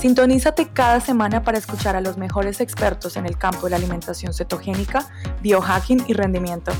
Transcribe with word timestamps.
Sintonízate 0.00 0.70
cada 0.72 0.98
semana 0.98 1.42
para 1.42 1.58
escuchar 1.58 1.94
a 1.94 2.00
los 2.00 2.16
mejores 2.16 2.62
expertos 2.62 3.18
en 3.18 3.26
el 3.26 3.36
campo 3.36 3.64
de 3.64 3.70
la 3.72 3.76
alimentación 3.76 4.32
cetogénica, 4.32 5.06
biohacking 5.42 6.04
y 6.08 6.14
rendimiento. 6.14 6.72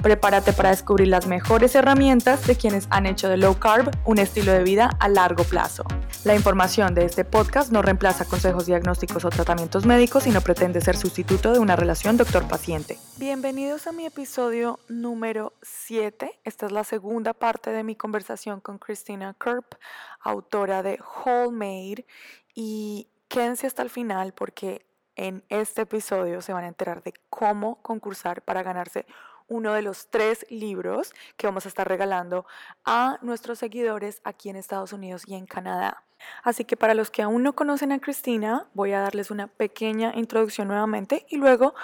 Prepárate 0.00 0.52
para 0.52 0.70
descubrir 0.70 1.08
las 1.08 1.26
mejores 1.26 1.74
herramientas 1.74 2.46
de 2.46 2.54
quienes 2.54 2.86
han 2.90 3.06
hecho 3.06 3.28
de 3.28 3.36
low 3.36 3.58
carb 3.58 3.90
un 4.04 4.18
estilo 4.18 4.52
de 4.52 4.62
vida 4.62 4.90
a 5.00 5.08
largo 5.08 5.42
plazo. 5.42 5.82
La 6.22 6.36
información 6.36 6.94
de 6.94 7.04
este 7.04 7.24
podcast 7.24 7.72
no 7.72 7.82
reemplaza 7.82 8.24
consejos 8.24 8.66
diagnósticos 8.66 9.24
o 9.24 9.30
tratamientos 9.30 9.84
médicos 9.84 10.28
y 10.28 10.30
no 10.30 10.40
pretende 10.40 10.80
ser 10.80 10.96
sustituto 10.96 11.52
de 11.52 11.58
una 11.58 11.74
relación 11.74 12.16
doctor-paciente. 12.16 12.96
Bienvenidos 13.16 13.88
a 13.88 13.92
mi 13.92 14.06
episodio 14.06 14.78
número 14.88 15.52
7. 15.62 16.38
Esta 16.44 16.66
es 16.66 16.72
la 16.72 16.84
segunda 16.84 17.34
parte 17.34 17.70
de 17.70 17.82
mi 17.82 17.96
conversación 17.96 18.60
con 18.60 18.78
Christina 18.78 19.34
Kerp, 19.42 19.74
autora 20.20 20.84
de 20.84 21.00
Whole 21.24 21.50
Made. 21.50 22.06
Y 22.60 23.06
quédense 23.28 23.68
hasta 23.68 23.84
el 23.84 23.88
final 23.88 24.32
porque 24.32 24.84
en 25.14 25.44
este 25.48 25.82
episodio 25.82 26.42
se 26.42 26.52
van 26.52 26.64
a 26.64 26.66
enterar 26.66 27.04
de 27.04 27.14
cómo 27.30 27.80
concursar 27.82 28.42
para 28.42 28.64
ganarse 28.64 29.06
uno 29.46 29.74
de 29.74 29.82
los 29.82 30.08
tres 30.08 30.44
libros 30.50 31.12
que 31.36 31.46
vamos 31.46 31.66
a 31.66 31.68
estar 31.68 31.86
regalando 31.86 32.46
a 32.84 33.20
nuestros 33.22 33.60
seguidores 33.60 34.20
aquí 34.24 34.50
en 34.50 34.56
Estados 34.56 34.92
Unidos 34.92 35.22
y 35.28 35.36
en 35.36 35.46
Canadá. 35.46 36.02
Así 36.42 36.64
que 36.64 36.76
para 36.76 36.94
los 36.94 37.12
que 37.12 37.22
aún 37.22 37.44
no 37.44 37.52
conocen 37.52 37.92
a 37.92 38.00
Cristina, 38.00 38.66
voy 38.74 38.90
a 38.90 39.02
darles 39.02 39.30
una 39.30 39.46
pequeña 39.46 40.12
introducción 40.16 40.66
nuevamente 40.66 41.26
y 41.28 41.36
luego 41.36 41.76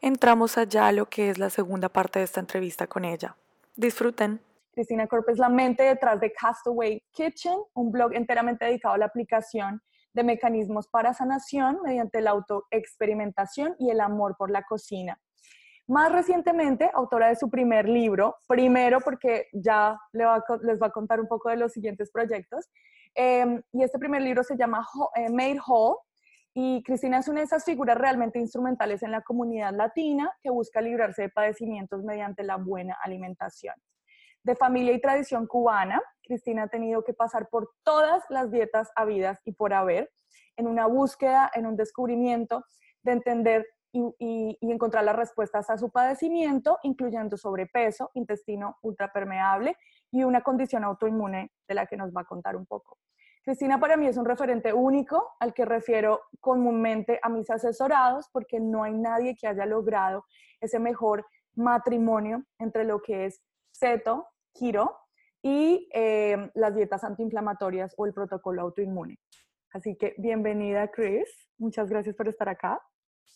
entramos 0.00 0.58
allá 0.58 0.86
a 0.86 0.92
lo 0.92 1.06
que 1.06 1.30
es 1.30 1.38
la 1.38 1.50
segunda 1.50 1.88
parte 1.88 2.20
de 2.20 2.26
esta 2.26 2.38
entrevista 2.38 2.86
con 2.86 3.04
ella. 3.04 3.34
Disfruten. 3.74 4.40
Cristina 4.74 5.08
Corp 5.08 5.28
es 5.28 5.38
la 5.38 5.48
mente 5.48 5.82
detrás 5.82 6.20
de 6.20 6.32
Castaway 6.32 7.02
Kitchen, 7.10 7.58
un 7.74 7.90
blog 7.90 8.14
enteramente 8.14 8.66
dedicado 8.66 8.94
a 8.94 8.98
la 8.98 9.06
aplicación 9.06 9.82
de 10.12 10.24
mecanismos 10.24 10.88
para 10.88 11.14
sanación 11.14 11.78
mediante 11.82 12.20
la 12.20 12.30
autoexperimentación 12.30 13.76
y 13.78 13.90
el 13.90 14.00
amor 14.00 14.36
por 14.36 14.50
la 14.50 14.62
cocina. 14.62 15.20
Más 15.86 16.12
recientemente, 16.12 16.90
autora 16.94 17.28
de 17.28 17.36
su 17.36 17.50
primer 17.50 17.88
libro, 17.88 18.36
primero 18.46 19.00
porque 19.00 19.48
ya 19.52 19.98
les 20.12 20.80
va 20.80 20.86
a 20.86 20.90
contar 20.90 21.20
un 21.20 21.26
poco 21.26 21.48
de 21.48 21.56
los 21.56 21.72
siguientes 21.72 22.10
proyectos, 22.12 22.70
em, 23.14 23.60
y 23.72 23.82
este 23.82 23.98
primer 23.98 24.22
libro 24.22 24.44
se 24.44 24.56
llama 24.56 24.86
eh, 25.16 25.28
Made 25.30 25.58
Whole, 25.66 25.96
y 26.54 26.82
Cristina 26.82 27.18
es 27.18 27.28
una 27.28 27.40
de 27.40 27.46
esas 27.46 27.64
figuras 27.64 27.96
realmente 27.96 28.38
instrumentales 28.38 29.02
en 29.02 29.12
la 29.12 29.22
comunidad 29.22 29.72
latina 29.72 30.32
que 30.42 30.50
busca 30.50 30.80
librarse 30.80 31.22
de 31.22 31.28
padecimientos 31.28 32.02
mediante 32.02 32.42
la 32.42 32.56
buena 32.56 32.96
alimentación. 33.02 33.74
De 34.42 34.56
familia 34.56 34.92
y 34.92 35.00
tradición 35.00 35.46
cubana, 35.46 36.00
Cristina 36.22 36.64
ha 36.64 36.68
tenido 36.68 37.04
que 37.04 37.12
pasar 37.12 37.48
por 37.48 37.72
todas 37.82 38.22
las 38.30 38.50
dietas 38.50 38.90
habidas 38.96 39.40
y 39.44 39.52
por 39.52 39.72
haber, 39.72 40.10
en 40.56 40.66
una 40.66 40.86
búsqueda, 40.86 41.50
en 41.54 41.66
un 41.66 41.76
descubrimiento 41.76 42.64
de 43.02 43.12
entender 43.12 43.66
y, 43.92 44.56
encontrar 44.60 45.04
las 45.04 45.16
respuestas 45.16 45.68
a 45.70 45.76
su 45.76 45.90
padecimiento, 45.90 46.78
incluyendo 46.82 47.36
sobrepeso, 47.36 48.10
intestino 48.14 48.78
ultrapermeable 48.82 49.76
y 50.10 50.22
una 50.22 50.42
condición 50.42 50.84
autoinmune 50.84 51.52
de 51.68 51.74
la 51.74 51.86
que 51.86 51.96
nos 51.96 52.12
va 52.12 52.22
a 52.22 52.24
contar 52.24 52.56
un 52.56 52.66
poco. 52.66 52.98
Cristina 53.42 53.80
para 53.80 53.96
mí 53.96 54.06
es 54.06 54.16
un 54.16 54.26
referente 54.26 54.72
único 54.72 55.34
al 55.40 55.54
que 55.54 55.64
refiero 55.64 56.20
comúnmente 56.40 57.18
a 57.22 57.28
mis 57.28 57.48
asesorados 57.50 58.28
porque 58.32 58.60
no 58.60 58.84
hay 58.84 58.92
nadie 58.92 59.34
que 59.34 59.46
haya 59.46 59.64
logrado 59.64 60.24
ese 60.60 60.78
mejor 60.78 61.26
matrimonio 61.54 62.44
entre 62.58 62.84
lo 62.84 63.00
que 63.00 63.26
es 63.26 63.42
ceto, 63.72 64.28
giro 64.54 64.96
y 65.42 65.88
eh, 65.92 66.50
las 66.54 66.74
dietas 66.74 67.04
antiinflamatorias 67.04 67.94
o 67.96 68.06
el 68.06 68.12
protocolo 68.12 68.62
autoinmune. 68.62 69.18
Así 69.72 69.96
que 69.96 70.14
bienvenida, 70.18 70.88
Chris. 70.88 71.48
Muchas 71.58 71.88
gracias 71.88 72.14
por 72.16 72.28
estar 72.28 72.48
acá. 72.48 72.80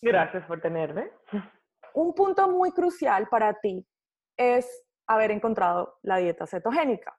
Gracias 0.03 0.45
por 0.47 0.61
tenerme. 0.61 1.11
Un 1.95 2.15
punto 2.15 2.49
muy 2.49 2.73
crucial 2.73 3.29
para 3.29 3.55
ti 3.61 3.87
es 4.37 4.85
haber 5.07 5.31
encontrado 5.31 5.99
la 6.03 6.17
dieta 6.17 6.47
cetogénica 6.47 7.17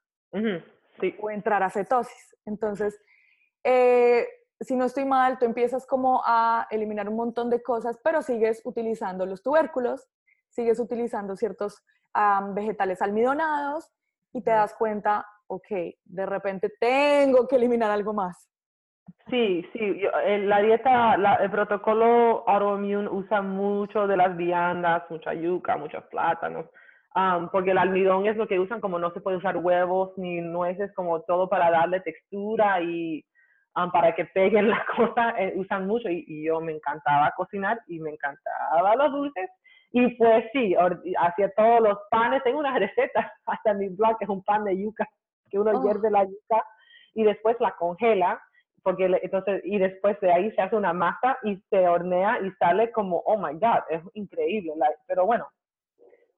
sí. 1.00 1.16
o 1.20 1.30
entrar 1.30 1.64
a 1.64 1.70
cetosis. 1.70 2.36
Entonces, 2.46 3.00
eh, 3.64 4.28
si 4.60 4.76
no 4.76 4.86
estoy 4.86 5.06
mal, 5.06 5.38
tú 5.40 5.46
empiezas 5.46 5.86
como 5.86 6.22
a 6.26 6.68
eliminar 6.72 7.08
un 7.08 7.16
montón 7.16 7.50
de 7.50 7.62
cosas, 7.62 7.98
pero 8.04 8.22
sigues 8.22 8.62
utilizando 8.66 9.26
los 9.26 9.42
tubérculos, 9.42 10.08
sigues 10.50 10.80
utilizando 10.80 11.36
ciertos 11.36 11.84
vegetales 12.54 13.02
almidonados 13.02 13.92
y 14.34 14.42
te 14.42 14.52
das 14.52 14.74
cuenta, 14.76 15.26
ok, 15.48 15.68
de 16.04 16.26
repente 16.26 16.72
tengo 16.80 17.48
que 17.48 17.56
eliminar 17.56 17.92
algo 17.92 18.14
más. 18.14 18.50
Sí, 19.30 19.66
sí, 19.74 20.02
eh, 20.26 20.40
la 20.40 20.62
dieta, 20.62 21.16
el 21.42 21.50
protocolo 21.50 22.48
autoimmune 22.48 23.10
usa 23.10 23.42
mucho 23.42 24.08
de 24.08 24.18
las 24.18 24.36
viandas, 24.38 25.04
mucha 25.10 25.34
yuca, 25.34 25.78
muchos 25.78 26.04
plátanos, 26.06 26.66
porque 27.52 27.72
el 27.72 27.78
almidón 27.78 28.28
es 28.28 28.38
lo 28.38 28.48
que 28.48 28.60
usan 28.60 28.82
como 28.82 29.00
no 29.00 29.12
se 29.12 29.22
puede 29.22 29.38
usar 29.38 29.58
huevos 29.58 30.12
ni 30.18 30.42
nueces, 30.42 30.94
como 30.94 31.22
todo 31.22 31.50
para 31.50 31.72
darle 31.72 32.02
textura 32.02 32.82
y 32.82 33.26
para 33.92 34.14
que 34.16 34.26
peguen 34.26 34.70
la 34.70 34.86
cosa, 34.96 35.32
eh, 35.40 35.54
usan 35.56 35.88
mucho 35.88 36.10
y, 36.10 36.46
yo 36.46 36.62
me 36.62 36.74
encantaba 36.74 37.32
cocinar 37.36 37.80
y 37.88 38.00
me 38.00 38.12
encantaba 38.12 38.96
los 38.96 39.12
dulces 39.12 39.50
y 39.98 40.10
pues 40.18 40.44
sí, 40.52 40.76
hacía 41.18 41.50
todos 41.56 41.80
los 41.80 41.98
panes, 42.12 42.44
tengo 42.44 42.60
una 42.60 42.78
receta 42.78 43.34
hasta 43.46 43.74
mi 43.74 43.88
blog 43.88 44.18
que 44.18 44.26
es 44.26 44.30
un 44.30 44.44
pan 44.44 44.66
de 44.66 44.78
yuca, 44.78 45.08
que 45.50 45.58
uno 45.58 45.72
oh. 45.74 45.84
hierve 45.86 46.12
la 46.12 46.26
yuca 46.26 46.66
y 47.14 47.24
después 47.24 47.56
la 47.62 47.72
congela 47.78 48.42
porque 48.84 49.06
entonces, 49.24 49.62
y 49.64 49.80
después 49.80 50.20
de 50.20 50.34
ahí 50.34 50.52
se 50.52 50.62
hace 50.62 50.76
una 50.76 50.92
masa 50.92 51.40
y 51.44 51.56
se 51.70 51.88
hornea 51.88 52.40
y 52.42 52.52
sale 52.60 52.92
como, 52.92 53.24
oh 53.26 53.38
my 53.38 53.54
God, 53.54 53.84
es 53.90 54.02
increíble, 54.16 54.74
pero 55.08 55.26
bueno, 55.26 55.48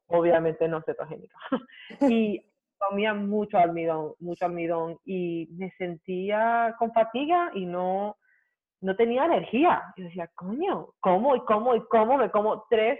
obviamente 0.05 0.67
no 0.67 0.83
cetogénica. 0.83 1.35
y 2.01 2.45
comía 2.77 3.15
mucho 3.15 3.57
almidón, 3.57 4.13
mucho 4.19 4.45
almidón 4.45 4.99
y 5.03 5.49
me 5.57 5.71
sentía 5.71 6.75
con 6.77 6.93
fatiga 6.93 7.49
y 7.55 7.65
no, 7.65 8.17
no 8.81 8.95
tenía 8.95 9.25
energía. 9.25 9.81
Y 9.95 10.03
decía, 10.03 10.29
coño, 10.35 10.89
¿cómo 10.99 11.35
y 11.35 11.39
cómo 11.41 11.75
y 11.75 11.81
cómo 11.87 12.17
me 12.17 12.29
como 12.29 12.65
tres 12.69 12.99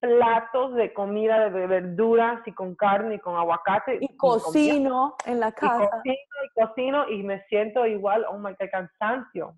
platos 0.00 0.74
de 0.74 0.92
comida 0.92 1.50
de 1.50 1.66
verduras 1.66 2.40
y 2.46 2.52
con 2.52 2.74
carne 2.74 3.16
y 3.16 3.18
con 3.18 3.36
aguacate. 3.36 3.98
Y 4.00 4.16
cocino 4.16 5.16
en 5.26 5.40
la 5.40 5.52
casa. 5.52 5.84
Y 5.84 5.88
cocino 5.88 6.16
y 6.44 6.60
cocino 6.60 7.08
y 7.08 7.22
me 7.22 7.42
siento 7.44 7.86
igual, 7.86 8.24
oh 8.28 8.38
my 8.38 8.50
God, 8.50 8.68
cansancio. 8.70 9.54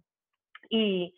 Y, 0.71 1.15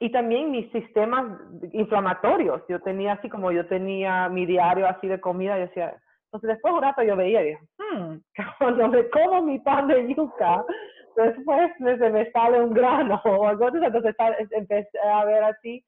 y 0.00 0.12
también 0.12 0.50
mis 0.50 0.70
sistemas 0.70 1.40
inflamatorios. 1.72 2.62
Yo 2.68 2.80
tenía 2.80 3.14
así 3.14 3.28
como 3.28 3.50
yo 3.52 3.66
tenía 3.66 4.28
mi 4.28 4.46
diario 4.46 4.86
así 4.86 5.08
de 5.08 5.20
comida, 5.20 5.58
y 5.58 5.62
decía, 5.62 5.96
entonces 6.26 6.50
después 6.50 6.74
un 6.74 6.82
rato 6.82 7.02
yo 7.02 7.16
veía 7.16 7.42
y 7.42 7.48
dije, 7.48 7.60
hmm, 7.78 8.16
cuando 8.58 8.88
me 8.88 9.08
como 9.10 9.42
mi 9.42 9.58
pan 9.58 9.88
de 9.88 10.14
yuca, 10.14 10.64
después 11.16 11.72
me, 11.80 11.98
se 11.98 12.10
me 12.10 12.30
sale 12.30 12.60
un 12.60 12.72
grano 12.72 13.20
o 13.24 13.48
algo 13.48 13.66
así. 13.66 13.78
Entonces 13.82 14.14
empecé 14.52 14.98
a 15.00 15.24
ver 15.24 15.44
así 15.44 15.84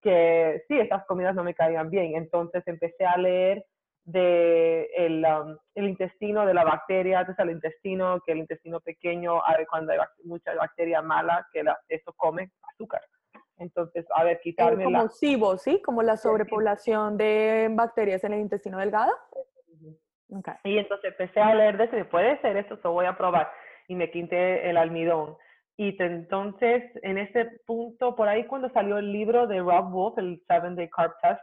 que 0.00 0.62
sí, 0.68 0.78
esas 0.78 1.04
comidas 1.06 1.34
no 1.34 1.44
me 1.44 1.54
caían 1.54 1.90
bien. 1.90 2.16
Entonces 2.16 2.62
empecé 2.66 3.04
a 3.04 3.16
leer 3.16 3.64
de 4.04 4.88
el, 4.96 5.24
um, 5.24 5.56
el 5.74 5.88
intestino 5.88 6.46
de 6.46 6.54
la 6.54 6.64
bacteria, 6.64 7.20
entonces 7.20 7.44
el 7.44 7.50
intestino, 7.50 8.20
que 8.24 8.32
el 8.32 8.38
intestino 8.38 8.80
pequeño, 8.80 9.44
a 9.44 9.56
ver, 9.56 9.66
cuando 9.66 9.92
hay 9.92 9.98
mucha 10.24 10.54
bacteria 10.54 11.02
mala, 11.02 11.46
que 11.52 11.62
eso 11.88 12.12
come 12.16 12.50
azúcar. 12.72 13.02
Entonces, 13.58 14.06
a 14.14 14.24
ver, 14.24 14.40
quitarme 14.40 14.84
como 14.84 14.98
la... 14.98 15.08
¿sí? 15.58 15.82
Como 15.82 16.02
la 16.02 16.16
sobrepoblación 16.16 17.18
de 17.18 17.68
bacterias 17.70 18.24
en 18.24 18.32
el 18.32 18.40
intestino 18.40 18.78
delgado. 18.78 19.12
Okay. 20.30 20.54
Y 20.64 20.78
entonces 20.78 21.10
empecé 21.10 21.40
a 21.40 21.54
leer 21.54 21.76
de 21.76 21.84
eso, 21.84 22.08
puede 22.08 22.40
ser 22.40 22.56
esto, 22.56 22.78
lo 22.82 22.92
voy 22.92 23.06
a 23.06 23.16
probar. 23.16 23.50
Y 23.88 23.94
me 23.94 24.10
quité 24.10 24.68
el 24.68 24.76
almidón. 24.76 25.36
Y 25.80 25.96
entonces, 26.02 26.82
en 27.02 27.18
ese 27.18 27.60
punto, 27.64 28.16
por 28.16 28.28
ahí 28.28 28.44
cuando 28.46 28.68
salió 28.70 28.98
el 28.98 29.12
libro 29.12 29.46
de 29.46 29.60
Rob 29.60 29.90
Wolf, 29.90 30.18
el 30.18 30.42
Seven 30.48 30.74
Day 30.74 30.90
Carb 30.90 31.12
Test, 31.22 31.40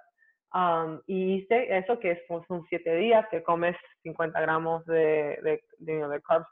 um, 0.54 1.00
y 1.08 1.36
hice 1.36 1.78
eso 1.78 1.98
que 2.00 2.22
son 2.28 2.66
siete 2.68 2.96
días 2.98 3.26
que 3.32 3.42
comes 3.42 3.78
50 4.04 4.38
gramos 4.42 4.86
de, 4.88 5.40
de, 5.42 5.64
de, 5.80 6.22
carbs 6.28 6.48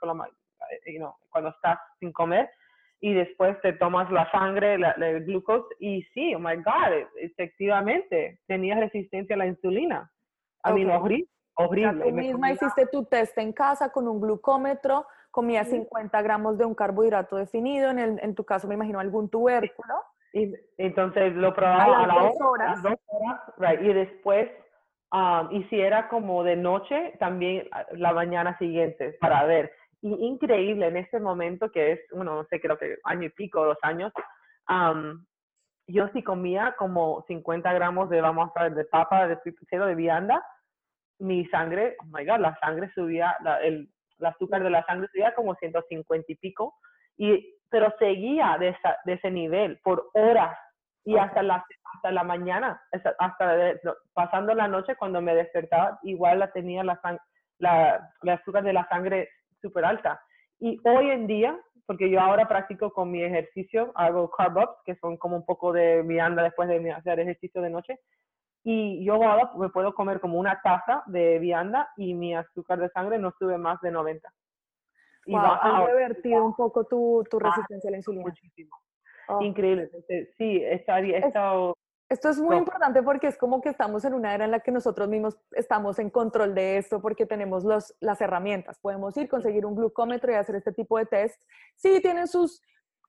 you 0.85 0.97
know, 0.97 1.13
cuando 1.29 1.49
estás 1.49 1.77
sin 1.99 2.13
comer 2.13 2.49
y 3.01 3.13
después 3.13 3.59
te 3.61 3.73
tomas 3.73 4.09
la 4.11 4.31
sangre, 4.31 4.77
la, 4.77 4.91
el 4.91 5.25
glucose 5.25 5.67
y 5.77 6.03
sí, 6.13 6.33
oh 6.35 6.39
my 6.39 6.55
God, 6.55 7.05
efectivamente 7.17 8.39
tenía 8.47 8.79
resistencia 8.79 9.35
a 9.35 9.39
la 9.39 9.47
insulina. 9.47 10.09
A 10.63 10.71
mí 10.71 10.85
no, 10.85 10.95
horrible. 11.01 11.27
horrible. 11.55 12.05
tú 12.05 12.11
misma 12.13 12.53
hiciste 12.53 12.87
tu 12.87 13.03
test 13.03 13.37
en 13.37 13.51
casa 13.51 13.91
con 13.91 14.07
un 14.07 14.21
glucómetro, 14.21 15.05
comías 15.33 15.67
50 15.67 16.21
gramos 16.21 16.59
de 16.59 16.65
un 16.65 16.75
carbohidrato 16.75 17.37
definido, 17.37 17.89
en, 17.89 17.97
el, 17.97 18.19
en 18.21 18.35
tu 18.35 18.45
caso 18.45 18.67
me 18.67 18.75
imagino 18.75 18.99
algún 18.99 19.29
tubérculo. 19.29 19.95
Y, 20.31 20.53
entonces 20.77 21.33
lo 21.33 21.55
probaba 21.55 22.03
a, 22.03 22.07
las 22.07 22.23
dos 22.23 22.41
horas. 22.41 22.83
dos 22.83 22.93
horas 23.07 23.41
right, 23.57 23.81
y 23.81 23.93
después, 23.93 24.51
um, 25.11 25.51
y 25.51 25.63
si 25.65 25.81
era 25.81 26.07
como 26.07 26.43
de 26.43 26.55
noche, 26.55 27.15
también 27.19 27.67
la 27.93 28.13
mañana 28.13 28.55
siguiente 28.59 29.17
para 29.19 29.43
ver. 29.45 29.73
Y 30.01 30.13
increíble 30.23 30.85
en 30.85 30.97
este 30.97 31.19
momento 31.19 31.71
que 31.71 31.93
es, 31.93 31.99
bueno, 32.11 32.35
no 32.35 32.43
sé, 32.45 32.61
creo 32.61 32.77
que 32.77 32.97
año 33.03 33.25
y 33.25 33.29
pico, 33.29 33.65
dos 33.65 33.79
años, 33.81 34.13
um, 34.69 35.25
yo 35.87 36.09
sí 36.09 36.21
comía 36.21 36.75
como 36.77 37.23
50 37.27 37.73
gramos 37.73 38.07
de, 38.11 38.21
vamos 38.21 38.51
a 38.55 38.63
ver, 38.63 38.75
de 38.75 38.85
papa, 38.85 39.27
de 39.27 39.39
cero 39.67 39.87
de 39.87 39.95
vianda, 39.95 40.45
mi 41.17 41.43
sangre, 41.47 41.95
oh 42.01 42.05
my 42.05 42.23
God, 42.23 42.39
la 42.39 42.55
sangre 42.59 42.91
subía, 42.93 43.35
el, 43.63 43.89
azúcar 44.21 44.63
de 44.63 44.69
la 44.69 44.85
sangre 44.85 45.07
subía 45.11 45.33
como 45.33 45.55
150 45.55 46.31
y 46.31 46.35
pico, 46.35 46.75
y, 47.17 47.55
pero 47.69 47.93
seguía 47.99 48.57
de, 48.59 48.75
de 49.05 49.13
ese 49.13 49.31
nivel 49.31 49.79
por 49.83 50.09
horas 50.13 50.57
y 51.05 51.17
hasta, 51.17 51.43
la, 51.43 51.65
hasta 51.95 52.11
la 52.11 52.23
mañana, 52.23 52.81
hasta 52.91 53.15
pasando 54.13 54.53
la 54.53 54.67
noche 54.67 54.95
cuando 54.95 55.21
me 55.21 55.35
despertaba, 55.35 55.99
igual 56.03 56.39
la 56.39 56.51
tenía 56.51 56.83
la, 56.83 56.99
la, 57.59 58.09
la 58.21 58.33
azúcar 58.33 58.63
de 58.63 58.73
la 58.73 58.87
sangre 58.87 59.29
súper 59.61 59.85
alta. 59.85 60.21
Y 60.59 60.79
hoy 60.85 61.09
en 61.09 61.27
día, 61.27 61.59
porque 61.85 62.09
yo 62.09 62.21
ahora 62.21 62.47
practico 62.47 62.91
con 62.91 63.11
mi 63.11 63.21
ejercicio, 63.21 63.91
hago 63.95 64.29
carb 64.31 64.57
ups, 64.57 64.77
que 64.85 64.95
son 64.95 65.17
como 65.17 65.35
un 65.35 65.45
poco 65.45 65.73
de 65.73 66.01
vianda 66.03 66.43
después 66.43 66.69
de 66.69 66.91
hacer 66.91 67.19
ejercicio 67.19 67.61
de 67.61 67.69
noche, 67.69 67.99
y 68.63 69.03
yo 69.03 69.15
ahora 69.15 69.51
me 69.57 69.69
puedo 69.69 69.93
comer 69.93 70.19
como 70.19 70.39
una 70.39 70.61
taza 70.61 71.03
de 71.07 71.37
vianda 71.39 71.89
y 71.97 72.13
mi 72.13 72.33
azúcar 72.33 72.79
de 72.79 72.89
sangre 72.89 73.19
no 73.19 73.31
sube 73.37 73.57
más 73.57 73.81
de 73.81 73.91
90. 73.91 74.29
Y 75.25 75.33
wow, 75.33 75.41
ha 75.41 75.85
revertido 75.85 76.45
un 76.45 76.55
poco 76.55 76.85
tu, 76.85 77.23
tu 77.29 77.39
resistencia 77.39 77.89
a 77.89 77.91
la 77.91 77.97
insulina. 77.97 78.23
Muchísimo. 78.23 78.75
Oh. 79.27 79.41
Increíble. 79.41 79.89
sí, 80.37 80.61
está, 80.63 80.99
estado... 80.99 81.77
Esto 82.09 82.29
es 82.29 82.39
muy 82.39 82.57
importante 82.57 83.01
porque 83.01 83.27
es 83.27 83.37
como 83.37 83.59
que 83.61 83.69
estamos 83.69 84.05
en 84.05 84.13
una 84.13 84.35
era 84.35 84.45
en 84.45 84.51
la 84.51 84.59
que 84.59 84.71
nosotros 84.71 85.07
mismos 85.07 85.37
estamos 85.51 85.97
en 85.97 86.09
control 86.09 86.53
de 86.53 86.77
esto 86.77 87.01
porque 87.01 87.25
tenemos 87.25 87.63
los, 87.63 87.95
las 88.01 88.21
herramientas. 88.21 88.77
Podemos 88.79 89.17
ir, 89.17 89.27
conseguir 89.27 89.65
un 89.65 89.75
glucómetro 89.75 90.31
y 90.31 90.35
hacer 90.35 90.55
este 90.55 90.73
tipo 90.73 90.97
de 90.99 91.05
test. 91.05 91.41
Sí, 91.75 92.01
tienen 92.01 92.27
sus 92.27 92.61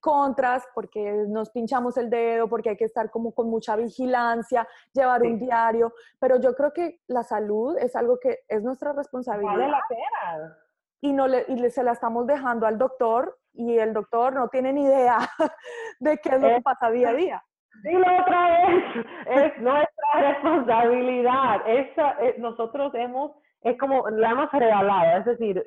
contras 0.04 0.68
porque 0.74 1.24
nos 1.28 1.48
pinchamos 1.48 1.96
el 1.96 2.10
dedo, 2.10 2.46
porque 2.46 2.68
hay 2.68 2.76
que 2.76 2.84
estar 2.84 3.10
como 3.10 3.32
con 3.32 3.48
mucha 3.48 3.74
vigilancia, 3.74 4.68
llevar 4.92 5.22
un 5.22 5.38
diario, 5.38 5.94
pero 6.20 6.38
yo 6.38 6.54
creo 6.54 6.74
que 6.74 7.00
la 7.06 7.22
salud 7.22 7.78
es 7.78 7.96
algo 7.96 8.18
que 8.20 8.40
es 8.46 8.62
nuestra 8.62 8.92
responsabilidad. 8.92 9.52
Vale 9.52 9.68
la 9.68 9.80
pena. 9.88 10.58
Y, 11.00 11.12
no 11.14 11.26
le, 11.26 11.46
y 11.48 11.70
se 11.70 11.82
la 11.82 11.92
estamos 11.92 12.26
dejando 12.26 12.66
al 12.66 12.76
doctor 12.76 13.38
y 13.54 13.78
el 13.78 13.94
doctor 13.94 14.34
no 14.34 14.48
tiene 14.48 14.74
ni 14.74 14.84
idea 14.84 15.18
de 16.00 16.18
qué 16.18 16.28
es 16.34 16.40
lo 16.40 16.48
que 16.48 16.60
pasa 16.60 16.90
día 16.90 17.08
a 17.08 17.14
día. 17.14 17.44
Dilo 17.82 18.06
otra 18.20 18.48
vez, 18.48 19.06
es 19.26 19.58
nuestra 19.58 20.12
responsabilidad. 20.20 21.62
Esa, 21.66 22.10
eh, 22.20 22.34
nosotros 22.38 22.94
hemos 22.94 23.32
es 23.64 23.78
como 23.78 24.08
la 24.10 24.30
hemos 24.30 24.52
regalado, 24.52 25.18
es 25.18 25.24
decir, 25.24 25.64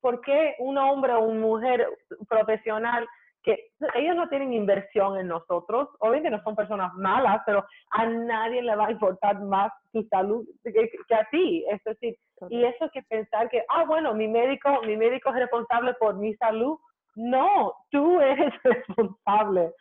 ¿por 0.00 0.20
qué 0.22 0.54
un 0.58 0.76
hombre 0.76 1.12
o 1.14 1.20
una 1.20 1.40
mujer 1.40 1.88
profesional 2.28 3.06
que 3.44 3.70
ellos 3.94 4.16
no 4.16 4.28
tienen 4.28 4.52
inversión 4.52 5.16
en 5.18 5.28
nosotros, 5.28 5.88
obviamente 6.00 6.30
no 6.30 6.42
son 6.42 6.56
personas 6.56 6.92
malas, 6.94 7.40
pero 7.46 7.64
a 7.90 8.04
nadie 8.04 8.60
le 8.60 8.74
va 8.74 8.88
a 8.88 8.90
importar 8.90 9.40
más 9.40 9.72
tu 9.92 10.02
salud 10.08 10.44
que, 10.64 10.90
a 11.14 11.24
ti, 11.30 11.64
es 11.70 11.82
decir, 11.84 12.16
y 12.50 12.64
eso 12.64 12.90
que 12.92 13.02
pensar 13.04 13.48
que, 13.48 13.64
ah, 13.68 13.84
bueno, 13.84 14.12
mi 14.12 14.26
médico, 14.26 14.82
mi 14.84 14.96
médico 14.96 15.30
es 15.30 15.36
responsable 15.36 15.94
por 15.94 16.16
mi 16.16 16.34
salud, 16.34 16.78
no, 17.14 17.72
tú 17.90 18.20
eres 18.20 18.52
responsable. 18.64 19.72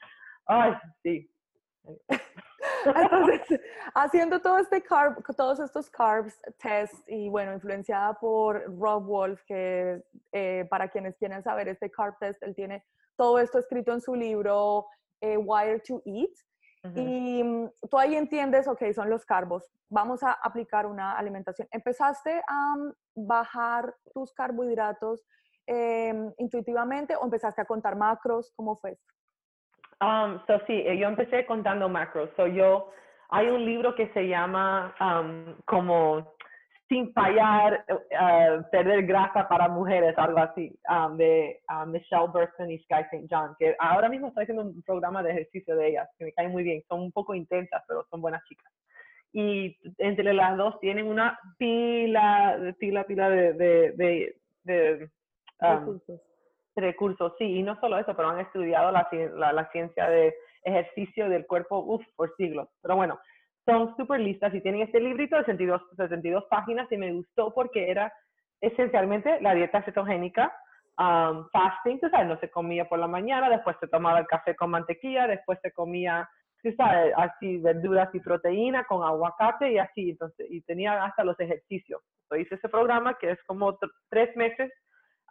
Ay, 0.45 0.73
sí. 1.03 1.29
Entonces, 2.85 3.61
haciendo 3.93 4.41
todo 4.41 4.57
este 4.57 4.81
carb, 4.81 5.23
todos 5.35 5.59
estos 5.59 5.89
carbs 5.89 6.39
test 6.61 7.07
y 7.07 7.29
bueno, 7.29 7.53
influenciada 7.53 8.13
por 8.13 8.63
Rob 8.79 9.03
Wolf, 9.03 9.41
que 9.45 10.03
eh, 10.31 10.65
para 10.69 10.89
quienes 10.89 11.17
quieren 11.17 11.43
saber 11.43 11.67
este 11.67 11.89
carb 11.91 12.17
test, 12.19 12.41
él 12.43 12.55
tiene 12.55 12.83
todo 13.15 13.39
esto 13.39 13.59
escrito 13.59 13.93
en 13.93 14.01
su 14.01 14.15
libro 14.15 14.87
eh, 15.21 15.37
Wire 15.37 15.79
to 15.79 16.01
Eat. 16.05 16.31
Y 16.95 17.43
mm, 17.43 17.69
tú 17.89 17.97
ahí 17.97 18.15
entiendes, 18.15 18.65
ok, 18.65 18.81
son 18.93 19.09
los 19.09 19.25
carbos, 19.25 19.69
vamos 19.89 20.23
a 20.23 20.31
aplicar 20.31 20.85
una 20.85 21.17
alimentación. 21.17 21.67
¿Empezaste 21.71 22.41
a 22.47 22.75
mm, 22.77 22.93
bajar 23.15 23.93
tus 24.13 24.31
carbohidratos 24.31 25.25
em, 25.65 26.31
intuitivamente 26.37 27.15
o 27.17 27.25
empezaste 27.25 27.61
a 27.61 27.65
contar 27.65 27.97
macros? 27.97 28.53
¿Cómo 28.55 28.77
fue 28.77 28.91
esto? 28.91 29.16
Um, 29.99 30.39
so 30.45 30.59
sí, 30.67 30.83
eh, 30.85 30.97
yo 30.97 31.07
empecé 31.07 31.45
contando 31.45 31.89
macros. 31.89 32.29
So 32.35 32.47
yo, 32.47 32.91
hay 33.29 33.47
un 33.47 33.65
libro 33.65 33.95
que 33.95 34.07
se 34.13 34.27
llama 34.27 34.93
um, 34.99 35.55
como 35.65 36.35
Sin 36.89 37.11
fallar, 37.11 37.83
uh, 37.89 38.63
perder 38.71 39.05
grasa 39.05 39.45
para 39.49 39.67
mujeres, 39.67 40.17
algo 40.17 40.39
así, 40.39 40.73
um, 40.89 41.17
de 41.17 41.59
uh, 41.69 41.85
Michelle 41.85 42.27
Burton 42.31 42.71
y 42.71 42.79
Sky 42.79 43.01
St. 43.11 43.27
John, 43.29 43.55
que 43.59 43.75
ahora 43.77 44.07
mismo 44.07 44.29
estoy 44.29 44.43
haciendo 44.43 44.63
un 44.63 44.81
programa 44.83 45.21
de 45.21 45.31
ejercicio 45.31 45.75
de 45.75 45.89
ellas, 45.89 46.07
que 46.17 46.23
me 46.23 46.31
caen 46.31 46.51
muy 46.51 46.63
bien. 46.63 46.81
Son 46.87 47.01
un 47.01 47.11
poco 47.11 47.35
intensas, 47.35 47.83
pero 47.89 48.05
son 48.09 48.21
buenas 48.21 48.41
chicas. 48.45 48.71
Y 49.33 49.77
entre 49.97 50.33
las 50.33 50.55
dos 50.55 50.79
tienen 50.79 51.07
una 51.07 51.37
pila, 51.57 52.73
pila, 52.79 53.03
pila 53.03 53.29
de, 53.29 53.53
de, 53.53 53.91
de, 53.91 54.35
de 54.63 55.09
recursos, 55.59 56.21
sí, 57.37 57.45
y 57.45 57.63
no 57.63 57.79
solo 57.79 57.97
eso, 57.97 58.15
pero 58.15 58.29
han 58.29 58.39
estudiado 58.39 58.91
la, 58.91 59.07
la, 59.53 59.69
ciencia 59.71 60.09
de 60.09 60.35
ejercicio 60.63 61.29
del 61.29 61.45
cuerpo 61.45 61.79
uf, 61.79 62.05
por 62.15 62.35
siglos. 62.35 62.67
Pero 62.81 62.95
bueno, 62.95 63.19
son 63.65 63.95
súper 63.97 64.19
listas 64.21 64.53
y 64.53 64.61
tienen 64.61 64.81
este 64.81 64.99
librito 64.99 65.35
de 65.35 65.43
62, 65.43 65.81
62 65.97 66.45
páginas 66.49 66.91
y 66.91 66.97
me 66.97 67.11
gustó 67.11 67.53
porque 67.53 67.89
era 67.89 68.11
esencialmente 68.61 69.39
la 69.41 69.53
dieta 69.53 69.83
cetogénica, 69.83 70.53
um, 70.97 71.47
fasting, 71.51 71.99
tú 71.99 72.09
sabes, 72.09 72.27
no 72.27 72.39
se 72.39 72.49
comía 72.49 72.87
por 72.87 72.99
la 72.99 73.07
mañana, 73.07 73.49
después 73.49 73.75
se 73.79 73.87
tomaba 73.87 74.19
el 74.19 74.27
café 74.27 74.55
con 74.55 74.71
mantequilla, 74.71 75.27
después 75.27 75.59
se 75.61 75.71
comía, 75.71 76.27
tú 76.63 76.71
sabes, 76.77 77.13
así 77.17 77.57
verduras 77.57 78.09
y 78.13 78.19
proteína 78.19 78.83
con 78.85 79.03
aguacate 79.03 79.71
y 79.71 79.77
así, 79.77 80.11
entonces, 80.11 80.47
y 80.49 80.61
tenía 80.61 81.03
hasta 81.03 81.23
los 81.23 81.39
ejercicios. 81.39 82.01
Yo 82.31 82.37
hice 82.37 82.55
ese 82.55 82.69
programa 82.69 83.17
que 83.17 83.31
es 83.31 83.43
como 83.45 83.77
tres 84.09 84.35
meses 84.35 84.71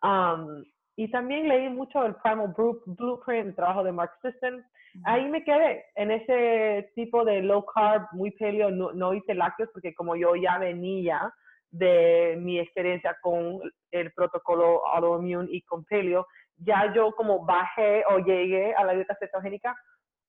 um, 0.03 0.63
y 0.97 1.11
también 1.11 1.47
leí 1.47 1.69
mucho 1.69 2.05
el 2.05 2.15
Primal 2.17 2.55
Blueprint, 2.87 3.49
el 3.49 3.55
trabajo 3.55 3.85
de 3.85 3.93
Mark 3.93 4.13
Sisson. 4.23 4.65
Ahí 5.05 5.29
me 5.29 5.45
quedé 5.45 5.85
en 5.95 6.11
ese 6.11 6.91
tipo 6.95 7.23
de 7.23 7.43
low 7.43 7.67
carb, 7.67 8.07
muy 8.13 8.31
paleo, 8.31 8.71
no, 8.71 8.93
no 8.93 9.13
hice 9.13 9.35
lácteos 9.35 9.69
porque 9.75 9.95
como 9.95 10.17
yo 10.17 10.35
ya 10.37 10.57
venía 10.57 11.31
de 11.71 12.39
mi 12.41 12.59
experiencia 12.59 13.15
con 13.21 13.61
el 13.91 14.11
protocolo 14.13 14.87
autoimmune 14.87 15.49
y 15.51 15.61
con 15.63 15.85
paleo, 15.85 16.27
ya 16.57 16.91
yo 16.95 17.13
como 17.13 17.45
bajé 17.45 18.03
o 18.11 18.19
llegué 18.21 18.75
a 18.75 18.85
la 18.85 18.95
dieta 18.95 19.19
cetogénica 19.21 19.77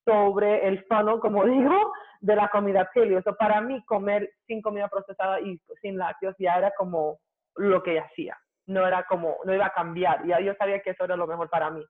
sobre 0.03 0.67
el 0.67 0.83
funnel, 0.83 1.21
como 1.21 1.45
digo, 1.45 1.93
de 2.19 2.35
la 2.35 2.49
comida 2.49 2.89
paleo. 2.93 3.19
Eso 3.19 3.33
para 3.37 3.61
mí 3.61 3.81
comer 3.85 4.29
sin 4.45 4.61
comida 4.61 4.89
procesada 4.89 5.39
y 5.39 5.57
sin 5.81 5.97
lácteos 5.97 6.35
ya 6.37 6.55
era 6.55 6.71
como 6.77 7.19
lo 7.55 7.81
que 7.81 7.99
hacía 7.99 8.37
no 8.67 8.85
era 8.85 9.03
como, 9.03 9.37
no 9.45 9.53
iba 9.53 9.65
a 9.65 9.73
cambiar. 9.73 10.25
Ya 10.25 10.39
yo 10.39 10.53
sabía 10.55 10.81
que 10.81 10.91
eso 10.91 11.03
era 11.03 11.15
lo 11.15 11.27
mejor 11.27 11.49
para 11.49 11.71
mí. 11.71 11.83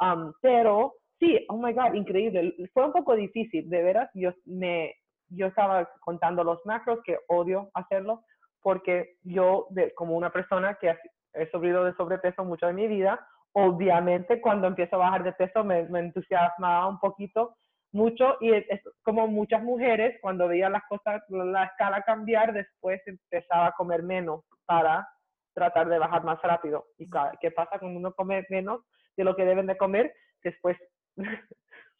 Um, 0.00 0.32
pero 0.40 0.94
sí, 1.18 1.44
oh 1.48 1.56
my 1.56 1.72
God, 1.72 1.94
increíble. 1.94 2.54
Fue 2.72 2.84
un 2.86 2.92
poco 2.92 3.14
difícil, 3.14 3.68
de 3.68 3.82
veras. 3.82 4.10
Yo, 4.14 4.32
me, 4.46 4.94
yo 5.28 5.46
estaba 5.46 5.88
contando 6.00 6.44
los 6.44 6.64
macros, 6.64 7.00
que 7.04 7.18
odio 7.28 7.70
hacerlo, 7.74 8.24
porque 8.62 9.16
yo, 9.22 9.66
de, 9.70 9.92
como 9.94 10.16
una 10.16 10.30
persona 10.30 10.78
que 10.80 10.96
he 11.34 11.50
sufrido 11.50 11.84
de 11.84 11.94
sobrepeso 11.94 12.44
mucho 12.44 12.66
de 12.66 12.72
mi 12.72 12.86
vida, 12.86 13.20
obviamente 13.52 14.40
cuando 14.40 14.66
empiezo 14.66 14.96
a 14.96 15.00
bajar 15.00 15.24
de 15.24 15.32
peso 15.32 15.62
me, 15.62 15.84
me 15.84 16.00
entusiasmaba 16.00 16.86
un 16.88 16.98
poquito, 16.98 17.54
mucho, 17.92 18.36
y 18.40 18.52
es, 18.52 18.80
como 19.02 19.26
muchas 19.28 19.62
mujeres, 19.62 20.16
cuando 20.20 20.48
veía 20.48 20.70
las 20.70 20.82
cosas, 20.88 21.22
la 21.28 21.64
escala 21.64 22.02
cambiar, 22.02 22.52
después 22.52 23.00
empezaba 23.06 23.66
a 23.66 23.72
comer 23.72 24.02
menos 24.02 24.44
para 24.64 25.06
tratar 25.54 25.88
de 25.88 25.98
bajar 25.98 26.24
más 26.24 26.40
rápido. 26.42 26.86
¿Y 26.98 27.08
qué 27.40 27.50
pasa 27.50 27.78
cuando 27.78 27.98
uno 27.98 28.12
come 28.14 28.44
menos 28.50 28.82
de 29.16 29.24
lo 29.24 29.36
que 29.36 29.44
deben 29.44 29.66
de 29.66 29.76
comer? 29.76 30.12
Después 30.42 30.76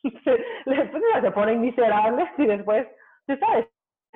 se, 0.03 0.45
se 1.21 1.31
ponen 1.33 1.61
miserables 1.61 2.29
y 2.39 2.47
después, 2.47 2.87
tú 3.27 3.37
sabes, 3.37 3.67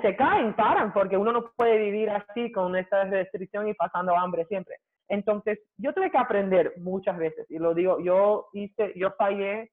se 0.02 0.14
caen, 0.16 0.54
paran, 0.54 0.92
porque 0.92 1.16
uno 1.16 1.32
no 1.32 1.50
puede 1.56 1.78
vivir 1.78 2.10
así 2.10 2.52
con 2.52 2.76
esta 2.76 3.04
restricción 3.04 3.68
y 3.68 3.74
pasando 3.74 4.16
hambre 4.16 4.44
siempre. 4.46 4.76
Entonces, 5.08 5.58
yo 5.78 5.92
tuve 5.94 6.10
que 6.10 6.18
aprender 6.18 6.74
muchas 6.78 7.16
veces, 7.16 7.46
y 7.48 7.58
lo 7.58 7.74
digo, 7.74 8.00
yo 8.00 8.48
hice, 8.52 8.92
yo 8.96 9.12
fallé 9.12 9.70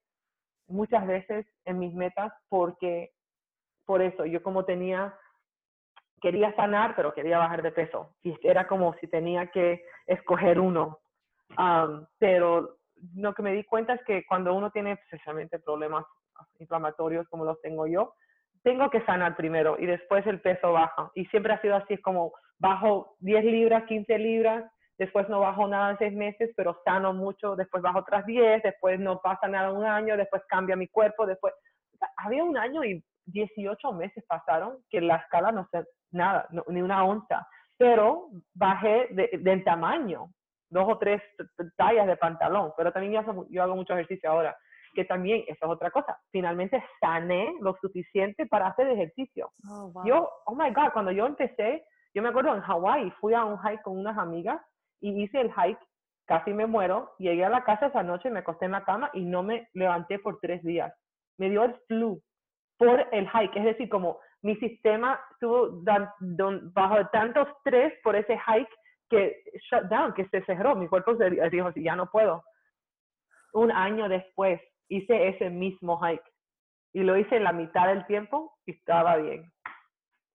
muchas 0.68 1.06
veces 1.08 1.46
en 1.66 1.80
mis 1.80 1.94
metas 1.94 2.32
porque, 2.50 3.12
por 3.86 4.02
eso, 4.02 4.26
yo 4.26 4.42
como 4.44 4.64
tenía 4.64 5.14
quería 6.24 6.56
sanar, 6.56 6.96
pero 6.96 7.14
quería 7.14 7.38
bajar 7.38 7.62
de 7.62 7.74
peso. 7.74 8.16
Y 8.24 8.34
era 8.44 8.66
como 8.66 8.94
si 8.94 9.08
tenía 9.08 9.48
que 9.48 9.84
escoger 10.08 10.58
uno. 10.58 11.00
pero 12.18 12.78
lo 13.16 13.34
que 13.34 13.44
me 13.44 13.52
di 13.52 13.66
cuenta 13.66 13.94
es 13.96 14.04
que 14.06 14.26
cuando 14.26 14.54
uno 14.54 14.72
tiene 14.72 14.94
especialmente 14.94 15.60
problemas 15.60 16.06
inflamatorios 16.60 17.28
como 17.28 17.44
los 17.44 17.60
tengo 17.62 17.86
yo, 17.88 18.14
tengo 18.64 18.90
que 18.90 19.02
sanar 19.02 19.36
primero 19.36 19.76
y 19.78 19.86
después 19.86 20.26
el 20.26 20.40
peso 20.40 20.72
baja. 20.72 21.12
Y 21.14 21.26
siempre 21.26 21.52
ha 21.52 21.62
sido 21.62 21.76
así, 21.76 21.96
es 21.96 22.02
como 22.02 22.32
bajo 22.58 23.18
10 23.20 23.44
libras, 23.44 23.84
15 23.84 24.18
libras, 24.18 24.64
después 24.98 25.28
no 25.28 25.42
bajo 25.42 25.68
nada 25.68 25.92
en 25.92 25.98
6 25.98 26.14
meses, 26.14 26.54
pero 26.56 26.80
sano 26.86 27.14
mucho, 27.14 27.58
después 27.58 27.84
bajo 27.84 28.00
otras 28.00 28.26
10, 28.26 28.64
después 28.64 28.98
no 28.98 29.20
pasa 29.20 29.50
nada 29.50 29.74
un 29.74 29.84
año, 29.84 30.16
después 30.16 30.42
cambia 30.48 30.78
mi 30.78 30.88
cuerpo, 30.88 31.26
después... 31.26 31.54
había 32.16 32.46
un 32.46 32.58
año 32.58 32.86
y 32.86 33.04
18 33.26 33.94
meses 33.94 34.24
pasaron 34.28 34.78
que 34.90 35.02
la 35.02 35.18
escala 35.18 35.52
no 35.52 35.68
sé 35.72 35.86
nada, 36.12 36.48
ni 36.68 36.82
una 36.82 37.04
onza, 37.04 37.48
pero 37.78 38.30
bajé 38.54 39.08
de, 39.12 39.30
del 39.40 39.64
tamaño, 39.64 40.28
dos 40.70 40.88
o 40.88 40.98
tres 40.98 41.22
tallas 41.78 42.08
de 42.08 42.18
pantalón, 42.18 42.72
pero 42.78 42.92
también 42.92 43.14
yo, 43.14 43.46
yo 43.50 43.64
hago 43.64 43.76
mucho 43.76 43.94
ejercicio 43.94 44.30
ahora 44.30 44.56
que 44.94 45.06
también, 45.06 45.44
eso 45.48 45.66
es 45.66 45.72
otra 45.72 45.92
cosa, 45.92 46.20
finalmente 46.32 46.84
sané 47.00 47.54
lo 47.62 47.76
suficiente 47.82 48.46
para 48.46 48.68
hacer 48.68 48.88
ejercicio. 48.88 49.52
Oh, 49.68 49.92
yo, 50.06 50.30
oh 50.46 50.56
my 50.56 50.72
God, 50.72 50.94
cuando 50.94 51.12
yo 51.12 51.26
empecé, 51.26 51.84
yo 52.14 52.22
me 52.22 52.30
acuerdo 52.30 52.56
en 52.56 52.62
Hawái, 52.62 53.12
fui 53.20 53.34
a 53.34 53.44
un 53.44 53.58
hike 53.60 53.82
con 53.82 53.98
unas 53.98 54.18
amigas 54.18 54.62
y 55.02 55.24
hice 55.24 55.42
el 55.42 55.52
hike, 55.52 55.80
casi 56.26 56.54
me 56.54 56.68
muero, 56.68 57.14
llegué 57.18 57.44
a 57.44 57.50
la 57.50 57.64
casa 57.64 57.88
esa 57.88 58.04
noche, 58.04 58.30
me 58.30 58.40
acosté 58.40 58.66
en 58.66 58.72
la 58.72 58.86
cama 58.86 59.10
y 59.14 59.26
no 59.26 59.44
me 59.44 59.68
levanté 59.74 60.20
por 60.20 60.40
tres 60.40 60.64
días. 60.64 60.94
Me 61.38 61.50
dio 61.50 61.64
el 61.64 61.76
flu 61.88 62.22
por 62.78 63.08
el 63.12 63.30
hike, 63.30 63.58
es 63.58 63.64
decir, 63.66 63.90
como 63.90 64.20
mi 64.42 64.56
sistema 64.58 65.20
estuvo 65.32 65.70
bajo 66.74 67.08
tanto 67.12 67.42
estrés 67.42 67.94
por 68.04 68.16
ese 68.16 68.38
hike 68.38 68.70
que 69.10 69.44
shut 69.70 69.84
down, 69.84 70.14
que 70.14 70.28
se 70.30 70.44
cerró, 70.46 70.76
mi 70.76 70.88
cuerpo 70.88 71.16
se 71.16 71.30
dijo, 71.30 71.72
ya 71.76 71.96
no 71.96 72.10
puedo. 72.10 72.44
Un 73.54 73.72
año 73.72 74.10
después, 74.10 74.60
hice 74.90 75.30
ese 75.30 75.50
mismo 75.50 76.00
hike 76.00 76.24
y 76.94 77.02
lo 77.04 77.18
hice 77.18 77.38
en 77.38 77.44
la 77.44 77.54
mitad 77.54 77.88
del 77.88 78.06
tiempo 78.06 78.58
y 78.66 78.72
estaba 78.72 79.18
bien. 79.18 79.52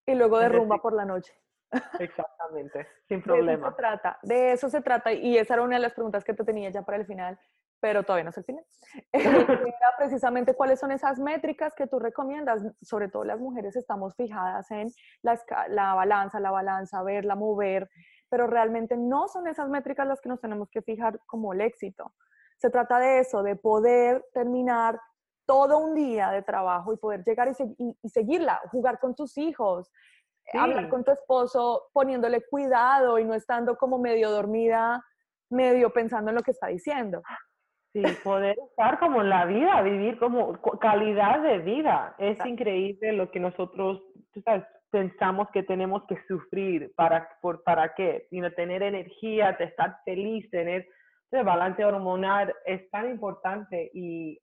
Y 0.06 0.14
luego 0.14 0.38
derrumba 0.38 0.78
por 0.78 0.94
la 0.94 1.04
noche. 1.04 1.32
Exactamente, 2.00 2.88
sin 3.08 3.22
problema. 3.22 3.52
De 3.52 3.58
eso 3.58 3.70
se 3.70 3.76
trata, 3.76 4.18
de 4.22 4.52
eso 4.52 4.68
se 4.70 4.82
trata 4.82 5.12
y 5.12 5.36
esa 5.36 5.54
era 5.54 5.62
una 5.62 5.76
de 5.76 5.82
las 5.82 5.92
preguntas 5.92 6.24
que 6.24 6.32
te 6.32 6.44
tenía 6.44 6.70
ya 6.70 6.82
para 6.82 6.96
el 6.96 7.06
final, 7.06 7.38
pero 7.80 8.02
todavía 8.02 8.24
no 8.24 8.30
es 8.30 8.38
el 8.38 8.44
final. 8.44 8.64
era 9.12 9.94
precisamente 9.96 10.54
cuáles 10.54 10.80
son 10.80 10.90
esas 10.92 11.18
métricas 11.18 11.74
que 11.74 11.86
tú 11.86 11.98
recomiendas, 11.98 12.62
sobre 12.82 13.08
todo 13.08 13.24
las 13.24 13.40
mujeres 13.40 13.76
estamos 13.76 14.14
fijadas 14.16 14.70
en 14.70 14.90
la, 15.22 15.40
la 15.68 15.94
balanza, 15.94 16.40
la 16.40 16.50
balanza, 16.50 17.02
verla, 17.02 17.34
mover, 17.34 17.88
pero 18.28 18.46
realmente 18.46 18.96
no 18.96 19.28
son 19.28 19.46
esas 19.46 19.68
métricas 19.68 20.06
las 20.06 20.20
que 20.20 20.28
nos 20.28 20.40
tenemos 20.40 20.68
que 20.70 20.82
fijar 20.82 21.20
como 21.26 21.52
el 21.52 21.60
éxito. 21.60 22.12
Se 22.58 22.70
trata 22.70 22.98
de 22.98 23.20
eso, 23.20 23.42
de 23.42 23.56
poder 23.56 24.24
terminar 24.32 25.00
todo 25.46 25.78
un 25.78 25.94
día 25.94 26.30
de 26.30 26.42
trabajo 26.42 26.92
y 26.92 26.98
poder 26.98 27.24
llegar 27.24 27.48
y, 27.48 28.08
seguirla, 28.08 28.60
jugar 28.70 28.98
con 28.98 29.14
tus 29.14 29.38
hijos, 29.38 29.90
hablar 30.52 30.90
con 30.90 31.04
tu 31.04 31.10
esposo, 31.10 31.88
poniéndole 31.92 32.42
cuidado 32.42 33.18
y 33.18 33.24
no 33.24 33.32
estando 33.32 33.76
como 33.76 33.98
medio 33.98 34.30
dormida, 34.30 35.02
medio 35.48 35.90
pensando 35.90 36.30
en 36.30 36.36
lo 36.36 36.42
que 36.42 36.50
está 36.50 36.66
diciendo. 36.66 37.22
Sí, 37.98 38.16
poder 38.22 38.56
estar 38.70 38.98
como 39.00 39.22
en 39.22 39.28
la 39.28 39.44
vida, 39.44 39.82
vivir 39.82 40.18
como 40.18 40.60
calidad 40.80 41.42
de 41.42 41.58
vida. 41.58 42.14
Es 42.18 42.38
increíble 42.46 43.12
lo 43.12 43.30
que 43.30 43.40
nosotros, 43.40 44.02
tú 44.32 44.40
sabes, 44.42 44.64
pensamos 44.90 45.48
que 45.52 45.64
tenemos 45.64 46.04
que 46.06 46.16
sufrir 46.28 46.92
para, 46.94 47.28
por, 47.42 47.62
para 47.64 47.94
qué, 47.94 48.26
sino 48.30 48.52
tener 48.52 48.82
energía, 48.82 49.50
estar 49.50 49.98
feliz, 50.04 50.48
tener 50.50 50.86
el 51.30 51.44
balance 51.44 51.84
hormonal 51.84 52.54
es 52.64 52.88
tan 52.90 53.10
importante 53.10 53.90
y 53.92 54.38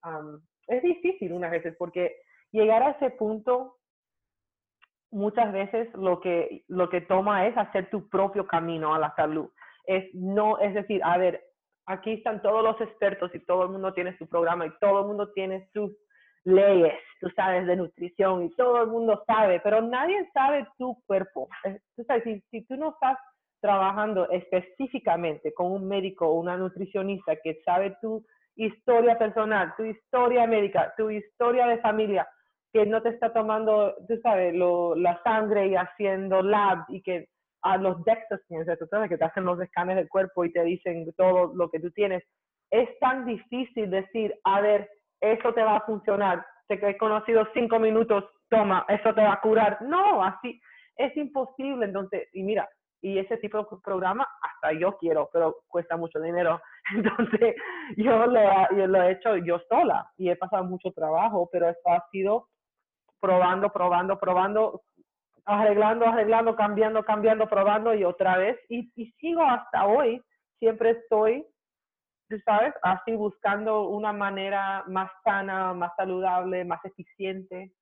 es 0.68 0.84
difícil 0.84 1.32
unas 1.34 1.52
veces 1.52 1.76
porque 1.80 2.16
llegar 2.52 2.84
a 2.84 2.92
ese 2.92 3.10
punto 3.12 3.78
muchas 5.12 5.52
veces 5.52 5.88
lo 5.96 6.20
que, 6.20 6.64
lo 6.68 6.90
que 6.90 7.02
toma 7.02 7.48
es 7.48 7.58
hacer 7.58 7.90
tu 7.90 8.08
propio 8.10 8.46
camino 8.46 8.94
a 8.94 9.00
la 9.00 9.16
salud. 9.16 9.50
Es, 9.86 10.14
no, 10.14 10.60
es 10.60 10.74
decir, 10.74 11.02
a 11.04 11.18
ver, 11.18 11.42
aquí 11.86 12.14
están 12.14 12.42
todos 12.42 12.64
los 12.64 12.80
expertos 12.82 13.34
y 13.34 13.40
todo 13.40 13.64
el 13.64 13.70
mundo 13.70 13.94
tiene 13.94 14.18
su 14.18 14.28
programa 14.28 14.66
y 14.66 14.72
todo 14.80 15.02
el 15.02 15.08
mundo 15.08 15.32
tiene 15.34 15.70
sus 15.74 15.92
leyes, 16.44 16.94
tú 17.20 17.30
sabes, 17.36 17.66
de 17.66 17.76
nutrición 17.76 18.44
y 18.44 18.56
todo 18.56 18.84
el 18.84 18.88
mundo 18.88 19.24
sabe, 19.26 19.60
pero 19.62 19.82
nadie 19.82 20.30
sabe 20.34 20.68
tu 20.78 20.96
cuerpo. 21.08 21.50
Tú 21.96 22.04
sabes, 22.04 22.24
si, 22.24 22.40
si 22.52 22.66
tú 22.66 22.76
no 22.76 22.90
estás 22.90 23.18
trabajando 23.62 24.30
específicamente 24.30 25.54
con 25.54 25.72
un 25.72 25.88
médico 25.88 26.28
o 26.28 26.34
una 26.40 26.56
nutricionista 26.56 27.36
que 27.38 27.62
sabe 27.66 27.98
tu 28.00 28.24
historia 28.56 29.18
personal, 29.18 29.74
tu 29.76 29.84
historia 29.84 30.46
médica, 30.46 30.94
tu 30.96 31.10
historia 31.10 31.66
de 31.68 31.80
familia, 31.80 32.28
que 32.72 32.86
no 32.86 33.02
te 33.02 33.10
está 33.10 33.34
tomando, 33.34 33.96
tú 34.08 34.20
sabes, 34.22 34.54
la 34.54 35.22
sangre 35.24 35.68
y 35.68 35.76
haciendo 35.76 36.42
lab 36.42 36.86
y 36.90 37.02
que 37.02 37.28
a 37.66 37.78
los 37.78 38.04
DEXA 38.06 38.38
tú 38.78 38.88
que 39.10 39.18
te 39.18 39.26
hacen 39.26 39.44
los 39.44 39.60
escáneres 39.60 40.04
del 40.04 40.10
cuerpo 40.10 40.46
y 40.46 40.52
te 40.52 40.64
dicen 40.64 41.12
todo 41.18 41.52
lo 41.56 41.70
que 41.70 41.80
tú 41.80 41.90
tienes. 41.92 42.24
Es 42.70 42.88
tan 43.00 43.26
difícil 43.26 43.90
decir, 43.90 44.36
a 44.44 44.62
ver, 44.62 44.88
eso 45.20 45.52
te 45.52 45.64
va 45.64 45.78
a 45.78 45.86
funcionar. 45.86 46.46
Te 46.68 46.76
he 46.76 46.98
conocido 46.98 47.48
cinco 47.56 47.80
minutos, 47.80 48.24
toma, 48.50 48.86
eso 48.88 49.14
te 49.16 49.22
va 49.22 49.34
a 49.34 49.42
curar. 49.42 49.82
No, 49.82 50.24
así 50.24 50.62
es 50.98 51.18
imposible. 51.18 51.86
Entonces, 51.86 52.30
y 52.34 52.44
mira, 52.44 52.70
y 53.02 53.18
ese 53.18 53.38
tipo 53.38 53.58
de 53.58 53.66
programa 53.84 54.28
hasta 54.42 54.80
yo 54.80 54.96
quiero, 54.98 55.28
pero 55.34 55.58
cuesta 55.68 55.98
mucho 55.98 56.20
dinero. 56.20 56.62
Entonces, 56.96 57.56
yo 57.98 58.28
lo, 58.28 58.88
lo 58.88 59.02
he 59.02 59.12
hecho 59.12 59.38
yo 59.38 59.60
sola 59.68 60.08
y 60.18 60.30
he 60.30 60.36
pasado 60.36 60.66
mucho 60.66 60.92
trabajo, 60.92 61.50
pero 61.52 61.68
esto 61.68 61.90
ha 61.90 62.06
sido 62.12 62.48
probando, 63.20 63.72
probando, 63.72 64.20
probando, 64.20 64.82
arreglando, 65.46 66.06
arreglando, 66.06 66.56
cambiando, 66.56 67.04
cambiando, 67.04 67.48
probando 67.48 67.94
y 67.94 68.04
otra 68.04 68.38
vez. 68.38 68.58
Y, 68.70 68.92
y 68.96 69.12
sigo 69.14 69.44
hasta 69.44 69.86
hoy, 69.86 70.22
siempre 70.60 70.92
estoy, 70.92 71.46
sabes, 72.44 72.74
así 72.82 73.16
buscando 73.16 73.88
una 73.88 74.12
manera 74.12 74.84
más 74.88 75.12
sana, 75.24 75.74
más 75.74 75.92
saludable, 75.96 76.66
más 76.66 76.84
eficiente. 76.86 77.74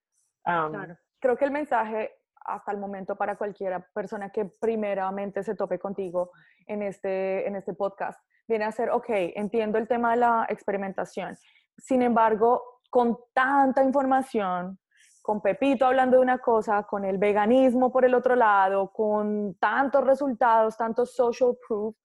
claro. 0.43 0.95
Creo 1.19 1.37
que 1.37 1.45
el 1.45 1.51
mensaje 1.51 2.11
hasta 2.45 2.71
el 2.73 2.77
momento 2.77 3.15
para 3.15 3.37
cualquier 3.37 3.85
persona 3.93 4.29
que 4.29 4.45
primeramente 4.59 5.43
se 5.43 5.55
tope 5.55 5.79
contigo 5.79 6.31
en 6.67 6.81
este, 6.81 7.47
en 7.47 7.55
este 7.55 7.73
podcast. 7.73 8.19
Viene 8.47 8.65
a 8.65 8.71
ser, 8.71 8.89
ok, 8.89 9.05
entiendo 9.35 9.77
el 9.77 9.87
tema 9.87 10.11
de 10.11 10.17
la 10.17 10.45
experimentación. 10.49 11.37
Sin 11.77 12.01
embargo, 12.01 12.61
con 12.89 13.17
tanta 13.33 13.81
información, 13.81 14.77
con 15.23 15.39
Pepito 15.39 15.85
hablando 15.85 16.17
de 16.17 16.21
una 16.21 16.37
cosa, 16.37 16.83
con 16.83 17.05
el 17.05 17.17
veganismo 17.17 17.93
por 17.93 18.03
el 18.03 18.13
otro 18.13 18.35
lado, 18.35 18.91
con 18.91 19.55
tantos 19.55 20.03
resultados, 20.03 20.75
tantos 20.75 21.15
social 21.15 21.57
proof, 21.65 21.95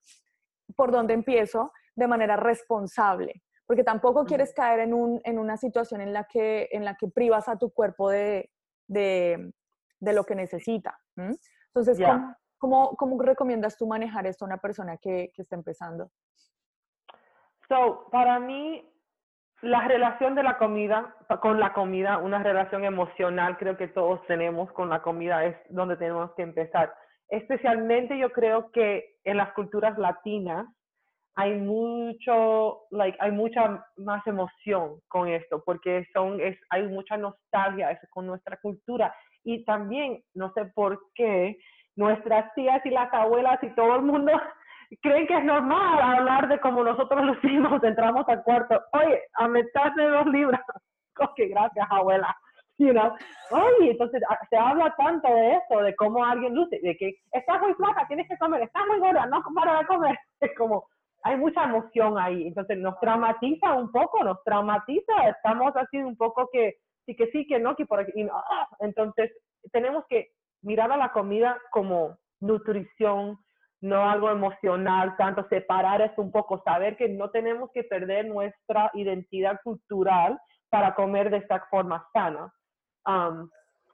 ¿por 0.77 0.93
dónde 0.93 1.15
empiezo? 1.15 1.73
De 1.97 2.07
manera 2.07 2.37
responsable. 2.37 3.43
Porque 3.67 3.83
tampoco 3.83 4.25
quieres 4.25 4.55
caer 4.55 4.81
en, 4.81 4.95
un, 4.95 5.21
en 5.25 5.41
una 5.41 5.57
situación 5.57 6.01
en 6.01 6.13
la, 6.13 6.25
que, 6.25 6.69
en 6.71 6.85
la 6.85 6.95
que 6.95 7.09
privas 7.09 7.49
a 7.49 7.59
tu 7.59 7.73
cuerpo 7.73 8.09
de, 8.09 8.53
de, 8.87 9.53
de 9.99 10.13
lo 10.13 10.23
que 10.23 10.37
necesita. 10.37 10.97
Entonces, 11.17 11.99
¿cómo, 12.57 12.97
¿cómo, 12.97 13.21
recomiendas 13.21 13.77
tú 13.77 13.89
manejar 13.89 14.29
esto 14.29 14.45
a 14.45 14.47
una 14.47 14.59
persona 14.59 14.97
que, 14.97 15.33
que 15.35 15.43
está 15.43 15.57
empezando? 15.57 16.13
So, 17.69 18.09
para 18.13 18.39
mí, 18.39 18.89
la 19.63 19.87
relación 19.89 20.35
de 20.35 20.43
la 20.43 20.57
comida, 20.59 21.15
con 21.41 21.59
la 21.59 21.73
comida, 21.73 22.19
una 22.19 22.43
relación 22.43 22.85
emocional, 22.85 23.57
creo 23.59 23.77
que 23.77 23.89
todos 23.89 24.25
tenemos 24.27 24.71
con 24.73 24.89
la 24.89 25.03
comida, 25.03 25.45
es 25.45 25.57
donde 25.69 25.97
tenemos 25.97 26.33
que 26.35 26.43
empezar. 26.43 26.95
Especialmente 27.29 28.17
yo 28.19 28.31
creo 28.31 28.71
que 28.71 29.17
en 29.25 29.37
las 29.37 29.53
culturas 29.53 29.99
latinas 29.99 30.67
hay 31.35 31.55
mucho, 31.55 32.87
like, 32.91 33.17
hay 33.21 33.31
mucha 33.31 33.85
más 33.97 34.27
emoción 34.27 35.01
con 35.09 35.29
esto, 35.29 35.63
porque 35.65 36.07
son, 36.13 36.41
es, 36.41 36.59
hay 36.71 36.87
mucha 36.89 37.17
nostalgia 37.17 37.99
con 38.11 38.27
nuestra 38.27 38.57
cultura 38.57 39.15
y 39.45 39.65
también, 39.65 40.23
no 40.35 40.53
sé 40.53 40.67
por 40.75 41.01
qué, 41.15 41.57
nuestras 41.97 42.53
tías 42.55 42.85
y 42.85 42.91
las 42.91 43.13
abuelas 43.13 43.63
y 43.63 43.75
todo 43.75 43.97
el 43.97 44.03
mundo 44.03 44.33
creen 44.97 45.27
que 45.27 45.37
es 45.37 45.45
normal 45.45 46.01
hablar 46.01 46.49
de 46.49 46.61
como 46.61 46.83
nosotros 46.83 47.25
lo 47.25 47.35
hicimos, 47.35 47.83
entramos 47.83 48.29
al 48.29 48.43
cuarto, 48.43 48.81
oye, 48.93 49.23
a 49.35 49.49
meterse 49.49 50.03
dos 50.03 50.27
libros. 50.27 50.61
ok, 51.19 51.41
gracias, 51.51 51.87
abuela. 51.91 52.37
You 52.79 52.93
know? 52.93 53.13
Oye, 53.51 53.91
entonces 53.91 54.23
ah, 54.29 54.39
se 54.49 54.57
habla 54.57 54.95
tanto 54.97 55.29
de 55.29 55.55
eso, 55.57 55.83
de 55.83 55.97
cómo 55.97 56.25
alguien 56.25 56.55
luce, 56.55 56.79
de 56.81 56.97
que 56.97 57.17
estás 57.33 57.61
muy 57.61 57.75
flaca, 57.75 58.07
tienes 58.07 58.29
que 58.29 58.39
comer, 58.39 58.63
estás 58.63 58.87
muy 58.87 59.01
gorda, 59.01 59.27
no 59.27 59.43
para 59.55 59.81
de 59.81 59.87
comer. 59.87 60.17
Es 60.41 60.57
como, 60.57 60.87
hay 61.25 61.37
mucha 61.37 61.65
emoción 61.65 62.17
ahí, 62.17 62.47
entonces 62.47 62.79
nos 62.79 62.99
traumatiza 63.01 63.75
un 63.75 63.91
poco, 63.91 64.23
nos 64.23 64.43
traumatiza, 64.45 65.29
estamos 65.29 65.75
así 65.75 65.99
un 65.99 66.17
poco 66.17 66.49
que 66.53 66.77
sí 67.05 67.17
que 67.17 67.27
sí, 67.33 67.47
que 67.47 67.59
no, 67.59 67.75
que 67.75 67.87
por 67.87 67.99
aquí. 68.01 68.13
¡ah! 68.31 68.69
Entonces, 68.79 69.33
tenemos 69.73 70.05
que 70.09 70.29
mirar 70.63 70.93
a 70.93 70.97
la 70.97 71.11
comida 71.11 71.59
como 71.73 72.17
nutrición, 72.41 73.39
no 73.81 74.09
algo 74.09 74.31
emocional, 74.31 75.17
tanto 75.17 75.47
separar 75.49 76.01
es 76.03 76.17
un 76.17 76.33
poco, 76.33 76.63
saber 76.65 76.97
que 76.97 77.09
no 77.09 77.31
tenemos 77.31 77.71
que 77.73 77.85
perder 77.85 78.27
nuestra 78.27 78.91
identidad 78.95 79.61
cultural 79.63 80.39
para 80.69 80.95
comer 80.95 81.31
de 81.31 81.39
esta 81.39 81.61
forma 81.71 82.07
sana. 82.13 82.53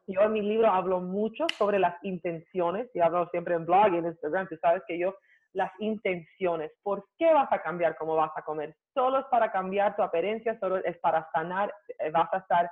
yo 0.07 0.21
en 0.21 0.33
mi 0.33 0.43
libro 0.43 0.69
hablo 0.69 1.01
mucho 1.01 1.47
sobre 1.59 1.79
las 1.79 2.03
intenciones 2.03 2.91
y 2.95 3.01
hablo 3.01 3.29
siempre 3.31 3.55
en 3.55 3.65
blog 3.65 3.95
y 3.95 3.99
en 3.99 4.07
Instagram. 4.07 4.49
Tú 4.49 4.57
sabes 4.57 4.83
que 4.87 4.99
yo, 4.99 5.15
las 5.53 5.71
intenciones, 5.79 6.73
¿por 6.83 7.07
qué 7.17 7.33
vas 7.33 7.51
a 7.53 7.63
cambiar 7.63 7.97
cómo 7.97 8.17
vas 8.17 8.33
a 8.37 8.43
comer? 8.43 8.75
Solo 8.93 9.21
es 9.21 9.27
para 9.27 9.53
cambiar 9.53 9.95
tu 9.95 10.03
apariencia, 10.03 10.59
solo 10.59 10.79
es 10.79 10.99
para 10.99 11.29
sanar, 11.33 11.73
eh, 12.01 12.11
vas 12.11 12.33
a 12.33 12.39
estar 12.39 12.71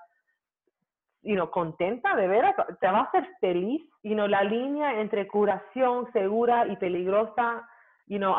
you 1.22 1.34
know, 1.34 1.50
contenta 1.50 2.14
de 2.16 2.28
veras, 2.28 2.54
te 2.80 2.86
va 2.86 3.00
a 3.00 3.02
hacer 3.04 3.28
feliz. 3.40 3.82
You 4.02 4.14
know, 4.14 4.26
la 4.26 4.42
línea 4.42 5.00
entre 5.00 5.26
curación 5.26 6.10
segura 6.12 6.66
y 6.66 6.76
peligrosa 6.76 7.66
you 8.06 8.18
know, 8.18 8.34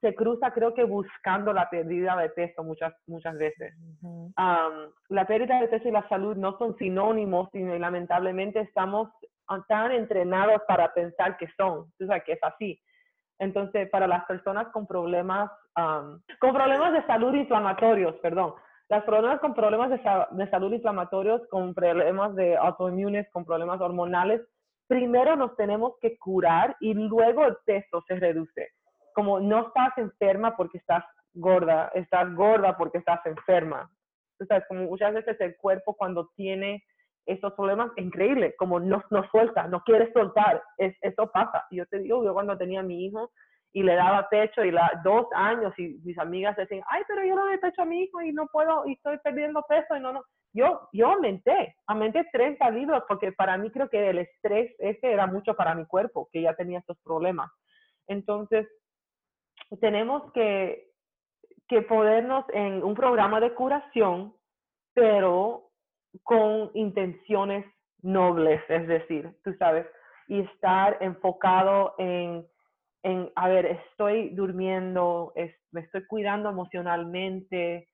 se 0.00 0.14
cruza 0.14 0.52
creo 0.52 0.74
que 0.74 0.84
buscando 0.84 1.52
la 1.52 1.68
pérdida 1.68 2.16
de 2.16 2.30
peso 2.30 2.62
muchas, 2.62 2.94
muchas 3.06 3.36
veces. 3.36 3.74
la 5.08 5.26
pérdida 5.26 5.60
de 5.60 5.68
peso 5.68 5.88
y 5.88 5.92
la 5.92 6.08
salud 6.08 6.36
no 6.36 6.56
son 6.58 6.76
sinónimos 6.78 7.48
y 7.52 7.62
lamentablemente 7.62 8.60
estamos 8.60 9.10
tan 9.68 9.92
entrenados 9.92 10.62
para 10.66 10.92
pensar 10.94 11.36
que 11.36 11.48
son, 11.56 11.92
o 12.00 12.06
sea, 12.06 12.20
que 12.20 12.32
es 12.32 12.42
así. 12.42 12.80
Entonces, 13.38 13.88
para 13.90 14.06
las 14.06 14.24
personas 14.24 14.68
con 14.68 14.86
problemas, 14.86 15.50
con 15.74 16.54
problemas 16.54 16.92
de 16.92 17.06
salud 17.06 17.34
inflamatorios, 17.34 18.16
perdón, 18.16 18.54
las 18.88 19.04
personas 19.04 19.40
con 19.40 19.54
problemas 19.54 19.90
de, 19.90 20.00
de 20.30 20.50
salud 20.50 20.72
inflamatorios, 20.72 21.42
con 21.48 21.74
problemas 21.74 22.34
de 22.34 22.56
autoinmunes, 22.56 23.28
con 23.30 23.44
problemas 23.44 23.80
hormonales, 23.80 24.40
primero 24.86 25.36
nos 25.36 25.54
tenemos 25.56 25.94
que 26.00 26.16
curar 26.18 26.76
y 26.80 26.94
luego 26.94 27.44
el 27.44 27.56
peso 27.66 28.02
se 28.06 28.16
reduce 28.16 28.70
como 29.18 29.40
no 29.40 29.66
estás 29.66 29.98
enferma 29.98 30.56
porque 30.56 30.78
estás 30.78 31.04
gorda, 31.34 31.90
estás 31.94 32.32
gorda 32.36 32.76
porque 32.76 32.98
estás 32.98 33.18
enferma. 33.26 33.90
O 34.40 34.44
sea, 34.44 34.64
como 34.68 34.84
muchas 34.84 35.12
veces 35.12 35.36
el 35.40 35.56
cuerpo 35.56 35.96
cuando 35.96 36.30
tiene 36.36 36.84
estos 37.26 37.52
problemas, 37.54 37.90
increíble, 37.96 38.54
como 38.56 38.78
no, 38.78 39.02
no 39.10 39.28
suelta, 39.32 39.66
no 39.66 39.82
quiere 39.82 40.12
soltar, 40.12 40.62
es, 40.76 40.96
eso 41.00 41.32
pasa. 41.32 41.66
Yo 41.72 41.84
te 41.86 41.98
digo, 41.98 42.24
yo 42.24 42.32
cuando 42.32 42.56
tenía 42.56 42.78
a 42.78 42.84
mi 42.84 43.06
hijo 43.06 43.32
y 43.72 43.82
le 43.82 43.94
daba 43.94 44.28
pecho 44.28 44.64
y 44.64 44.70
la, 44.70 45.00
dos 45.04 45.26
años 45.34 45.72
y 45.78 45.98
mis 46.04 46.18
amigas 46.18 46.56
decían, 46.56 46.82
ay, 46.88 47.02
pero 47.06 47.24
yo 47.24 47.46
le 47.46 47.58
pecho 47.58 47.82
a 47.82 47.84
mi 47.84 48.02
hijo 48.02 48.20
y 48.22 48.32
no 48.32 48.46
puedo, 48.46 48.86
y 48.86 48.94
estoy 48.94 49.18
perdiendo 49.18 49.62
peso 49.68 49.96
y 49.96 50.00
no, 50.00 50.12
no. 50.12 50.22
Yo, 50.54 50.88
yo 50.92 51.08
aumenté, 51.08 51.76
aumenté 51.86 52.24
30 52.32 52.70
libros 52.70 53.04
porque 53.06 53.32
para 53.32 53.58
mí 53.58 53.70
creo 53.70 53.88
que 53.88 54.08
el 54.08 54.18
estrés 54.18 54.74
ese 54.78 55.12
era 55.12 55.26
mucho 55.26 55.54
para 55.54 55.74
mi 55.74 55.84
cuerpo, 55.86 56.28
que 56.32 56.42
ya 56.42 56.54
tenía 56.54 56.78
estos 56.78 56.98
problemas. 57.04 57.50
Entonces, 58.06 58.66
tenemos 59.80 60.32
que, 60.32 60.88
que 61.68 61.82
ponernos 61.82 62.46
en 62.54 62.82
un 62.82 62.94
programa 62.94 63.40
de 63.40 63.52
curación, 63.54 64.34
pero 64.94 65.70
con 66.22 66.70
intenciones 66.72 67.66
nobles, 68.00 68.62
es 68.68 68.88
decir, 68.88 69.30
tú 69.44 69.54
sabes, 69.58 69.86
y 70.28 70.40
estar 70.40 70.96
enfocado 71.00 71.94
en, 71.98 72.46
en 73.02 73.30
a 73.36 73.48
ver, 73.48 73.66
estoy 73.66 74.30
durmiendo, 74.30 75.32
me 75.72 75.80
estoy 75.82 76.06
cuidando 76.06 76.48
emocionalmente, 76.48 77.88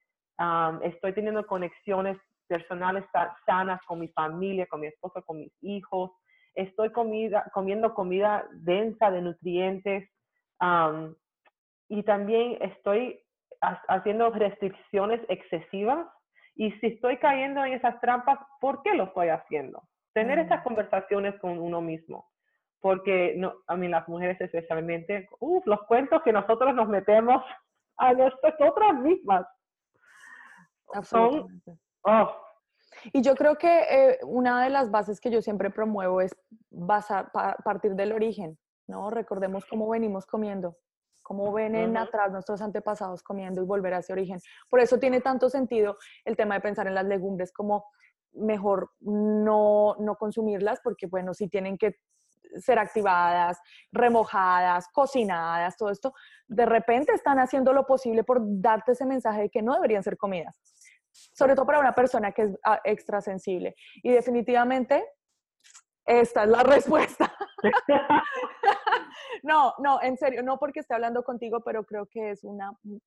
estoy 0.82 1.12
teniendo 1.12 1.46
conexiones 1.46 2.18
personales 2.46 3.04
sanas 3.46 3.80
con 3.86 4.00
mi 4.00 4.08
familia, 4.08 4.66
con 4.66 4.80
mi 4.80 4.86
esposo, 4.88 5.22
con 5.22 5.38
mis 5.38 5.52
hijos, 5.62 6.10
estoy 6.54 6.90
comida, 6.90 7.50
comiendo 7.52 7.94
comida 7.94 8.46
densa 8.52 9.10
de 9.10 9.22
nutrientes, 9.22 10.08
y 11.88 12.02
también 12.04 12.58
estoy 12.60 13.20
haciendo 13.60 14.30
restricciones 14.30 15.20
excesivas 15.28 16.06
y 16.54 16.70
si 16.72 16.88
estoy 16.88 17.18
cayendo 17.18 17.64
en 17.64 17.74
esas 17.74 18.00
trampas, 18.00 18.38
¿por 18.60 18.82
qué 18.82 18.94
lo 18.94 19.04
estoy 19.04 19.28
haciendo? 19.28 19.82
Tener 20.12 20.38
esas 20.38 20.60
mm. 20.60 20.64
conversaciones 20.64 21.34
con 21.40 21.58
uno 21.58 21.80
mismo, 21.80 22.28
porque 22.84 23.32
no, 23.38 23.54
a 23.66 23.76
mí 23.76 23.88
las 23.88 24.06
mujeres 24.08 24.38
especialmente, 24.38 25.26
uff, 25.40 25.64
los 25.66 25.84
cuentos 25.84 26.20
que 26.22 26.34
nosotros 26.34 26.74
nos 26.74 26.86
metemos 26.86 27.42
a 27.96 28.12
nosotras 28.12 28.94
mismas. 29.00 29.46
Son, 31.02 31.62
oh. 32.02 32.30
Y 33.14 33.22
yo 33.22 33.34
creo 33.36 33.56
que 33.56 33.84
eh, 33.90 34.18
una 34.22 34.62
de 34.62 34.68
las 34.68 34.90
bases 34.90 35.18
que 35.18 35.30
yo 35.30 35.40
siempre 35.40 35.70
promuevo 35.70 36.20
es 36.20 36.36
basar, 36.68 37.32
partir 37.32 37.94
del 37.94 38.12
origen, 38.12 38.58
¿no? 38.86 39.08
Recordemos 39.08 39.64
cómo 39.64 39.88
venimos 39.88 40.26
comiendo 40.26 40.76
cómo 41.22 41.50
ven 41.54 41.96
atrás 41.96 42.30
nuestros 42.32 42.60
antepasados 42.60 43.22
comiendo 43.22 43.62
y 43.62 43.64
volver 43.64 43.94
a 43.94 44.00
ese 44.00 44.12
origen. 44.12 44.38
Por 44.68 44.80
eso 44.80 44.98
tiene 44.98 45.22
tanto 45.22 45.48
sentido 45.48 45.96
el 46.26 46.36
tema 46.36 46.56
de 46.56 46.60
pensar 46.60 46.86
en 46.86 46.94
las 46.94 47.06
legumbres 47.06 47.50
como 47.50 47.86
mejor 48.34 48.90
no, 49.00 49.96
no 50.00 50.16
consumirlas, 50.16 50.80
porque 50.84 51.06
bueno, 51.06 51.32
si 51.32 51.48
tienen 51.48 51.78
que 51.78 51.96
ser 52.60 52.78
activadas, 52.78 53.60
remojadas, 53.92 54.88
cocinadas, 54.88 55.76
todo 55.76 55.90
esto, 55.90 56.14
de 56.46 56.66
repente 56.66 57.12
están 57.12 57.38
haciendo 57.38 57.72
lo 57.72 57.86
posible 57.86 58.24
por 58.24 58.40
darte 58.42 58.92
ese 58.92 59.06
mensaje 59.06 59.42
de 59.42 59.50
que 59.50 59.62
no 59.62 59.74
deberían 59.74 60.02
ser 60.02 60.16
comidas, 60.16 60.60
sobre 61.10 61.54
todo 61.54 61.66
para 61.66 61.80
una 61.80 61.94
persona 61.94 62.32
que 62.32 62.42
es 62.42 62.58
ah, 62.64 62.80
extra 62.84 63.20
sensible. 63.20 63.74
Y 64.02 64.10
definitivamente 64.10 65.04
esta 66.06 66.44
es 66.44 66.48
la 66.48 66.62
respuesta. 66.62 67.34
no, 69.42 69.74
no, 69.78 70.02
en 70.02 70.16
serio, 70.16 70.42
no 70.42 70.58
porque 70.58 70.80
esté 70.80 70.94
hablando 70.94 71.24
contigo, 71.24 71.60
pero 71.64 71.84
creo 71.84 72.06
que 72.06 72.30
es 72.30 72.44
un 72.44 72.60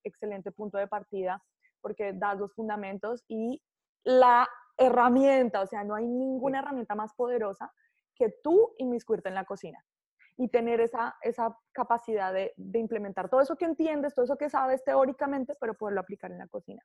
excelente 0.04 0.52
punto 0.52 0.78
de 0.78 0.88
partida 0.88 1.42
porque 1.82 2.14
das 2.14 2.38
los 2.38 2.54
fundamentos 2.54 3.24
y 3.28 3.62
la 4.04 4.48
herramienta, 4.78 5.62
o 5.62 5.68
sea, 5.68 5.84
no 5.84 5.96
hay 5.96 6.08
ninguna 6.08 6.60
herramienta 6.60 6.96
más 6.96 7.14
poderosa 7.14 7.72
que 8.18 8.34
tú 8.44 8.74
inmiscuirte 8.78 9.30
en 9.30 9.36
la 9.36 9.46
cocina 9.46 9.84
y 10.38 10.50
tener 10.50 10.80
esa, 10.82 11.16
esa 11.22 11.56
capacidad 11.74 12.32
de, 12.32 12.54
implementar 12.74 13.28
todo 13.30 13.42
eso 13.42 13.56
que 13.56 13.66
entiendes, 13.66 14.14
todo 14.14 14.26
eso 14.26 14.38
que 14.38 14.50
sabes 14.50 14.84
teóricamente, 14.84 15.54
pero 15.60 15.74
poderlo 15.74 16.02
aplicar 16.02 16.32
en 16.32 16.38
la 16.38 16.48
cocina. 16.48 16.82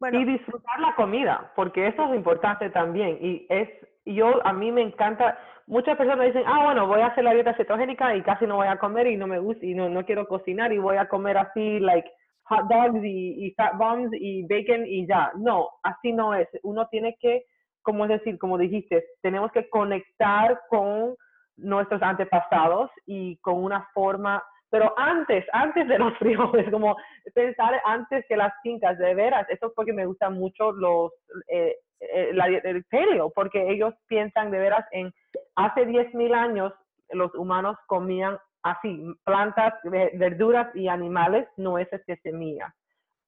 Bueno, 0.00 0.18
y 0.18 0.24
disfrutar 0.24 0.80
la 0.80 0.94
comida, 0.96 1.52
porque 1.54 1.86
eso 1.86 2.04
es 2.06 2.16
importante 2.16 2.70
también. 2.70 3.18
Y 3.20 3.46
es, 3.48 3.68
yo, 4.04 4.44
a 4.44 4.52
mí 4.52 4.72
me 4.72 4.82
encanta, 4.82 5.38
muchas 5.66 5.96
personas 5.96 6.26
dicen, 6.26 6.42
ah, 6.46 6.64
bueno, 6.64 6.86
voy 6.88 7.00
a 7.00 7.08
hacer 7.08 7.22
la 7.22 7.34
dieta 7.34 7.54
cetogénica 7.54 8.16
y 8.16 8.22
casi 8.22 8.46
no 8.46 8.56
voy 8.56 8.66
a 8.66 8.78
comer 8.78 9.06
y 9.06 9.16
no 9.16 9.26
me 9.26 9.38
gusta 9.38 9.64
y 9.64 9.74
no, 9.74 9.88
no 9.88 10.04
quiero 10.04 10.26
cocinar 10.26 10.72
y 10.72 10.78
voy 10.78 10.96
a 10.96 11.08
comer 11.08 11.36
así, 11.38 11.78
like, 11.78 12.10
hot 12.50 12.66
dogs 12.68 13.04
y, 13.04 13.46
y 13.46 13.52
fat 13.52 13.76
bombs 13.76 14.10
y 14.12 14.42
bacon 14.46 14.84
y 14.86 15.06
ya. 15.06 15.30
No, 15.36 15.68
así 15.84 16.12
no 16.12 16.34
es. 16.34 16.48
Uno 16.64 16.88
tiene 16.88 17.16
que, 17.20 17.44
como 17.82 18.04
es 18.04 18.10
decir, 18.10 18.38
como 18.38 18.58
dijiste, 18.58 19.04
tenemos 19.22 19.50
que 19.52 19.68
conectar 19.68 20.60
con 20.68 21.14
nuestros 21.56 22.02
antepasados 22.02 22.90
y 23.06 23.36
con 23.38 23.62
una 23.62 23.88
forma, 23.92 24.42
pero 24.70 24.94
antes, 24.96 25.44
antes 25.52 25.86
de 25.88 25.98
los 25.98 26.14
frijoles, 26.18 26.70
como 26.70 26.96
pensar 27.34 27.80
antes 27.84 28.24
que 28.28 28.36
las 28.36 28.52
fincas, 28.62 28.98
de 28.98 29.14
veras, 29.14 29.48
eso 29.50 29.66
es 29.66 29.72
porque 29.74 29.92
me 29.92 30.06
gustan 30.06 30.34
mucho 30.34 30.72
los, 30.72 31.12
eh, 31.48 31.76
eh, 32.00 32.30
el 32.64 32.84
paleo, 32.84 33.30
porque 33.30 33.70
ellos 33.70 33.94
piensan 34.06 34.50
de 34.50 34.58
veras 34.58 34.86
en, 34.92 35.12
hace 35.56 35.86
10.000 35.86 36.34
años 36.34 36.72
los 37.12 37.34
humanos 37.34 37.76
comían 37.86 38.38
así, 38.62 39.02
plantas, 39.24 39.74
verduras 39.84 40.74
y 40.74 40.88
animales, 40.88 41.48
no 41.56 41.78
es 41.78 41.88
que 42.06 42.16
semillas. 42.16 42.72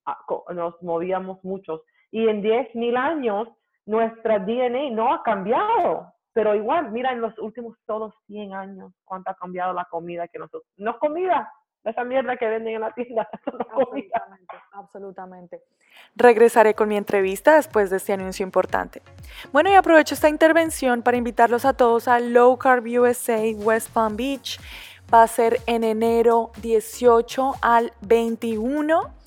Ah, 0.06 0.18
nos 0.54 0.80
movíamos 0.82 1.42
muchos. 1.44 1.80
Y 2.10 2.28
en 2.28 2.42
10.000 2.42 2.96
años, 2.96 3.48
nuestra 3.86 4.38
DNA 4.38 4.90
no 4.90 5.12
ha 5.12 5.22
cambiado. 5.22 6.12
Pero 6.34 6.54
igual, 6.54 6.90
mira, 6.92 7.12
en 7.12 7.20
los 7.20 7.38
últimos 7.38 7.76
todos 7.86 8.14
100 8.26 8.54
años, 8.54 8.92
cuánto 9.04 9.30
ha 9.30 9.34
cambiado 9.34 9.74
la 9.74 9.84
comida 9.84 10.28
que 10.28 10.38
nosotros... 10.38 10.64
No 10.78 10.92
es 10.92 10.96
comida, 10.96 11.52
esa 11.84 12.04
mierda 12.04 12.36
que 12.36 12.46
venden 12.46 12.76
en 12.76 12.80
la 12.80 12.92
tienda, 12.92 13.28
comida. 13.74 14.26
Absolutamente, 14.72 15.60
Regresaré 16.16 16.74
con 16.74 16.88
mi 16.88 16.96
entrevista 16.96 17.56
después 17.56 17.90
de 17.90 17.98
este 17.98 18.12
anuncio 18.12 18.44
importante. 18.44 19.02
Bueno, 19.52 19.70
y 19.70 19.74
aprovecho 19.74 20.14
esta 20.14 20.28
intervención 20.28 21.02
para 21.02 21.18
invitarlos 21.18 21.64
a 21.64 21.74
todos 21.74 22.08
a 22.08 22.20
Low 22.20 22.56
Carb 22.56 22.84
USA 22.86 23.42
West 23.56 23.92
Palm 23.92 24.16
Beach. 24.16 24.58
Va 25.12 25.24
a 25.24 25.26
ser 25.26 25.58
en 25.66 25.84
enero 25.84 26.52
18 26.62 27.52
al 27.60 27.92
21 28.00 29.21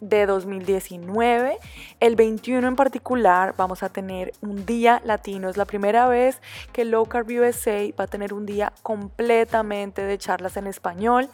de 0.00 0.26
2019. 0.26 1.58
El 2.00 2.16
21 2.16 2.66
en 2.66 2.76
particular 2.76 3.54
vamos 3.56 3.82
a 3.82 3.88
tener 3.88 4.32
un 4.40 4.64
día 4.66 5.00
latino. 5.04 5.48
Es 5.48 5.56
la 5.56 5.64
primera 5.64 6.08
vez 6.08 6.40
que 6.72 6.84
Low 6.84 7.06
Carb 7.06 7.28
USA 7.28 7.90
va 7.98 8.04
a 8.04 8.06
tener 8.06 8.32
un 8.32 8.46
día 8.46 8.72
completamente 8.82 10.02
de 10.02 10.18
charlas 10.18 10.56
en 10.56 10.66
español. 10.66 11.28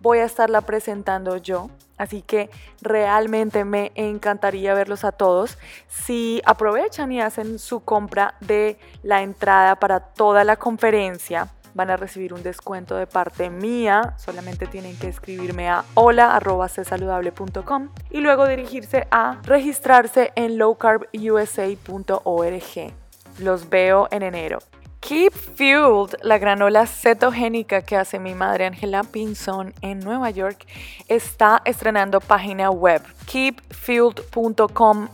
Voy 0.00 0.18
a 0.18 0.24
estarla 0.24 0.62
presentando 0.62 1.36
yo, 1.36 1.68
así 1.98 2.22
que 2.22 2.48
realmente 2.80 3.64
me 3.64 3.92
encantaría 3.94 4.72
verlos 4.72 5.04
a 5.04 5.12
todos. 5.12 5.58
Si 5.88 6.40
aprovechan 6.46 7.12
y 7.12 7.20
hacen 7.20 7.58
su 7.58 7.80
compra 7.80 8.34
de 8.40 8.78
la 9.02 9.22
entrada 9.22 9.76
para 9.76 10.00
toda 10.00 10.44
la 10.44 10.56
conferencia, 10.56 11.48
van 11.74 11.90
a 11.90 11.96
recibir 11.96 12.34
un 12.34 12.42
descuento 12.42 12.96
de 12.96 13.06
parte 13.06 13.50
mía. 13.50 14.14
Solamente 14.16 14.66
tienen 14.66 14.98
que 14.98 15.08
escribirme 15.08 15.68
a 15.68 15.84
hola.csaludable.com 15.94 17.88
y 18.10 18.20
luego 18.20 18.46
dirigirse 18.46 19.06
a 19.10 19.38
registrarse 19.42 20.32
en 20.34 20.58
lowcarbusa.org. 20.58 22.94
Los 23.38 23.70
veo 23.70 24.08
en 24.10 24.22
enero. 24.22 24.58
Keep 25.00 25.32
Fueled, 25.32 26.18
la 26.22 26.38
granola 26.38 26.86
cetogénica 26.86 27.82
que 27.82 27.96
hace 27.96 28.18
mi 28.18 28.34
madre 28.34 28.66
Angela 28.66 29.02
Pinson 29.02 29.74
en 29.80 30.00
Nueva 30.00 30.30
York, 30.30 30.66
está 31.08 31.62
estrenando 31.64 32.20
página 32.20 32.70
web 32.70 33.02
keepfueled.com 33.26 35.08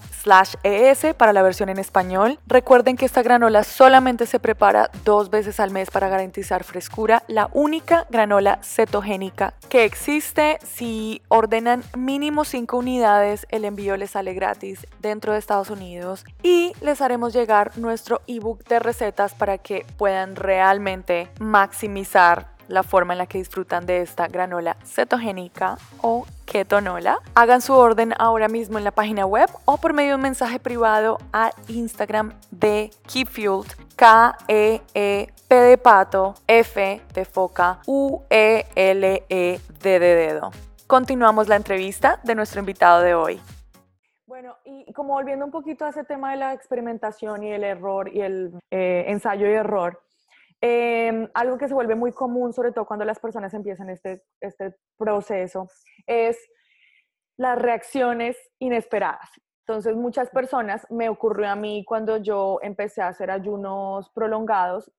ES 0.62 1.14
para 1.16 1.32
la 1.32 1.42
versión 1.42 1.68
en 1.68 1.78
español. 1.78 2.38
Recuerden 2.46 2.96
que 2.96 3.06
esta 3.06 3.22
granola 3.22 3.62
solamente 3.62 4.26
se 4.26 4.40
prepara 4.40 4.90
dos 5.04 5.30
veces 5.30 5.60
al 5.60 5.70
mes 5.70 5.90
para 5.90 6.08
garantizar 6.08 6.64
frescura. 6.64 7.22
La 7.28 7.48
única 7.52 8.06
granola 8.10 8.58
cetogénica 8.62 9.54
que 9.68 9.84
existe. 9.84 10.58
Si 10.64 11.22
ordenan 11.28 11.84
mínimo 11.96 12.44
5 12.44 12.76
unidades, 12.76 13.46
el 13.50 13.64
envío 13.64 13.96
les 13.96 14.10
sale 14.10 14.34
gratis 14.34 14.86
dentro 15.00 15.32
de 15.32 15.38
Estados 15.38 15.70
Unidos 15.70 16.24
y 16.42 16.72
les 16.80 17.00
haremos 17.00 17.32
llegar 17.32 17.76
nuestro 17.78 18.22
ebook 18.26 18.64
de 18.64 18.80
recetas 18.80 19.34
para 19.34 19.58
que 19.58 19.75
puedan 19.96 20.36
realmente 20.36 21.28
maximizar 21.40 22.46
la 22.68 22.82
forma 22.82 23.14
en 23.14 23.18
la 23.18 23.26
que 23.26 23.38
disfrutan 23.38 23.86
de 23.86 24.02
esta 24.02 24.28
granola 24.28 24.76
cetogénica 24.84 25.78
o 26.00 26.26
ketonola. 26.44 27.18
Hagan 27.34 27.60
su 27.60 27.74
orden 27.74 28.14
ahora 28.18 28.48
mismo 28.48 28.78
en 28.78 28.84
la 28.84 28.90
página 28.90 29.26
web 29.26 29.50
o 29.64 29.76
por 29.78 29.92
medio 29.92 30.10
de 30.10 30.14
un 30.16 30.22
mensaje 30.22 30.58
privado 30.58 31.18
a 31.32 31.50
Instagram 31.68 32.34
de 32.50 32.90
Keyfueled, 33.12 33.70
K-E-E-P 33.96 35.54
de 35.54 35.78
pato, 35.78 36.34
F 36.46 37.02
de 37.12 37.24
foca, 37.24 37.80
U-E-L-E 37.86 39.60
D 39.80 39.98
de 39.98 40.14
dedo. 40.14 40.50
Continuamos 40.86 41.48
la 41.48 41.56
entrevista 41.56 42.20
de 42.22 42.34
nuestro 42.34 42.60
invitado 42.60 43.00
de 43.02 43.14
hoy. 43.14 43.40
Bueno, 44.36 44.58
y 44.66 44.92
como 44.92 45.14
volviendo 45.14 45.46
un 45.46 45.50
poquito 45.50 45.86
a 45.86 45.88
ese 45.88 46.04
tema 46.04 46.32
de 46.32 46.36
la 46.36 46.52
experimentación 46.52 47.42
y 47.42 47.52
el 47.52 47.64
error 47.64 48.14
y 48.14 48.20
el 48.20 48.52
eh, 48.70 49.04
ensayo 49.08 49.46
y 49.46 49.52
error, 49.52 49.98
Em, 50.60 51.28
algo 51.34 51.58
que 51.58 51.68
se 51.68 51.74
vuelve 51.74 51.94
muy 51.94 52.12
común, 52.12 52.52
sobre 52.52 52.72
todo 52.72 52.86
cuando 52.86 53.04
las 53.04 53.18
personas 53.18 53.52
empiezan 53.52 53.90
este, 53.90 54.24
este 54.40 54.74
proceso, 54.96 55.68
es 56.06 56.38
las 57.36 57.60
reacciones 57.60 58.36
inesperadas. 58.58 59.28
Entonces, 59.66 59.94
muchas 59.96 60.30
personas, 60.30 60.86
me 60.90 61.08
ocurrió 61.08 61.50
a 61.50 61.56
mí 61.56 61.84
cuando 61.84 62.16
yo 62.16 62.58
empecé 62.62 63.02
a 63.02 63.08
hacer 63.08 63.30
ayunos 63.30 64.10
prolongados, 64.10 64.90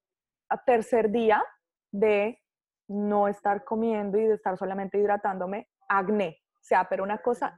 a 0.50 0.63
tercer 0.63 1.10
día 1.10 1.43
de 1.91 2.39
no 2.88 3.28
estar 3.28 3.63
comiendo 3.63 4.17
y 4.17 4.26
de 4.26 4.36
estar 4.36 4.58
solamente 4.58 5.00
hidratándome, 5.00 5.67
acné. 5.89 6.39
O 6.54 6.63
sea, 6.63 6.88
pero 6.88 7.04
una 7.04 7.17
cosa 7.17 7.56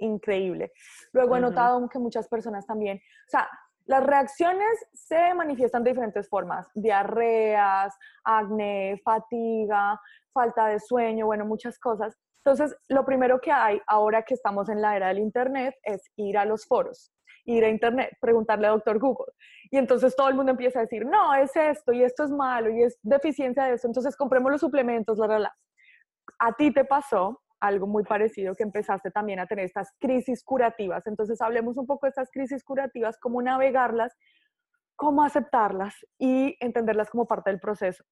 increíble. 0.00 0.72
Luego 1.12 1.36
he 1.36 1.40
notado 1.40 1.88
que 1.88 1.98
muchas 1.98 2.28
personas 2.28 2.66
también, 2.66 2.98
o 2.98 3.30
sea, 3.30 3.48
las 3.86 4.04
reacciones 4.04 4.86
se 4.92 5.34
manifiestan 5.34 5.82
de 5.82 5.90
diferentes 5.90 6.28
formas, 6.28 6.70
diarreas, 6.74 7.96
acné, 8.22 9.00
fatiga, 9.04 10.00
falta 10.32 10.68
de 10.68 10.78
sueño, 10.78 11.26
bueno, 11.26 11.44
muchas 11.44 11.78
cosas. 11.78 12.16
Entonces, 12.44 12.76
lo 12.88 13.04
primero 13.04 13.40
que 13.40 13.50
hay 13.50 13.80
ahora 13.86 14.22
que 14.22 14.34
estamos 14.34 14.68
en 14.68 14.80
la 14.80 14.96
era 14.96 15.08
del 15.08 15.18
Internet 15.18 15.74
es 15.82 16.02
ir 16.16 16.38
a 16.38 16.44
los 16.44 16.66
foros, 16.66 17.12
ir 17.44 17.64
a 17.64 17.68
Internet, 17.68 18.16
preguntarle 18.20 18.68
a 18.68 18.70
doctor 18.70 18.98
Google. 18.98 19.32
Y 19.70 19.76
entonces 19.76 20.14
todo 20.14 20.28
el 20.28 20.36
mundo 20.36 20.52
empieza 20.52 20.78
a 20.78 20.82
decir, 20.82 21.04
no, 21.04 21.34
es 21.34 21.54
esto 21.56 21.92
y 21.92 22.02
esto 22.02 22.24
es 22.24 22.30
malo 22.30 22.70
y 22.70 22.84
es 22.84 22.98
deficiencia 23.02 23.64
de 23.64 23.74
esto, 23.74 23.88
entonces 23.88 24.16
compremos 24.16 24.52
los 24.52 24.60
suplementos, 24.60 25.18
la, 25.18 25.26
la, 25.26 25.38
la. 25.40 25.56
A 26.38 26.52
ti 26.52 26.72
te 26.72 26.84
pasó 26.84 27.42
algo 27.60 27.86
muy 27.86 28.04
parecido 28.04 28.54
que 28.54 28.62
empezaste 28.62 29.10
también 29.10 29.38
a 29.38 29.46
tener 29.46 29.66
estas 29.66 29.94
crisis 29.98 30.42
curativas. 30.42 31.06
Entonces 31.06 31.40
hablemos 31.40 31.76
un 31.76 31.86
poco 31.86 32.06
de 32.06 32.10
estas 32.10 32.30
crisis 32.30 32.64
curativas, 32.64 33.18
cómo 33.18 33.42
navegarlas, 33.42 34.16
cómo 34.96 35.22
aceptarlas 35.22 35.94
y 36.18 36.56
entenderlas 36.60 37.10
como 37.10 37.26
parte 37.26 37.50
del 37.50 37.60
proceso. 37.60 38.04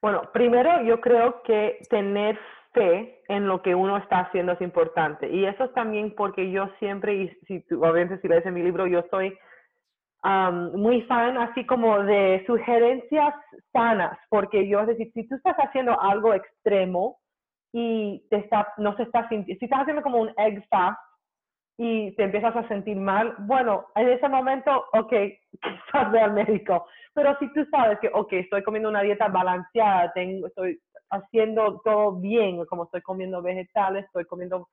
Bueno, 0.00 0.30
primero 0.32 0.82
yo 0.82 1.00
creo 1.00 1.42
que 1.42 1.78
tener 1.88 2.38
fe 2.72 3.22
en 3.28 3.48
lo 3.48 3.62
que 3.62 3.74
uno 3.74 3.96
está 3.96 4.20
haciendo 4.20 4.52
es 4.52 4.60
importante. 4.60 5.28
Y 5.30 5.46
eso 5.46 5.64
es 5.64 5.72
también 5.72 6.14
porque 6.14 6.50
yo 6.50 6.68
siempre, 6.78 7.14
y 7.14 7.28
si 7.46 7.60
tú, 7.62 7.82
obviamente 7.82 8.20
si 8.20 8.28
lees 8.28 8.44
en 8.44 8.54
mi 8.54 8.62
libro, 8.62 8.86
yo 8.86 9.02
soy 9.10 9.36
muy 10.74 11.02
fan 11.02 11.38
así 11.38 11.64
como 11.66 12.02
de 12.02 12.42
sugerencias 12.46 13.34
sanas, 13.72 14.18
porque 14.28 14.66
yo, 14.68 14.80
es 14.80 14.88
decir, 14.88 15.10
si 15.12 15.28
tú 15.28 15.36
estás 15.36 15.56
haciendo 15.56 16.00
algo 16.00 16.34
extremo, 16.34 17.18
y 17.78 18.26
te 18.30 18.36
está, 18.36 18.72
no 18.78 18.96
se 18.96 19.02
está 19.02 19.28
sintiendo, 19.28 19.58
si 19.58 19.66
estás 19.66 19.80
haciendo 19.80 20.00
como 20.00 20.18
un 20.18 20.32
egg 20.38 20.66
fast 20.70 20.98
y 21.76 22.16
te 22.16 22.22
empiezas 22.22 22.56
a 22.56 22.66
sentir 22.68 22.96
mal, 22.96 23.34
bueno, 23.40 23.84
en 23.96 24.08
ese 24.08 24.26
momento, 24.30 24.86
ok, 24.94 25.12
estás 25.52 26.14
al 26.14 26.32
médico. 26.32 26.86
Pero 27.12 27.36
si 27.38 27.52
tú 27.52 27.66
sabes 27.70 27.98
que, 28.00 28.10
ok, 28.14 28.32
estoy 28.32 28.62
comiendo 28.62 28.88
una 28.88 29.02
dieta 29.02 29.28
balanceada, 29.28 30.10
tengo, 30.14 30.46
estoy 30.46 30.80
haciendo 31.10 31.82
todo 31.84 32.12
bien, 32.12 32.64
como 32.64 32.84
estoy 32.84 33.02
comiendo 33.02 33.42
vegetales, 33.42 34.06
estoy 34.06 34.24
comiendo 34.24 34.68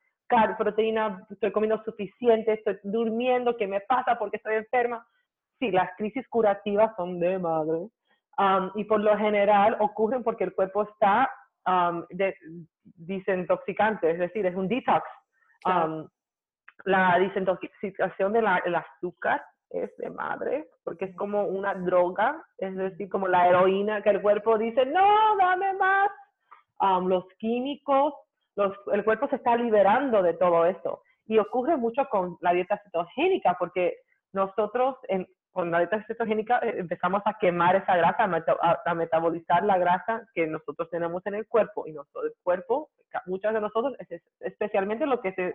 proteína, 0.58 1.28
estoy 1.30 1.52
comiendo 1.52 1.84
suficiente, 1.84 2.54
estoy 2.54 2.78
durmiendo, 2.84 3.58
¿qué 3.58 3.68
me 3.68 3.82
pasa 3.82 4.18
porque 4.18 4.38
estoy 4.38 4.56
enferma? 4.56 5.06
Sí, 5.60 5.72
las 5.72 5.90
crisis 5.98 6.26
curativas 6.30 6.96
son 6.96 7.20
de 7.20 7.38
madre. 7.38 7.80
Um, 8.38 8.72
y 8.76 8.86
por 8.86 9.02
lo 9.02 9.16
general 9.18 9.76
ocurren 9.82 10.24
porque 10.24 10.46
el 10.46 10.56
cuerpo 10.56 10.84
está 10.84 11.30
um, 11.68 12.06
de, 12.10 12.34
desintoxicante, 12.84 14.12
es 14.12 14.20
decir, 14.20 14.46
es 14.46 14.56
un 14.56 14.68
detox. 14.68 15.04
Um, 15.66 16.08
la 16.86 17.18
desintoxicación 17.20 18.34
del 18.34 18.48
azúcar 18.48 19.44
es 19.70 19.96
de 19.98 20.10
madre, 20.10 20.70
porque 20.84 21.06
es 21.06 21.16
como 21.16 21.46
una 21.46 21.74
droga, 21.74 22.44
es 22.58 22.76
decir, 22.76 23.10
como 23.10 23.28
la 23.28 23.48
heroína 23.48 24.02
que 24.02 24.10
el 24.10 24.22
cuerpo 24.22 24.58
dice, 24.58 24.86
no, 24.86 25.36
dame 25.38 25.74
más. 25.74 26.10
Um, 26.80 27.08
los 27.08 27.26
químicos, 27.40 28.14
los, 28.56 28.74
el 28.92 29.04
cuerpo 29.04 29.28
se 29.30 29.38
está 29.38 29.56
liberando 29.56 30.22
de 30.22 30.34
todo 30.34 30.66
esto. 30.66 31.02
Y 31.26 31.38
ocurre 31.38 31.78
mucho 31.78 32.06
con 32.10 32.38
la 32.42 32.54
dieta 32.54 32.80
cetogénica, 32.84 33.56
porque 33.58 33.96
nosotros 34.34 34.98
en, 35.08 35.28
con 35.54 35.70
la 35.70 35.78
dieta 35.80 36.04
cetogénica 36.08 36.60
eh, 36.60 36.76
empezamos 36.80 37.22
a 37.26 37.36
quemar 37.36 37.76
esa 37.76 37.96
grasa, 37.96 38.24
a, 38.86 38.94
metabolizar 38.96 39.64
la 39.64 39.78
grasa 39.78 40.28
que 40.34 40.48
nosotros 40.48 40.90
tenemos 40.90 41.26
en 41.28 41.36
el 41.36 41.48
cuerpo. 41.48 41.88
Y 41.88 41.94
nuestro 41.94 42.22
cuerpo, 42.42 42.90
muchas 43.28 43.54
de 43.54 43.62
nosotros, 43.62 43.96
especialmente 44.40 45.06
los 45.06 45.22
que 45.22 45.54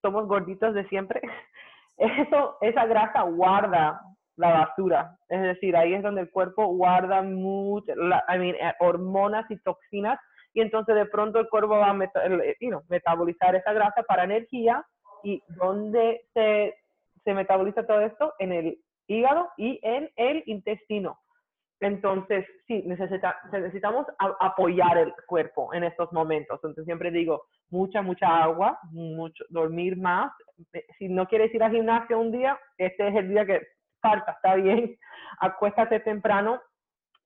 somos 0.00 0.28
gorditos 0.28 0.74
de 0.74 0.88
siempre, 0.88 1.20
eso, 1.96 2.56
esa 2.60 2.86
grasa 2.86 3.22
guarda 3.22 4.00
la 4.36 4.50
basura. 4.50 5.18
Es 5.28 5.42
decir, 5.42 5.76
ahí 5.76 5.94
es 5.94 6.02
donde 6.02 6.20
el 6.20 6.30
cuerpo 6.30 6.66
guarda 6.68 7.20
mean, 7.22 7.82
eh, 7.88 8.74
hormonas 8.78 9.50
y 9.50 9.58
toxinas. 9.58 10.20
Y 10.54 10.60
entonces 10.60 10.94
de 10.94 11.06
pronto 11.06 11.40
el 11.40 11.48
cuerpo 11.48 11.78
va 11.78 11.90
a 11.90 12.80
metabolizar 12.88 13.56
esa 13.56 13.72
grasa 13.72 14.02
para 14.04 14.24
energía. 14.24 14.86
¿Y 15.24 15.42
dónde 15.48 16.22
se, 16.32 16.76
se 17.24 17.34
metaboliza 17.34 17.86
todo 17.86 18.00
esto? 18.00 18.34
En 18.38 18.52
el 18.52 18.78
hígado 19.06 19.48
y 19.56 19.78
en 19.82 20.10
el 20.16 20.42
intestino. 20.46 21.18
Entonces, 21.80 22.46
sí, 22.66 22.82
necesita, 22.86 23.36
necesitamos 23.52 24.06
apoyar 24.40 24.96
el 24.96 25.12
cuerpo 25.26 25.74
en 25.74 25.84
estos 25.84 26.10
momentos. 26.12 26.56
Entonces, 26.56 26.86
siempre 26.86 27.10
digo, 27.10 27.44
mucha, 27.68 28.00
mucha 28.00 28.42
agua, 28.42 28.78
mucho, 28.92 29.44
dormir 29.50 29.96
más. 29.96 30.32
Eh, 30.72 30.86
si 30.98 31.08
no 31.08 31.26
quieres 31.26 31.54
ir 31.54 31.62
al 31.62 31.72
gimnasio 31.72 32.18
un 32.18 32.32
día, 32.32 32.58
este 32.78 33.08
es 33.08 33.14
el 33.14 33.28
día 33.28 33.44
que 33.44 33.60
falta, 34.00 34.32
está 34.32 34.54
bien. 34.54 34.96
Acuéstate 35.40 36.00
temprano. 36.00 36.60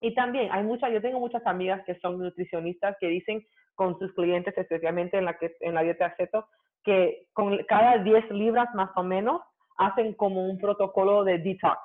Y 0.00 0.14
también 0.14 0.50
hay 0.50 0.64
muchas, 0.64 0.90
yo 0.92 1.00
tengo 1.00 1.20
muchas 1.20 1.46
amigas 1.46 1.82
que 1.84 1.94
son 2.00 2.18
nutricionistas 2.18 2.96
que 2.98 3.06
dicen 3.06 3.46
con 3.74 3.98
sus 3.98 4.12
clientes, 4.14 4.56
especialmente 4.56 5.18
en 5.18 5.26
la, 5.26 5.38
que, 5.38 5.54
en 5.60 5.74
la 5.74 5.82
dieta 5.82 6.06
aceto, 6.06 6.48
que 6.82 7.26
con 7.34 7.56
cada 7.68 7.98
10 7.98 8.30
libras 8.30 8.68
más 8.74 8.90
o 8.96 9.02
menos 9.02 9.42
hacen 9.80 10.12
como 10.12 10.46
un 10.46 10.58
protocolo 10.58 11.24
de 11.24 11.38
detox. 11.38 11.80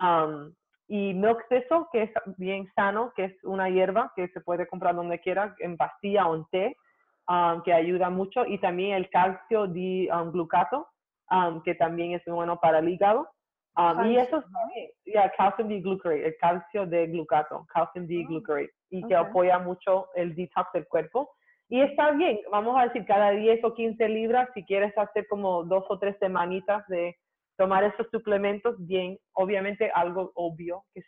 Um, 0.00 0.54
y 0.88 1.12
milk 1.14 1.46
thistle, 1.48 1.84
que 1.92 2.04
es 2.04 2.10
bien 2.38 2.66
sano, 2.74 3.12
que 3.14 3.24
es 3.24 3.44
una 3.44 3.68
hierba 3.68 4.12
que 4.16 4.28
se 4.28 4.40
puede 4.40 4.66
comprar 4.66 4.94
donde 4.94 5.20
quiera, 5.20 5.54
en 5.58 5.76
pastilla 5.76 6.26
o 6.26 6.36
en 6.36 6.44
té, 6.46 6.76
um, 7.28 7.62
que 7.62 7.72
ayuda 7.72 8.08
mucho. 8.08 8.46
Y 8.46 8.58
también 8.58 8.94
el 8.94 9.10
calcio 9.10 9.66
di 9.66 10.08
um, 10.10 10.32
glucato, 10.32 10.88
que 11.64 11.74
también 11.74 12.12
es 12.12 12.22
bueno 12.24 12.58
para 12.58 12.78
el 12.78 12.88
hígado. 12.88 13.28
y 14.06 14.16
eso 14.16 14.38
es 14.38 14.44
yeah, 15.04 15.30
calcium 15.36 15.68
D-glucarate, 15.68 16.24
el 16.24 16.36
calcio 16.38 16.86
de 16.86 17.08
glucato, 17.08 17.66
calcium 17.74 18.06
D-glucarate, 18.06 18.70
oh, 18.72 18.86
y 18.90 19.02
que 19.06 19.14
apoya 19.14 19.58
mucho 19.58 20.06
el 20.14 20.34
detox 20.34 20.72
del 20.72 20.86
cuerpo. 20.86 21.28
Y 21.68 21.80
está 21.80 22.12
bien, 22.12 22.38
vamos 22.50 22.78
a 22.78 22.84
decir, 22.84 23.04
cada 23.06 23.30
10 23.32 23.64
o 23.64 23.74
15 23.74 24.08
libras, 24.08 24.48
si 24.54 24.64
quieres 24.64 24.96
hacer 24.96 25.26
como 25.26 25.64
dos 25.64 25.84
o 25.88 25.98
tres 25.98 26.16
semanitas 26.20 26.86
de 26.86 27.16
tomar 27.56 27.84
estos 27.84 28.08
suplementos 28.10 28.74
bien. 28.86 29.18
Obviamente 29.32 29.90
algo 29.94 30.32
obvio 30.34 30.84
que 30.94 31.02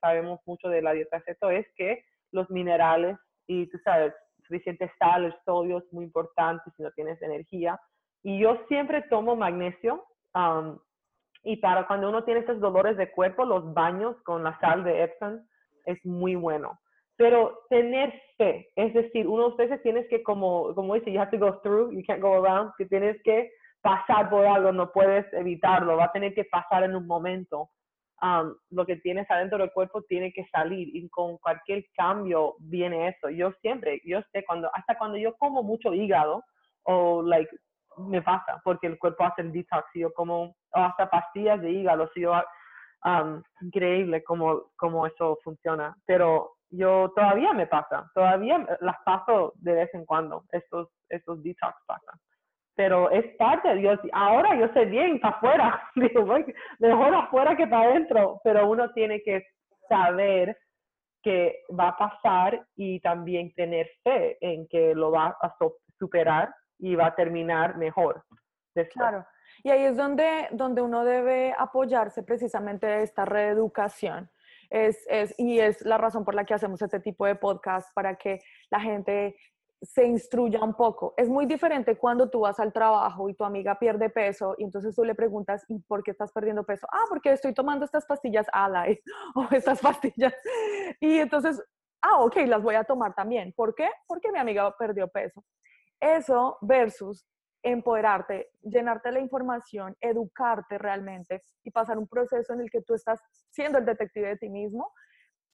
sabemos 0.00 0.40
mucho 0.46 0.68
de 0.68 0.82
la 0.82 0.92
dieta 0.92 1.22
ceto 1.24 1.50
es 1.50 1.66
que 1.76 2.04
los 2.32 2.50
minerales 2.50 3.16
y 3.46 3.66
tú 3.70 3.78
sabes, 3.84 4.12
suficiente 4.42 4.90
sal, 4.98 5.24
el 5.24 5.34
sodio 5.44 5.78
es 5.78 5.92
muy 5.92 6.04
importante 6.04 6.70
si 6.76 6.82
no 6.82 6.90
tienes 6.92 7.20
energía. 7.22 7.80
Y 8.22 8.38
yo 8.38 8.58
siempre 8.68 9.02
tomo 9.02 9.36
magnesio 9.36 10.04
um, 10.34 10.78
y 11.42 11.56
para 11.56 11.86
cuando 11.86 12.08
uno 12.08 12.24
tiene 12.24 12.40
estos 12.40 12.60
dolores 12.60 12.96
de 12.96 13.10
cuerpo, 13.10 13.44
los 13.44 13.72
baños 13.74 14.16
con 14.22 14.42
la 14.42 14.58
sal 14.60 14.82
de 14.82 15.04
Epsom 15.04 15.40
es 15.84 16.04
muy 16.04 16.34
bueno. 16.34 16.78
Pero 17.16 17.60
tener 17.68 18.12
fe, 18.36 18.70
es 18.74 18.92
decir, 18.92 19.28
uno 19.28 19.54
veces 19.54 19.80
tienes 19.82 20.08
que, 20.08 20.22
como, 20.22 20.74
como 20.74 20.94
dice, 20.94 21.12
you 21.12 21.20
have 21.20 21.30
to 21.30 21.38
go 21.38 21.60
through, 21.60 21.92
you 21.92 22.02
can't 22.06 22.20
go 22.20 22.34
around, 22.34 22.72
que 22.76 22.86
tienes 22.86 23.22
que 23.22 23.52
pasar 23.84 24.30
por 24.30 24.46
algo, 24.46 24.72
no 24.72 24.90
puedes 24.90 25.30
evitarlo, 25.34 25.98
va 25.98 26.06
a 26.06 26.12
tener 26.12 26.32
que 26.34 26.44
pasar 26.44 26.84
en 26.84 26.96
un 26.96 27.06
momento. 27.06 27.68
Um, 28.22 28.54
lo 28.70 28.86
que 28.86 28.96
tienes 28.96 29.30
adentro 29.30 29.58
del 29.58 29.72
cuerpo 29.72 30.00
tiene 30.04 30.32
que 30.32 30.46
salir 30.46 30.88
y 30.96 31.06
con 31.10 31.36
cualquier 31.36 31.84
cambio 31.94 32.54
viene 32.60 33.08
eso. 33.08 33.28
Yo 33.28 33.52
siempre, 33.60 34.00
yo 34.06 34.20
sé 34.32 34.42
cuando, 34.46 34.70
hasta 34.72 34.96
cuando 34.96 35.18
yo 35.18 35.36
como 35.36 35.62
mucho 35.62 35.92
hígado 35.92 36.42
o 36.84 37.20
like 37.22 37.54
me 37.98 38.22
pasa 38.22 38.58
porque 38.64 38.86
el 38.86 38.98
cuerpo 38.98 39.24
hace 39.24 39.42
el 39.42 39.52
detox 39.52 39.84
y 39.94 40.00
yo 40.00 40.12
como 40.14 40.56
hasta 40.72 41.10
pastillas 41.10 41.60
de 41.60 41.70
hígado, 41.70 42.08
si 42.14 42.22
yo, 42.22 42.32
um, 43.04 43.42
increíble 43.60 44.24
cómo, 44.24 44.70
cómo 44.76 45.06
eso 45.06 45.38
funciona, 45.44 45.94
pero 46.06 46.54
yo 46.70 47.12
todavía 47.14 47.52
me 47.52 47.66
pasa, 47.66 48.10
todavía 48.14 48.66
las 48.80 48.96
paso 49.04 49.52
de 49.56 49.74
vez 49.74 49.90
en 49.92 50.06
cuando, 50.06 50.44
estos, 50.52 50.88
estos 51.10 51.42
detox 51.42 51.74
pasan 51.86 52.18
pero 52.74 53.10
es 53.10 53.24
parte 53.36 53.68
de 53.68 53.76
Dios. 53.76 54.00
Ahora 54.12 54.58
yo 54.58 54.72
sé 54.72 54.84
bien, 54.86 55.20
para 55.20 55.36
afuera, 55.36 55.90
mejor 56.78 57.14
afuera 57.14 57.56
que 57.56 57.66
para 57.66 57.90
adentro, 57.90 58.40
pero 58.42 58.68
uno 58.68 58.92
tiene 58.92 59.22
que 59.22 59.44
saber 59.88 60.56
que 61.22 61.62
va 61.78 61.88
a 61.88 61.96
pasar 61.96 62.66
y 62.76 63.00
también 63.00 63.54
tener 63.54 63.88
fe 64.02 64.36
en 64.40 64.68
que 64.68 64.94
lo 64.94 65.10
va 65.10 65.36
a 65.40 65.56
superar 65.98 66.54
y 66.78 66.94
va 66.94 67.06
a 67.06 67.14
terminar 67.14 67.78
mejor. 67.78 68.22
Claro. 68.92 69.24
Y 69.62 69.70
ahí 69.70 69.84
es 69.84 69.96
donde, 69.96 70.48
donde 70.50 70.82
uno 70.82 71.04
debe 71.04 71.54
apoyarse 71.56 72.22
precisamente 72.22 73.02
esta 73.02 73.24
reeducación. 73.24 74.30
Es, 74.68 75.06
es, 75.08 75.34
y 75.38 75.60
es 75.60 75.82
la 75.82 75.96
razón 75.96 76.24
por 76.24 76.34
la 76.34 76.44
que 76.44 76.54
hacemos 76.54 76.82
este 76.82 77.00
tipo 77.00 77.24
de 77.26 77.36
podcast, 77.36 77.94
para 77.94 78.16
que 78.16 78.40
la 78.70 78.80
gente 78.80 79.36
se 79.84 80.04
instruya 80.04 80.62
un 80.62 80.74
poco. 80.74 81.14
Es 81.16 81.28
muy 81.28 81.46
diferente 81.46 81.96
cuando 81.96 82.28
tú 82.30 82.40
vas 82.40 82.58
al 82.60 82.72
trabajo 82.72 83.28
y 83.28 83.34
tu 83.34 83.44
amiga 83.44 83.78
pierde 83.78 84.10
peso 84.10 84.54
y 84.58 84.64
entonces 84.64 84.94
tú 84.94 85.04
le 85.04 85.14
preguntas, 85.14 85.64
¿y 85.68 85.78
por 85.80 86.02
qué 86.02 86.10
estás 86.10 86.32
perdiendo 86.32 86.64
peso? 86.64 86.86
Ah, 86.90 87.04
porque 87.08 87.32
estoy 87.32 87.54
tomando 87.54 87.84
estas 87.84 88.06
pastillas 88.06 88.46
Ally 88.52 89.00
o 89.34 89.46
estas 89.50 89.80
pastillas. 89.80 90.34
Y 91.00 91.18
entonces, 91.18 91.62
ah, 92.02 92.20
ok, 92.20 92.36
las 92.46 92.62
voy 92.62 92.74
a 92.74 92.84
tomar 92.84 93.14
también. 93.14 93.52
¿Por 93.56 93.74
qué? 93.74 93.88
Porque 94.06 94.32
mi 94.32 94.38
amiga 94.38 94.74
perdió 94.76 95.08
peso. 95.08 95.44
Eso 96.00 96.58
versus 96.60 97.24
empoderarte, 97.62 98.50
llenarte 98.62 99.10
la 99.10 99.20
información, 99.20 99.96
educarte 100.00 100.76
realmente 100.76 101.42
y 101.64 101.70
pasar 101.70 101.98
un 101.98 102.06
proceso 102.06 102.52
en 102.52 102.60
el 102.60 102.70
que 102.70 102.82
tú 102.82 102.94
estás 102.94 103.20
siendo 103.50 103.78
el 103.78 103.86
detective 103.86 104.28
de 104.28 104.36
ti 104.36 104.50
mismo, 104.50 104.92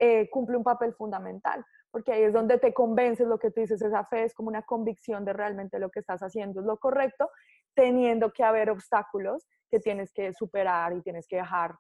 eh, 0.01 0.29
cumple 0.31 0.57
un 0.57 0.65
papel 0.65 0.93
fundamental 0.95 1.65
porque 1.91 2.13
ahí 2.13 2.23
es 2.23 2.33
donde 2.33 2.59
te 2.59 2.73
convences 2.73 3.27
lo 3.27 3.39
que 3.39 3.51
tú 3.51 3.61
dices, 3.61 3.83
esa 3.83 4.05
fe 4.05 4.25
es 4.25 4.35
como 4.35 4.49
una 4.49 4.63
convicción 4.63 5.25
de 5.25 5.33
realmente 5.33 5.79
lo 5.79 5.91
que 5.91 6.01
estás 6.01 6.21
haciendo 6.21 6.61
es 6.61 6.67
lo 6.67 6.79
correcto, 6.79 7.29
teniendo 7.75 8.33
que 8.33 8.45
haber 8.45 8.71
obstáculos 8.71 9.47
que 9.71 9.81
tienes 9.81 10.13
que 10.13 10.33
superar 10.33 10.93
y 10.93 11.03
tienes 11.03 11.27
que 11.27 11.37
dejar 11.37 11.75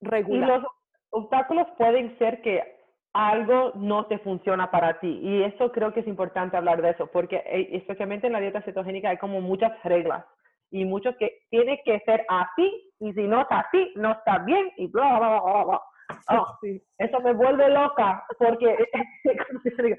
regular. 0.00 0.48
Y 0.48 0.52
los 0.52 0.64
obstáculos 1.10 1.66
pueden 1.76 2.16
ser 2.18 2.42
que 2.42 2.76
algo 3.12 3.72
no 3.74 4.06
te 4.06 4.18
funciona 4.18 4.70
para 4.70 5.00
ti 5.00 5.20
y 5.22 5.42
eso 5.42 5.72
creo 5.72 5.92
que 5.92 6.00
es 6.00 6.06
importante 6.06 6.56
hablar 6.56 6.82
de 6.82 6.90
eso, 6.90 7.06
porque 7.06 7.36
eh, 7.46 7.70
especialmente 7.72 8.26
en 8.26 8.34
la 8.34 8.40
dieta 8.40 8.62
cetogénica 8.62 9.08
hay 9.10 9.16
como 9.16 9.40
muchas 9.40 9.72
reglas 9.84 10.24
y 10.70 10.84
muchos 10.84 11.16
que 11.16 11.38
tiene 11.48 11.80
que 11.84 12.00
ser 12.00 12.26
así 12.28 12.92
y 13.00 13.12
si 13.14 13.22
no 13.22 13.40
es 13.40 13.46
así, 13.50 13.92
no 13.96 14.12
está 14.12 14.38
bien 14.38 14.70
y 14.76 14.88
bla, 14.88 15.18
bla, 15.18 15.40
bla, 15.40 15.64
bla. 15.64 15.80
Oh, 16.30 16.46
sí. 16.62 16.82
Eso 16.98 17.20
me 17.20 17.32
vuelve 17.32 17.68
loca 17.68 18.24
porque 18.38 18.76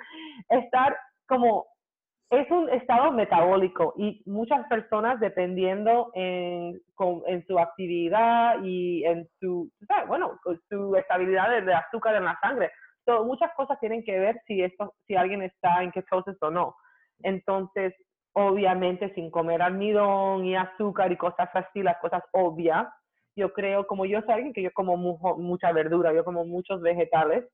estar 0.49 0.97
como 1.27 1.65
es 2.29 2.49
un 2.51 2.69
estado 2.69 3.11
metabólico 3.11 3.93
y 3.95 4.21
muchas 4.25 4.67
personas 4.67 5.19
dependiendo 5.19 6.11
en, 6.13 6.81
en 7.27 7.47
su 7.47 7.57
actividad 7.57 8.61
y 8.63 9.05
en 9.05 9.27
su, 9.39 9.71
bueno, 10.07 10.37
su 10.69 10.95
estabilidad 10.97 11.61
de, 11.61 11.73
azúcar 11.73 12.15
en 12.15 12.25
la 12.25 12.37
sangre. 12.41 12.71
muchas 13.23 13.53
cosas 13.55 13.79
tienen 13.79 14.03
que 14.03 14.19
ver 14.19 14.41
si, 14.45 14.61
esto, 14.61 14.93
si 15.05 15.15
alguien 15.15 15.41
está 15.41 15.81
en 15.83 15.91
ketosis 15.91 16.35
o 16.41 16.51
no. 16.51 16.75
Entonces, 17.23 17.93
obviamente 18.33 19.13
sin 19.15 19.31
comer 19.31 19.61
almidón 19.61 20.45
y 20.45 20.55
azúcar 20.55 21.11
y 21.11 21.17
cosas 21.17 21.49
así, 21.53 21.81
las 21.81 21.97
cosas 21.99 22.23
obvias, 22.33 22.87
yo 23.37 23.53
creo, 23.53 23.85
como 23.85 24.05
yo 24.05 24.19
soy 24.21 24.33
alguien 24.33 24.53
que 24.53 24.63
yo 24.63 24.73
como 24.73 24.97
mucha 24.97 25.71
verdura, 25.71 26.11
yo 26.11 26.25
como 26.25 26.43
muchos 26.43 26.81
vegetales, 26.81 27.45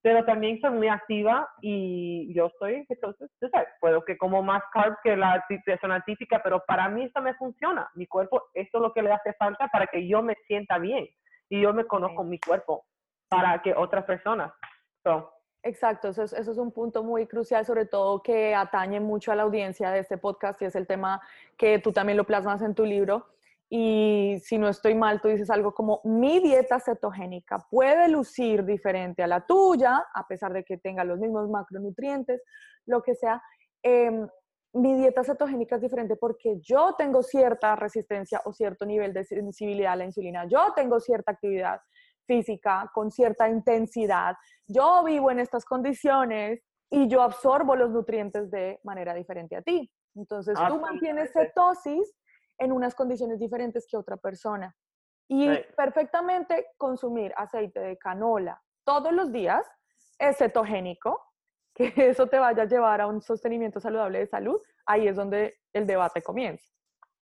pero 0.00 0.24
también 0.24 0.60
soy 0.60 0.70
muy 0.70 0.88
activa 0.88 1.48
y 1.60 2.32
yo 2.32 2.50
soy, 2.58 2.86
entonces, 2.88 3.28
tú 3.40 3.48
sabes, 3.48 3.68
puedo 3.80 4.04
que 4.04 4.16
como 4.16 4.42
más 4.42 4.62
carbs 4.72 4.96
que 5.02 5.16
la 5.16 5.44
persona 5.64 6.02
típica, 6.04 6.40
pero 6.42 6.62
para 6.66 6.88
mí 6.88 7.04
eso 7.04 7.20
me 7.20 7.34
funciona. 7.34 7.90
Mi 7.94 8.06
cuerpo, 8.06 8.42
esto 8.54 8.78
es 8.78 8.82
lo 8.82 8.92
que 8.92 9.02
le 9.02 9.12
hace 9.12 9.32
falta 9.34 9.68
para 9.68 9.86
que 9.88 10.06
yo 10.06 10.22
me 10.22 10.36
sienta 10.46 10.78
bien 10.78 11.08
y 11.48 11.60
yo 11.60 11.74
me 11.74 11.86
conozco 11.86 12.22
mi 12.22 12.38
cuerpo 12.38 12.84
para 13.28 13.60
que 13.62 13.74
otras 13.74 14.04
personas. 14.04 14.52
Exacto, 15.64 16.08
eso 16.08 16.22
es, 16.22 16.32
eso 16.32 16.52
es, 16.52 16.58
un 16.58 16.72
punto 16.72 17.02
muy 17.02 17.26
crucial, 17.26 17.64
sobre 17.64 17.86
todo 17.86 18.22
que 18.22 18.54
atañe 18.54 19.00
mucho 19.00 19.32
a 19.32 19.36
la 19.36 19.42
audiencia 19.42 19.90
de 19.90 20.00
este 20.00 20.18
podcast 20.18 20.60
y 20.62 20.66
es 20.66 20.76
el 20.76 20.86
tema 20.86 21.20
que 21.56 21.78
tú 21.78 21.92
también 21.92 22.16
lo 22.16 22.24
plasmas 22.24 22.62
en 22.62 22.74
tu 22.74 22.84
libro 22.84 23.26
y 23.74 24.38
si 24.40 24.58
no 24.58 24.68
estoy 24.68 24.94
mal, 24.94 25.22
tú 25.22 25.28
dices 25.28 25.48
algo 25.48 25.72
como 25.72 26.02
mi 26.04 26.40
dieta 26.40 26.78
cetogénica 26.78 27.66
puede 27.70 28.06
lucir 28.06 28.66
diferente 28.66 29.22
a 29.22 29.26
la 29.26 29.46
tuya, 29.46 30.04
a 30.14 30.26
pesar 30.28 30.52
de 30.52 30.62
que 30.62 30.76
tenga 30.76 31.04
los 31.04 31.18
mismos 31.18 31.48
macronutrientes, 31.48 32.42
lo 32.84 33.02
que 33.02 33.14
sea. 33.14 33.42
Em, 33.82 34.28
mi 34.74 34.94
dieta 34.96 35.24
cetogénica 35.24 35.76
es 35.76 35.80
diferente 35.80 36.16
porque 36.16 36.60
yo 36.60 36.96
tengo 36.98 37.22
cierta 37.22 37.74
resistencia 37.74 38.42
o 38.44 38.52
cierto 38.52 38.84
nivel 38.84 39.14
de 39.14 39.24
sensibilidad 39.24 39.94
a 39.94 39.96
la 39.96 40.04
insulina, 40.04 40.46
yo 40.46 40.74
tengo 40.76 41.00
cierta 41.00 41.32
actividad 41.32 41.80
física 42.26 42.90
con 42.92 43.10
cierta 43.10 43.48
intensidad, 43.48 44.36
yo 44.66 45.02
vivo 45.02 45.30
en 45.30 45.40
estas 45.40 45.64
condiciones 45.64 46.60
y 46.90 47.08
yo 47.08 47.22
absorbo 47.22 47.74
los 47.74 47.90
nutrientes 47.90 48.50
de 48.50 48.80
manera 48.84 49.14
diferente 49.14 49.56
a 49.56 49.62
ti. 49.62 49.90
Entonces, 50.14 50.58
tú 50.68 50.78
mantienes 50.78 51.32
cetosis 51.32 52.12
en 52.62 52.72
unas 52.72 52.94
condiciones 52.94 53.38
diferentes 53.40 53.86
que 53.88 53.96
otra 53.96 54.16
persona. 54.16 54.74
Y 55.28 55.48
perfectamente 55.76 56.66
consumir 56.76 57.32
aceite 57.36 57.80
de 57.80 57.96
canola 57.96 58.60
todos 58.84 59.12
los 59.12 59.32
días 59.32 59.66
es 60.18 60.38
cetogénico, 60.38 61.20
que 61.74 61.92
eso 61.96 62.26
te 62.26 62.38
vaya 62.38 62.62
a 62.62 62.66
llevar 62.66 63.00
a 63.00 63.06
un 63.06 63.20
sostenimiento 63.20 63.80
saludable 63.80 64.18
de 64.18 64.26
salud, 64.26 64.60
ahí 64.86 65.08
es 65.08 65.16
donde 65.16 65.56
el 65.72 65.86
debate 65.86 66.22
comienza. 66.22 66.64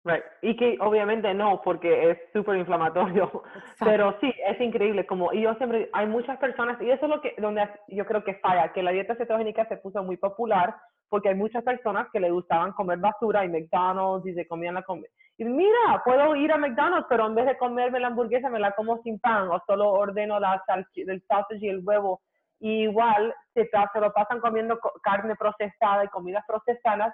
Right. 0.06 0.22
Y 0.42 0.54
que 0.56 0.76
obviamente 0.80 1.32
no, 1.32 1.62
porque 1.62 2.10
es 2.10 2.18
súper 2.34 2.56
inflamatorio. 2.56 3.42
Pero 3.80 4.14
sí, 4.20 4.30
es 4.46 4.60
increíble. 4.60 5.06
Como, 5.06 5.32
y 5.32 5.40
yo 5.40 5.54
siempre, 5.54 5.88
hay 5.94 6.06
muchas 6.06 6.36
personas, 6.38 6.78
y 6.82 6.90
eso 6.90 7.06
es 7.06 7.10
lo 7.10 7.22
que, 7.22 7.34
donde 7.38 7.66
yo 7.88 8.04
creo 8.04 8.22
que 8.22 8.34
falla, 8.34 8.70
que 8.74 8.82
la 8.82 8.90
dieta 8.90 9.16
cetogénica 9.16 9.66
se 9.66 9.78
puso 9.78 10.04
muy 10.04 10.18
popular 10.18 10.76
porque 11.08 11.30
hay 11.30 11.34
muchas 11.36 11.62
personas 11.62 12.08
que 12.12 12.20
le 12.20 12.30
gustaban 12.30 12.72
comer 12.72 12.98
basura 12.98 13.44
y 13.44 13.48
McDonald's 13.48 14.26
y 14.26 14.34
se 14.34 14.46
comían 14.46 14.74
la 14.74 14.82
comida. 14.82 15.08
Y 15.36 15.44
mira, 15.44 16.02
puedo 16.04 16.36
ir 16.36 16.52
a 16.52 16.58
McDonald's, 16.58 17.06
pero 17.08 17.26
en 17.26 17.34
vez 17.34 17.46
de 17.46 17.58
comerme 17.58 17.98
la 17.98 18.08
hamburguesa 18.08 18.48
me 18.48 18.60
la 18.60 18.72
como 18.72 19.02
sin 19.02 19.18
pan 19.18 19.48
o 19.48 19.60
solo 19.66 19.90
ordeno 19.90 20.38
la 20.38 20.62
el 20.94 21.22
sausage 21.26 21.58
y 21.60 21.68
el 21.68 21.80
huevo. 21.84 22.20
Y 22.60 22.84
igual 22.84 23.34
se, 23.52 23.68
lo 24.00 24.12
pasan 24.12 24.40
comiendo 24.40 24.78
carne 25.02 25.34
procesada 25.34 26.04
y 26.04 26.08
comidas 26.08 26.44
procesadas, 26.46 27.12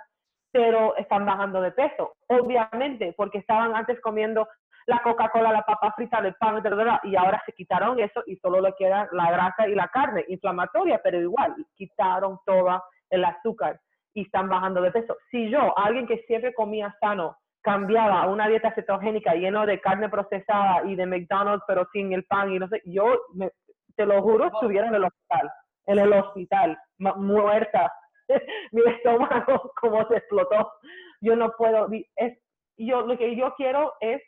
pero 0.52 0.94
están 0.96 1.24
bajando 1.24 1.62
de 1.62 1.72
peso. 1.72 2.12
Obviamente, 2.28 3.14
porque 3.16 3.38
estaban 3.38 3.74
antes 3.74 3.98
comiendo 4.00 4.46
la 4.86 5.00
Coca-Cola, 5.02 5.52
la 5.52 5.62
papa 5.62 5.92
frita, 5.96 6.18
el 6.18 6.34
pan, 6.34 6.62
y 7.04 7.16
ahora 7.16 7.42
se 7.46 7.52
quitaron 7.52 7.98
eso 8.00 8.22
y 8.26 8.36
solo 8.36 8.60
le 8.60 8.74
queda 8.74 9.08
la 9.12 9.30
grasa 9.30 9.66
y 9.66 9.74
la 9.74 9.88
carne 9.88 10.24
inflamatoria, 10.28 11.00
pero 11.02 11.20
igual 11.20 11.54
quitaron 11.74 12.38
todo 12.44 12.82
el 13.08 13.24
azúcar 13.24 13.80
y 14.14 14.22
están 14.22 14.48
bajando 14.48 14.82
de 14.82 14.90
peso. 14.90 15.16
Si 15.30 15.48
yo, 15.50 15.76
alguien 15.78 16.06
que 16.06 16.18
siempre 16.26 16.54
comía 16.54 16.94
sano, 17.00 17.36
cambiaba 17.62 18.26
una 18.28 18.48
dieta 18.48 18.72
cetogénica 18.74 19.34
lleno 19.34 19.66
de 19.66 19.80
carne 19.80 20.08
procesada 20.08 20.82
y 20.86 20.96
de 20.96 21.06
McDonald's, 21.06 21.64
pero 21.66 21.86
sin 21.92 22.12
el 22.12 22.24
pan 22.24 22.52
y 22.52 22.58
no 22.58 22.68
sé, 22.68 22.80
yo 22.84 23.18
te 23.96 24.06
lo 24.06 24.22
juro, 24.22 24.46
estuviera 24.46 24.88
en 24.88 24.94
el 24.94 25.04
hospital, 25.04 25.50
en 25.86 25.98
el 25.98 26.12
hospital, 26.12 26.78
muerta. 26.98 27.92
Mi 28.72 28.82
estómago 28.82 29.72
como 29.80 30.06
se 30.08 30.16
explotó. 30.16 30.72
Yo 31.20 31.36
no 31.36 31.52
puedo, 31.56 31.88
es, 32.16 32.38
yo, 32.78 33.02
lo 33.02 33.18
que 33.18 33.36
yo 33.36 33.54
quiero 33.56 33.94
es 34.00 34.22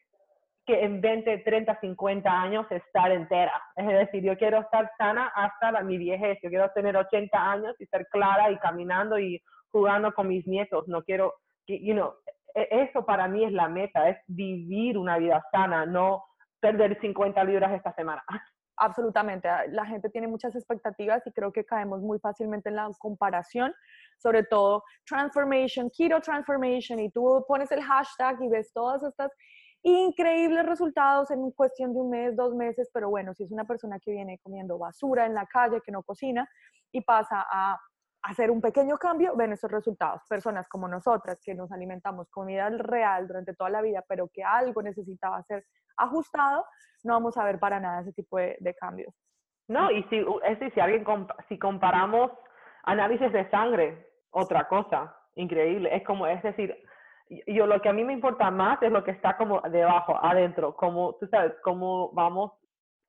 que 0.67 0.85
en 0.85 1.01
20, 1.01 1.39
30, 1.39 1.81
50 1.81 2.31
años 2.31 2.67
estar 2.71 3.11
entera. 3.11 3.53
Es 3.77 3.87
decir, 3.87 4.23
yo 4.23 4.37
quiero 4.37 4.61
estar 4.61 4.91
sana 4.99 5.33
hasta 5.35 5.73
la, 5.73 5.83
mi 5.83 5.99
viejez. 5.99 6.39
Yo 6.43 6.51
quiero 6.51 6.71
tener 6.71 6.97
80 6.97 7.51
años 7.51 7.75
y 7.81 7.87
ser 7.87 8.07
clara 8.09 8.51
y 8.51 8.59
caminando 8.59 9.19
y 9.19 9.43
jugando 9.71 10.13
con 10.13 10.29
mis 10.29 10.47
nietos. 10.47 10.87
No 10.87 11.03
quiero, 11.03 11.35
you 11.67 11.95
know, 11.95 12.15
eso 12.55 13.05
para 13.05 13.29
mí 13.29 13.45
es 13.45 13.53
la 13.53 13.69
meta, 13.69 14.09
es 14.09 14.19
vivir 14.27 14.99
una 14.99 15.19
vida 15.19 15.43
sana, 15.51 15.87
no 15.87 16.25
perder 16.61 16.99
50 17.01 17.45
libras 17.45 17.73
esta 17.73 17.93
semana. 17.95 18.23
Absolutamente, 18.77 19.49
ah, 19.49 19.65
la 19.69 19.85
gente 19.85 20.09
tiene 20.09 20.27
muchas 20.27 20.55
expectativas 20.57 21.25
y 21.27 21.33
creo 21.33 21.53
que 21.53 21.65
caemos 21.65 22.01
muy 22.01 22.19
fácilmente 22.19 22.71
en 22.71 22.77
la 22.77 22.91
comparación, 22.99 23.73
sobre 24.19 24.45
todo 24.45 24.83
transformation, 25.05 25.91
keto 25.91 26.21
transformation, 26.21 26.99
y 26.99 27.11
tú 27.11 27.45
pones 27.47 27.71
el 27.71 27.83
hashtag 27.83 28.43
y 28.43 28.49
ves 28.49 28.73
todas 28.73 29.03
estas 29.03 29.31
increíbles 29.83 30.65
resultados 30.65 31.31
en 31.31 31.51
cuestión 31.51 31.93
de 31.93 32.01
un 32.01 32.11
mes, 32.11 32.37
dos 32.37 32.55
meses, 32.55 32.89
pero 32.95 33.11
bueno, 33.11 33.35
si 33.35 33.45
es 33.45 33.53
una 33.53 33.65
persona 33.65 33.99
que 33.99 34.13
viene 34.13 34.39
comiendo 34.43 34.79
basura 34.79 35.27
en 35.27 35.35
la 35.35 35.47
calle, 35.47 35.81
que 35.85 35.93
no 35.93 36.03
cocina 36.03 36.49
y 36.93 37.03
pasa 37.03 37.45
a 37.51 37.79
hacer 38.23 38.51
un 38.51 38.61
pequeño 38.61 38.97
cambio, 38.99 39.35
ven 39.37 39.53
esos 39.53 39.71
resultados. 39.71 40.23
Personas 40.29 40.69
como 40.69 40.89
nosotras 40.89 41.41
que 41.45 41.55
nos 41.55 41.73
alimentamos 41.73 42.31
comida 42.31 42.69
real 42.71 43.27
durante 43.27 43.55
toda 43.55 43.71
la 43.71 43.83
vida, 43.83 44.05
pero 44.09 44.29
que 44.33 44.45
algo 44.45 44.83
necesitaba 44.83 45.43
ser 45.43 45.65
ajustado, 45.97 46.65
no 47.05 47.15
vamos 47.15 47.37
a 47.37 47.45
ver 47.45 47.59
para 47.59 47.81
nada 47.81 48.01
ese 48.01 48.13
tipo 48.13 48.39
de, 48.39 48.77
cambios. 48.81 49.15
No, 49.69 49.91
y 49.91 50.03
si, 50.05 50.25
es 50.45 50.73
si 50.73 50.81
alguien, 50.81 51.05
si 51.49 51.59
comparamos 51.59 52.31
análisis 52.85 53.33
de 53.33 53.49
sangre, 53.51 54.09
otra 54.31 54.69
cosa 54.69 55.15
increíble, 55.35 55.95
es 55.95 56.05
como, 56.05 56.27
es 56.27 56.43
decir, 56.43 56.77
yo 57.47 57.67
lo 57.67 57.81
que 57.81 57.89
a 57.89 57.93
mí 57.93 58.05
me 58.05 58.13
importa 58.13 58.51
más 58.51 58.83
es 58.83 58.93
lo 58.93 59.05
que 59.05 59.13
está 59.13 59.37
como 59.37 59.61
debajo, 59.63 60.19
adentro, 60.23 60.75
como, 60.77 61.15
tú 61.15 61.27
sabes, 61.27 61.55
como 61.63 62.13
vamos, 62.13 62.53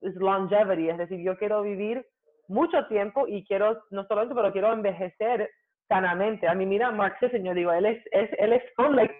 es 0.02 0.15
longevity, 0.15 0.89
es 0.89 0.97
decir, 0.97 1.19
yo 1.21 1.38
quiero 1.38 1.62
vivir 1.62 2.06
mucho 2.47 2.86
tiempo 2.88 3.27
y 3.27 3.45
quiero, 3.45 3.84
no 3.91 4.06
solo 4.06 4.23
eso, 4.23 4.36
pero 4.36 4.51
quiero 4.51 4.73
envejecer 4.73 5.49
sanamente. 5.88 6.47
A 6.47 6.56
mí, 6.56 6.65
mira, 6.65 6.91
Marx, 6.91 7.19
señor, 7.32 7.56
digo, 7.56 7.71
él 7.71 7.86
es, 7.86 8.03
es, 8.12 8.29
él 8.38 8.53
es 8.53 8.63
con 8.75 8.95
like, 8.95 9.13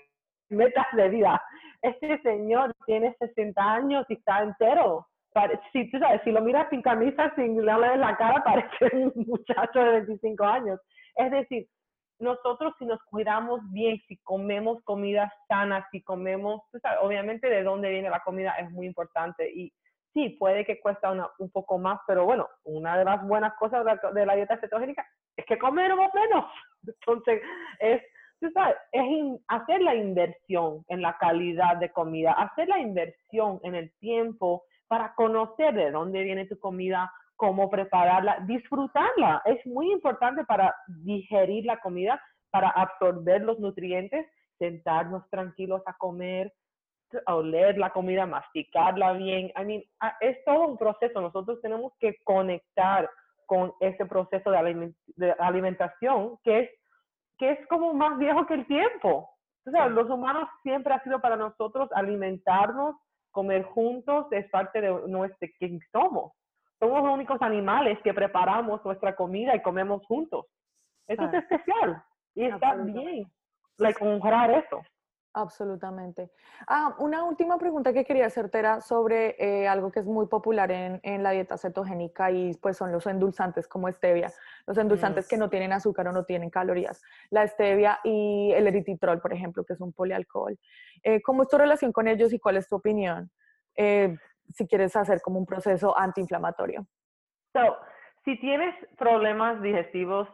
metas 0.49 0.88
de 0.93 1.09
vida. 1.09 1.41
Este 1.81 2.21
señor 2.21 2.73
tiene 2.86 3.15
60 3.19 3.62
años 3.62 4.05
y 4.09 4.13
está 4.13 4.41
entero. 4.41 5.07
Si, 5.71 5.89
tú 5.89 5.97
sabes, 5.97 6.21
si 6.23 6.31
lo 6.31 6.41
miras 6.41 6.69
sin 6.69 6.81
camisa, 6.81 7.33
sin 7.36 7.65
le 7.65 7.71
en 7.71 7.99
la 8.01 8.15
cara, 8.17 8.43
parece 8.45 8.95
un 8.95 9.25
muchacho 9.27 9.79
de 9.79 9.91
25 10.01 10.43
años. 10.43 10.79
Es 11.15 11.31
decir, 11.31 11.67
nosotros 12.19 12.73
si 12.79 12.86
nos 12.86 13.01
cuidamos 13.05 13.59
bien, 13.71 13.99
si 14.07 14.17
comemos 14.17 14.81
comida 14.83 15.31
sana, 15.47 15.88
si 15.91 16.01
comemos, 16.03 16.62
obviamente 17.01 17.49
de 17.49 17.63
dónde 17.63 17.89
viene 17.89 18.09
la 18.09 18.21
comida 18.21 18.51
es 18.59 18.69
muy 18.71 18.86
importante 18.86 19.49
y 19.51 19.73
sí, 20.13 20.30
puede 20.39 20.65
que 20.65 20.80
cuesta 20.80 21.12
un 21.38 21.49
poco 21.52 21.78
más, 21.78 21.99
pero 22.08 22.26
bueno, 22.26 22.47
una 22.63 22.97
de 22.97 23.06
las 23.06 23.26
buenas 23.28 23.54
cosas 23.56 23.84
de 24.13 24.26
la, 24.26 24.36
dieta 24.36 24.60
cetogénica 24.60 25.06
es 25.36 25.45
que 25.45 25.58
comemos 25.58 26.10
menos. 26.13 26.45
Entonces, 26.88 27.41
es, 27.80 28.02
sabes, 28.54 28.76
es 28.91 29.41
hacer 29.47 29.82
la 29.82 29.95
inversión 29.95 30.84
en 30.88 31.02
la 31.02 31.17
calidad 31.17 31.78
de 31.78 31.91
comida, 31.91 32.34
hacer 32.34 32.67
la 32.67 32.80
inversión 32.80 33.60
en 33.63 33.76
el 33.76 33.91
tiempo 33.99 34.63
para 34.88 35.13
conocer 35.15 35.73
de 35.73 35.91
dónde 35.91 36.23
viene 36.23 36.45
tu 36.45 36.60
comida, 36.60 37.12
cómo 37.36 37.69
prepararla, 37.69 38.39
disfrutarla. 38.47 39.41
Es 39.45 39.65
muy 39.65 39.91
importante 39.91 40.43
para 40.45 40.76
digerir 40.88 41.65
la 41.65 41.80
comida, 41.80 42.21
para 42.52 42.69
absorber 42.69 43.41
los 43.41 43.60
nutrientes, 43.60 44.28
sentarnos 44.60 45.28
tranquilos 45.30 45.82
a 45.88 45.93
comer, 45.97 46.54
oler 47.28 47.78
la 47.78 47.91
comida, 47.91 48.26
masticarla 48.26 49.13
bien. 49.13 49.52
I 49.60 49.65
mean, 49.65 49.84
ah, 49.99 50.15
es 50.19 50.43
todo 50.45 50.67
un 50.67 50.78
proceso. 50.78 51.21
Nosotros 51.21 51.62
tenemos 51.62 51.93
que 51.99 52.17
conectar 52.23 53.10
con 53.45 53.73
ese 53.80 54.06
proceso 54.06 54.52
de, 54.52 54.95
alimentación 55.39 56.38
que 56.43 56.60
es, 56.60 56.69
que 57.38 57.52
es 57.52 57.67
como 57.67 57.93
más 57.93 58.17
viejo 58.17 58.45
que 58.45 58.56
el 58.56 58.65
tiempo. 58.67 59.30
O 59.65 59.71
sea, 59.71 59.88
los 59.88 60.10
humanos 60.10 60.49
siempre 60.62 60.93
ha 60.93 61.04
sido 61.04 61.21
para 61.21 61.36
nosotros 61.36 61.89
alimentarnos, 61.93 62.95
comer 63.32 63.63
juntos, 63.63 64.28
es 64.32 64.49
parte 64.49 64.82
de 64.82 64.89
nuestro 65.08 65.47
que 65.60 65.80
somos. 65.91 66.34
Somos 66.80 67.04
los 67.04 67.13
únicos 67.13 67.41
animales 67.41 67.97
que 68.04 68.13
preparamos 68.13 68.84
nuestra 68.84 69.15
comida 69.15 69.56
y 69.56 69.62
comemos 69.62 70.06
juntos. 70.06 70.45
Eso 71.08 71.23
es 71.23 71.34
especial 71.34 72.04
y 72.36 72.45
está 72.45 72.76
bien, 72.76 73.30
like, 73.78 74.04
honrar 74.04 74.52
eso. 74.52 74.82
Absolutamente. 75.35 76.29
Ah, 76.67 76.95
una 76.99 77.23
última 77.23 77.57
pregunta 77.57 77.91
que 77.91 78.05
quería 78.05 78.27
hacerte 78.27 78.59
era 78.59 78.81
sobre 78.81 79.35
eh, 79.39 79.67
algo 79.67 79.91
que 79.91 79.99
es 79.99 80.05
muy 80.05 80.27
popular 80.27 80.71
en, 80.71 80.99
en, 81.01 81.23
la 81.23 81.31
dieta 81.31 81.57
cetogénica 81.57 82.29
y 82.29 82.53
pues 82.61 82.77
son 82.77 82.91
los 82.91 83.07
endulzantes 83.07 83.67
como 83.67 83.91
stevia, 83.91 84.31
los 84.67 84.77
endulzantes 84.77 85.27
que 85.27 85.37
no 85.37 85.49
tienen 85.49 85.73
azúcar 85.73 86.07
o 86.07 86.11
no 86.11 86.23
tienen 86.23 86.51
calorías, 86.51 87.01
la 87.31 87.47
stevia 87.47 87.99
y 88.03 88.51
el 88.53 88.67
eritritol, 88.67 89.19
por 89.21 89.33
ejemplo, 89.33 89.63
que 89.65 89.73
es 89.73 89.81
un 89.81 89.91
polialcohol. 89.91 90.59
Eh, 91.01 91.19
¿Cómo 91.23 91.41
es 91.41 91.49
tu 91.49 91.57
relación 91.57 91.91
con 91.91 92.07
ellos 92.07 92.31
y 92.31 92.37
cuál 92.37 92.57
es 92.57 92.67
tu 92.67 92.75
opinión? 92.75 93.31
Eh, 93.75 94.15
si 94.49 94.67
quieres 94.67 94.95
hacer 94.95 95.19
como 95.21 95.39
un 95.39 95.47
proceso 95.47 95.97
antiinflamatorio. 95.97 96.85
So, 97.53 97.75
si 98.23 98.39
tienes 98.39 98.75
problemas 98.97 99.63
digestivos 99.63 100.29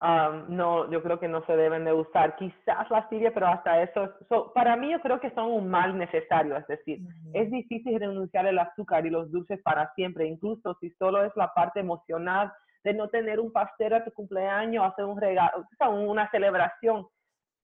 no, 0.00 0.90
yo 0.90 1.02
creo 1.02 1.20
que 1.20 1.28
no 1.28 1.44
se 1.44 1.56
deben 1.56 1.84
de 1.84 1.92
usar. 1.92 2.36
Quizás 2.36 2.90
la 2.90 3.06
stevia, 3.06 3.32
pero 3.34 3.48
hasta 3.48 3.82
eso, 3.82 4.10
para 4.54 4.76
mí 4.76 4.90
yo 4.90 5.00
creo 5.00 5.20
que 5.20 5.30
son 5.32 5.50
un 5.52 5.68
mal 5.68 5.96
necesario, 5.98 6.56
es 6.56 6.66
decir, 6.66 7.00
es 7.34 7.50
difícil 7.50 8.00
renunciar 8.00 8.46
al 8.46 8.58
azúcar 8.58 9.06
y 9.06 9.10
los 9.10 9.30
dulces 9.30 9.60
para 9.62 9.92
siempre, 9.94 10.26
incluso 10.26 10.74
si 10.80 10.90
solo 10.92 11.24
es 11.24 11.32
la 11.36 11.52
parte 11.52 11.80
emocional 11.80 12.50
de 12.82 12.94
no 12.94 13.08
tener 13.08 13.40
un 13.40 13.52
pastel 13.52 13.92
a 13.92 14.04
tu 14.04 14.10
cumpleaños, 14.12 14.86
hacer 14.86 15.04
un 15.04 15.20
regalo, 15.20 15.66
una 15.90 16.30
celebración. 16.30 17.06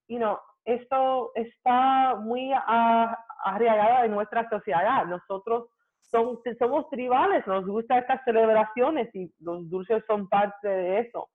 Y 0.09 0.19
no, 0.19 0.39
esto 0.67 1.33
está 1.35 2.17
muy 2.17 2.53
arraigado 3.45 4.05
en 4.05 4.11
nuestra 4.11 4.49
sociedad. 4.51 5.07
Nosotros 5.07 5.71
somos 6.11 6.91
tribales, 6.91 7.47
nos 7.47 7.67
gustan 7.67 7.99
estas 7.99 8.23
celebraciones 8.25 9.13
y 9.15 9.33
los 9.41 9.69
dulces 9.71 10.05
son 10.07 10.29
parte 10.29 10.69
de 10.69 11.01
eso. 11.01 11.29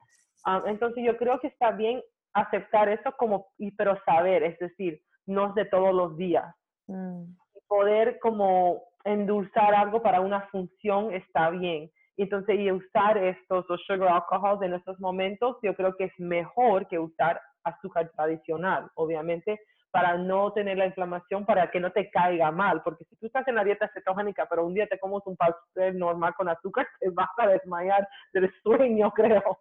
Ah, 0.46 0.64
entonces 0.66 1.04
yo 1.06 1.18
creo 1.18 1.40
que 1.40 1.48
está 1.48 1.72
bien 1.72 2.02
aceptar 2.34 2.90
eso 2.90 3.12
como, 3.18 3.48
pero 3.78 3.98
saber, 4.06 4.44
es 4.44 4.58
decir, 4.60 5.02
no 5.26 5.50
es 5.50 5.56
de 5.56 5.66
todos 5.66 5.94
los 5.94 6.18
días. 6.18 6.54
Mm. 6.88 7.24
Poder 7.68 8.20
como 8.20 8.84
endulzar 9.04 9.74
algo 9.74 10.02
para 10.02 10.22
una 10.22 10.42
función 10.50 11.14
está 11.14 11.50
bien. 11.50 11.90
Entonces, 12.18 12.60
y 12.60 12.72
usar 12.72 13.18
estos, 13.18 13.66
los 13.68 13.82
sugar 13.86 14.10
alcohols 14.10 14.62
en 14.62 14.74
estos 14.74 15.00
momentos, 15.00 15.58
yo 15.64 15.76
creo 15.76 15.96
que 15.96 16.06
es 16.06 16.20
mejor 16.20 16.88
que 16.88 17.00
usar 17.00 17.42
azúcar 17.64 18.12
tradicional, 18.16 18.90
obviamente, 18.96 19.60
para 19.92 20.18
no 20.18 20.54
tener 20.54 20.78
la 20.78 20.86
inflamación, 20.86 21.46
para 21.46 21.70
que 21.70 21.80
no 21.80 21.92
te 21.92 22.10
caiga 22.10 22.50
mal, 22.52 22.82
porque 22.82 23.04
si 23.06 23.16
tú 23.18 23.26
estás 23.26 23.48
en 23.48 23.56
la 23.56 23.64
dieta 23.64 23.90
cetogénica, 23.94 24.48
pero 24.50 24.66
un 24.66 24.74
día 24.74 24.88
te 24.88 25.00
comes 25.00 25.22
un 25.26 25.36
pastel 25.36 25.98
normal 25.98 26.34
con 26.36 26.48
azúcar, 26.48 26.88
te 27.00 27.10
vas 27.10 27.30
a 27.38 27.48
desmayar 27.48 28.08
del 28.34 28.52
sueño, 28.64 29.12
creo. 29.12 29.60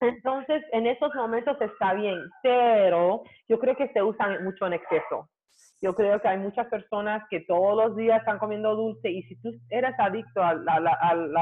Entonces, 0.00 0.62
en 0.72 0.86
esos 0.86 1.14
momentos 1.14 1.56
está 1.60 1.94
bien, 1.94 2.18
pero 2.42 3.22
yo 3.48 3.58
creo 3.58 3.76
que 3.76 3.88
se 3.92 4.02
usan 4.02 4.44
mucho 4.44 4.66
en 4.66 4.74
exceso. 4.74 5.28
Yo 5.80 5.94
creo 5.94 6.20
que 6.20 6.28
hay 6.28 6.38
muchas 6.38 6.66
personas 6.68 7.22
que 7.30 7.40
todos 7.40 7.76
los 7.76 7.96
días 7.96 8.18
están 8.20 8.38
comiendo 8.38 8.76
dulce 8.76 9.10
y 9.10 9.22
si 9.22 9.40
tú 9.40 9.52
eres 9.70 9.94
adicto 9.98 10.42
al, 10.42 10.66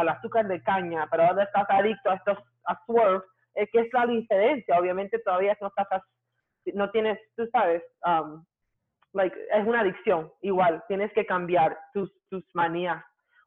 azúcar 0.08 0.46
de 0.46 0.62
caña, 0.62 1.08
pero 1.10 1.24
ahora 1.24 1.44
estás 1.44 1.66
adicto 1.68 2.10
a 2.10 2.14
estos 2.14 2.38
a 2.66 2.80
swerve, 2.86 3.24
es 3.54 3.68
que 3.72 3.80
es 3.80 3.92
la 3.92 4.06
diferencia. 4.06 4.78
Obviamente 4.78 5.18
todavía 5.18 5.56
no 5.60 5.68
estás, 5.68 6.02
no 6.74 6.90
tienes, 6.90 7.18
tú 7.36 7.46
sabes, 7.52 7.82
um, 8.06 8.44
like, 9.12 9.36
es 9.52 9.66
una 9.66 9.80
adicción. 9.80 10.32
Igual, 10.42 10.82
tienes 10.86 11.12
que 11.12 11.26
cambiar 11.26 11.76
tus, 11.92 12.12
tus 12.28 12.44
manías 12.54 13.04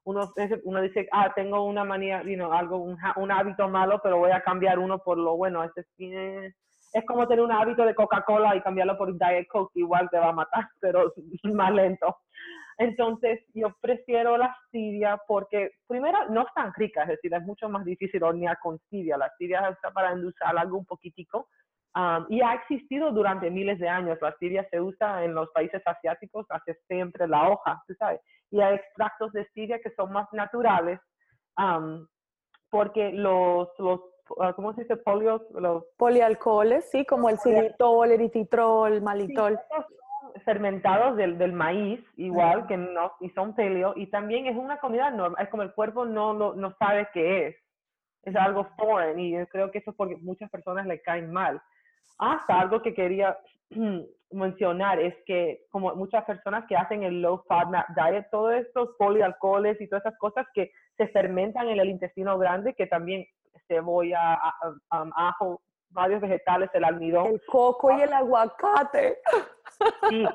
uno, 0.07 0.81
dice, 0.81 1.07
ah, 1.11 1.33
tengo 1.35 1.63
una 1.65 1.83
manía, 1.83 2.23
you 2.23 2.35
know, 2.35 2.53
algo, 2.53 2.77
un, 2.77 2.97
un, 3.17 3.31
hábito 3.31 3.67
malo, 3.67 3.99
pero 4.01 4.17
voy 4.17 4.31
a 4.31 4.41
cambiar 4.41 4.79
uno 4.79 4.99
por 4.99 5.17
lo 5.17 5.35
bueno. 5.35 5.65
Este 5.65 5.81
es, 5.81 6.55
es 6.93 7.05
como 7.05 7.27
tener 7.27 7.43
un 7.43 7.51
hábito 7.51 7.83
de 7.83 7.93
Coca-Cola 7.93 8.55
y 8.55 8.61
cambiarlo 8.61 8.97
por 8.97 9.11
Diet 9.17 9.47
Coke, 9.49 9.77
igual 9.79 10.09
te 10.09 10.17
va 10.17 10.29
a 10.29 10.33
matar, 10.33 10.65
pero 10.79 11.13
más 11.53 11.73
lento. 11.73 12.17
Entonces, 12.77 13.41
yo 13.53 13.75
prefiero 13.81 14.37
la 14.37 14.55
stevia 14.67 15.19
porque, 15.27 15.71
primero, 15.87 16.29
no 16.29 16.41
es 16.43 16.53
tan 16.53 16.71
rica, 16.75 17.01
es 17.01 17.09
decir, 17.09 17.33
es 17.33 17.43
mucho 17.43 17.67
más 17.67 17.83
difícil 17.83 18.23
hornear 18.23 18.57
con 18.59 18.79
stevia. 18.79 19.17
La 19.17 19.29
stevia 19.31 19.67
está 19.69 19.91
para 19.91 20.13
endulzar 20.13 20.57
algo 20.57 20.77
un 20.77 20.85
poquitico. 20.85 21.49
Um, 21.95 22.27
y 22.29 22.41
ha 22.41 22.53
existido 22.53 23.11
durante 23.11 23.49
miles 23.49 23.79
de 23.79 23.89
años. 23.89 24.19
La 24.21 24.31
stevia 24.33 24.67
se 24.69 24.79
usa 24.79 25.23
en 25.23 25.33
los 25.33 25.49
países 25.51 25.81
asiáticos 25.83 26.45
hace 26.49 26.75
siempre 26.87 27.27
la 27.27 27.49
hoja, 27.49 27.81
tú 27.87 27.95
sabes 27.95 28.21
y 28.51 28.61
hay 28.61 28.75
extractos 28.75 29.31
de 29.33 29.45
stevia 29.45 29.79
que 29.79 29.91
son 29.91 30.11
más 30.11 30.27
naturales, 30.31 30.99
porque 32.69 33.11
los, 33.11 33.69
los 33.77 34.01
ah, 34.39 34.53
¿cómo 34.53 34.73
se 34.73 34.81
dice? 34.81 34.97
Polios, 34.97 35.41
los 35.51 35.85
polialcoholes, 35.97 36.89
sí, 36.89 37.05
como 37.05 37.29
el 37.29 37.37
xilitol, 37.37 38.11
eritritol, 38.11 39.01
malitol. 39.01 39.59
fermentados 40.45 41.17
del, 41.17 41.37
del 41.37 41.51
maíz, 41.51 41.99
igual 42.15 42.67
que 42.67 42.77
no, 42.77 43.13
y 43.21 43.29
son 43.31 43.55
paleo, 43.55 43.93
y 43.95 44.07
también 44.07 44.45
es 44.45 44.55
una 44.55 44.79
comida 44.79 45.09
normal, 45.09 45.43
es 45.43 45.49
como 45.49 45.63
el 45.63 45.73
cuerpo 45.73 46.05
no, 46.05 46.33
no, 46.33 46.53
no 46.53 46.75
sabe 46.77 47.07
qué 47.11 47.47
es, 47.47 47.55
es 48.23 48.35
algo 48.35 48.65
foreign, 48.77 49.19
y 49.19 49.31
yo 49.31 49.47
creo 49.47 49.71
que 49.71 49.79
eso 49.79 49.91
es 49.91 49.97
porque 49.97 50.17
muchas 50.17 50.49
personas 50.51 50.85
le 50.85 51.01
caen 51.01 51.31
mal. 51.31 51.61
Hasta 52.17 52.59
algo 52.59 52.81
que 52.81 52.93
quería 52.93 53.37
mencionar 54.31 54.99
es 54.99 55.15
que 55.25 55.65
como 55.69 55.95
muchas 55.95 56.25
personas 56.25 56.65
que 56.67 56.75
hacen 56.75 57.03
el 57.03 57.21
low 57.21 57.43
fat 57.47 57.67
diet, 57.95 58.27
todos 58.31 58.55
estos 58.55 58.89
polialcoholes 58.97 59.79
y 59.79 59.87
todas 59.87 60.05
esas 60.05 60.19
cosas 60.19 60.45
que 60.53 60.71
se 60.97 61.07
fermentan 61.09 61.69
en 61.69 61.79
el 61.79 61.89
intestino 61.89 62.37
grande, 62.37 62.73
que 62.73 62.87
también 62.87 63.25
cebolla, 63.67 64.39
ajo, 64.89 65.61
varios 65.89 66.21
vegetales, 66.21 66.69
el 66.73 66.83
almidón. 66.83 67.27
El 67.27 67.41
coco 67.45 67.91
y 67.91 68.01
el 68.01 68.13
aguacate. 68.13 69.19
Sí, 70.09 70.21
el 70.21 70.27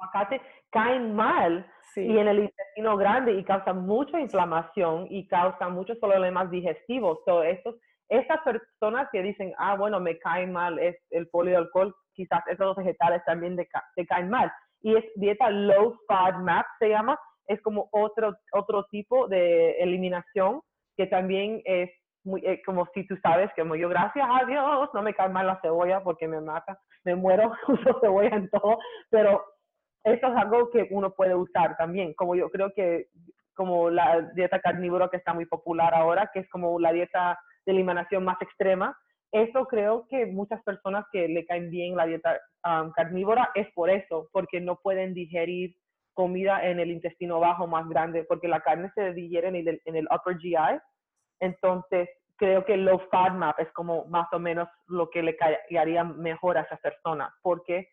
aguacate 0.00 0.40
caen 0.70 1.14
mal 1.14 1.66
y 1.96 2.18
en 2.18 2.28
el 2.28 2.38
intestino 2.40 2.96
grande 2.96 3.32
y 3.32 3.44
causan 3.44 3.84
mucha 3.86 4.20
inflamación 4.20 5.06
y 5.10 5.26
causan 5.26 5.74
muchos 5.74 5.98
problemas 5.98 6.50
digestivos. 6.50 7.18
So, 7.24 7.42
estos, 7.42 7.76
estas 8.10 8.40
personas 8.42 9.08
que 9.12 9.22
dicen, 9.22 9.54
ah, 9.56 9.76
bueno, 9.76 10.00
me 10.00 10.18
caen 10.18 10.52
mal 10.52 10.78
es 10.78 10.96
el 11.10 11.28
polialcohol, 11.28 11.94
quizás 12.12 12.42
esos 12.48 12.76
vegetales 12.76 13.22
también 13.24 13.56
te 13.56 14.06
caen 14.06 14.28
mal. 14.28 14.52
Y 14.82 14.96
es 14.96 15.04
dieta 15.14 15.48
low 15.48 15.96
fat 16.08 16.36
map, 16.38 16.66
se 16.78 16.88
llama, 16.88 17.18
es 17.46 17.60
como 17.62 17.88
otro, 17.92 18.36
otro 18.52 18.84
tipo 18.90 19.28
de 19.28 19.72
eliminación 19.78 20.60
que 20.96 21.06
también 21.06 21.62
es 21.64 21.90
muy, 22.24 22.44
eh, 22.44 22.60
como 22.66 22.86
si 22.94 23.06
tú 23.06 23.16
sabes, 23.22 23.50
como 23.56 23.76
yo, 23.76 23.88
gracias 23.88 24.26
a 24.28 24.44
Dios, 24.44 24.90
no 24.92 25.02
me 25.02 25.14
cae 25.14 25.28
mal 25.28 25.46
la 25.46 25.60
cebolla 25.60 26.02
porque 26.02 26.28
me 26.28 26.40
mata, 26.40 26.78
me 27.04 27.14
muero, 27.14 27.52
uso 27.68 27.98
cebolla 28.00 28.36
en 28.36 28.50
todo, 28.50 28.78
pero 29.08 29.42
eso 30.04 30.26
es 30.26 30.36
algo 30.36 30.70
que 30.70 30.88
uno 30.90 31.12
puede 31.12 31.34
usar 31.34 31.76
también, 31.76 32.12
como 32.14 32.34
yo 32.34 32.50
creo 32.50 32.72
que 32.74 33.06
como 33.54 33.90
la 33.90 34.22
dieta 34.34 34.60
carnívora 34.60 35.08
que 35.08 35.18
está 35.18 35.34
muy 35.34 35.44
popular 35.44 35.94
ahora, 35.94 36.30
que 36.32 36.40
es 36.40 36.48
como 36.48 36.78
la 36.80 36.92
dieta 36.92 37.38
de 37.66 37.72
eliminación 37.72 38.24
más 38.24 38.40
extrema, 38.42 38.96
eso 39.32 39.66
creo 39.66 40.06
que 40.08 40.26
muchas 40.26 40.62
personas 40.62 41.04
que 41.12 41.28
le 41.28 41.46
caen 41.46 41.70
bien 41.70 41.96
la 41.96 42.06
dieta 42.06 42.40
carnívora 42.94 43.50
es 43.54 43.68
por 43.74 43.90
eso, 43.90 44.28
porque 44.32 44.60
no 44.60 44.76
pueden 44.76 45.14
digerir 45.14 45.76
comida 46.14 46.66
en 46.66 46.80
el 46.80 46.90
intestino 46.90 47.38
bajo 47.38 47.66
más 47.66 47.88
grande, 47.88 48.24
porque 48.24 48.48
la 48.48 48.60
carne 48.60 48.90
se 48.94 49.12
digiere 49.12 49.48
en 49.48 49.56
el, 49.56 49.80
en 49.84 49.96
el 49.96 50.08
upper 50.12 50.36
GI 50.38 50.56
entonces, 51.40 52.08
creo 52.36 52.64
que 52.64 52.76
low 52.76 53.00
fat 53.10 53.32
map 53.32 53.58
es 53.58 53.70
como 53.72 54.04
más 54.06 54.28
o 54.32 54.38
menos 54.38 54.68
lo 54.86 55.10
que 55.10 55.22
le 55.22 55.36
haría 55.78 56.04
mejor 56.04 56.58
a 56.58 56.62
esa 56.62 56.76
persona, 56.76 57.34
porque 57.42 57.88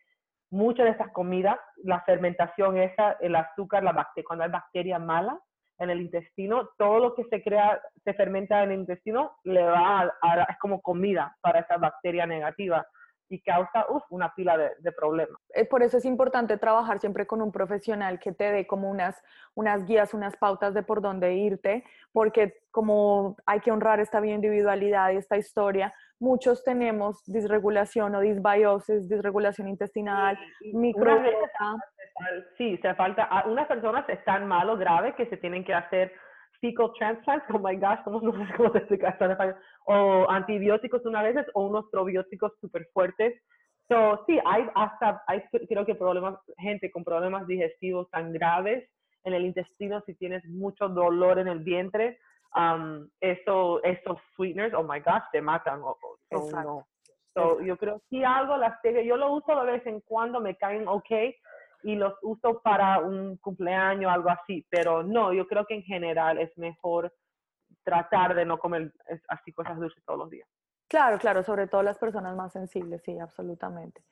muchas 0.50 0.86
de 0.86 0.92
esas 0.92 1.12
comidas, 1.12 1.58
la 1.78 2.02
fermentación 2.02 2.78
esa, 2.78 3.14
el 3.22 3.36
azúcar, 3.36 3.84
la 3.84 4.08
cuando 4.26 4.46
hay 4.46 4.52
bacteria 4.52 5.00
mala 5.00 5.40
en 5.80 5.90
el 5.90 6.02
intestino, 6.02 6.70
todo 6.78 7.00
lo 7.00 7.16
que 7.16 7.24
se 7.26 7.44
crea, 7.44 7.82
se 8.04 8.14
fermenta 8.14 8.64
en 8.64 8.72
el 8.72 8.80
intestino, 8.80 9.38
le 9.44 9.64
va 9.64 10.02
a, 10.22 10.42
es 10.50 10.58
como 10.60 10.82
comida 10.82 11.36
para 11.42 11.60
esa 11.60 11.78
bacteria 11.78 12.26
negativa 12.26 12.86
y 13.30 13.42
causa 13.42 13.86
una 14.10 14.34
pila 14.34 14.58
de, 14.58 14.92
problemas. 14.94 15.38
Eh, 15.54 15.66
por 15.66 15.84
eso 15.84 15.98
es 15.98 16.06
importante 16.06 16.58
trabajar 16.58 17.00
siempre 17.00 17.28
con 17.28 17.42
un 17.42 17.52
profesional 17.52 18.20
que 18.20 18.32
te 18.32 18.52
dé 18.52 18.66
como 18.66 18.90
unas, 18.90 19.22
unas 19.54 19.86
guías, 19.86 20.14
unas 20.14 20.38
pautas 20.38 20.74
de 20.74 20.84
por 20.84 21.02
dónde 21.02 21.36
irte, 21.36 21.84
porque 22.14 22.62
como 22.72 23.36
hay 23.46 23.60
que 23.60 23.72
honrar 23.72 24.00
esta 24.00 24.22
bioindividualidad 24.22 25.12
y 25.12 25.18
esta 25.18 25.38
historia, 25.38 25.94
muchos 26.20 26.64
tenemos 26.64 27.24
disregulación 27.26 28.16
o 28.16 28.22
disbiosis, 28.22 29.10
disregulación 29.10 29.68
intestinal, 29.68 30.40
microbiota. 30.74 31.76
Sí, 32.58 32.78
se 32.82 32.96
falta, 32.96 33.44
unas 33.46 33.68
personas 33.68 34.08
están 34.10 34.48
mal 34.48 34.70
o 34.70 34.78
grave 34.78 35.14
que 35.16 35.28
se 35.28 35.38
tienen 35.38 35.64
que 35.64 35.74
hacer 35.74 36.14
fecal 36.62 36.92
transplants, 36.98 37.46
oh 37.54 37.60
my 37.60 37.76
gosh, 37.76 38.00
¿cómo 38.04 38.22
no 38.22 38.32
sé 38.34 38.54
cómo 38.56 38.72
se 38.72 38.80
explica 38.80 39.16
en 39.20 39.32
español? 39.32 39.56
O 39.86 40.30
antibióticos 40.30 41.06
una 41.06 41.22
vez 41.22 41.36
o 41.54 41.68
unos 41.68 41.86
probióticos 41.92 42.54
súper 42.60 42.88
fuertes. 42.94 43.42
So, 43.88 44.24
sí, 44.26 44.38
hay 44.46 44.68
hasta, 44.76 45.24
hay 45.28 45.42
creo 45.70 45.86
que 45.86 45.96
problemas, 45.96 46.38
gente 46.58 46.92
con 46.92 47.04
problemas 47.06 47.48
digestivos 47.48 48.10
tan 48.10 48.34
graves 48.34 48.90
en 49.24 49.34
el 49.34 49.46
intestino, 49.46 50.02
si 50.06 50.14
tienes 50.16 50.44
mucho 50.46 50.90
dolor 50.90 51.40
en 51.40 51.48
el 51.48 51.60
vientre, 51.60 52.20
um, 52.56 53.08
eso, 53.22 53.82
esos 53.84 54.18
sweeteners, 54.36 54.74
oh 54.74 54.84
my 54.84 55.00
gosh, 55.00 55.24
te 55.32 55.42
matan. 55.42 55.82
so, 56.30 56.86
so, 57.34 57.62
yo 57.62 57.78
creo 57.78 58.00
que 58.00 58.06
si 58.10 58.24
algo 58.26 58.58
las 58.58 58.78
yo 58.84 59.16
lo 59.16 59.32
uso 59.32 59.58
de 59.58 59.72
vez 59.72 59.86
en 59.88 60.02
cuando, 60.02 60.42
me 60.42 60.56
caen 60.56 60.88
ok, 60.88 61.12
y 61.88 61.96
los 61.96 62.16
uso 62.22 62.62
para 62.62 63.00
un 63.00 63.38
cumpleaños, 63.38 64.12
algo 64.12 64.30
así, 64.30 64.68
pero 64.70 65.04
no, 65.04 65.32
yo 65.32 65.48
creo 65.48 65.66
que 65.66 65.76
en 65.76 65.84
general 65.84 66.38
es 66.38 66.52
mejor 66.58 67.14
tratar 67.82 68.36
de 68.36 68.44
no 68.44 68.60
comer 68.60 68.92
así 69.30 69.54
cosas 69.54 69.80
dulces 69.80 70.04
todos 70.04 70.20
los 70.20 70.30
días. 70.30 70.50
Claro, 70.90 71.18
claro, 71.18 71.44
sobre 71.44 71.66
todo 71.68 71.84
las 71.84 71.98
personas 71.98 72.36
más 72.36 72.52
sensibles, 72.52 73.02
sí, 73.04 73.18
absolutamente. 73.18 74.04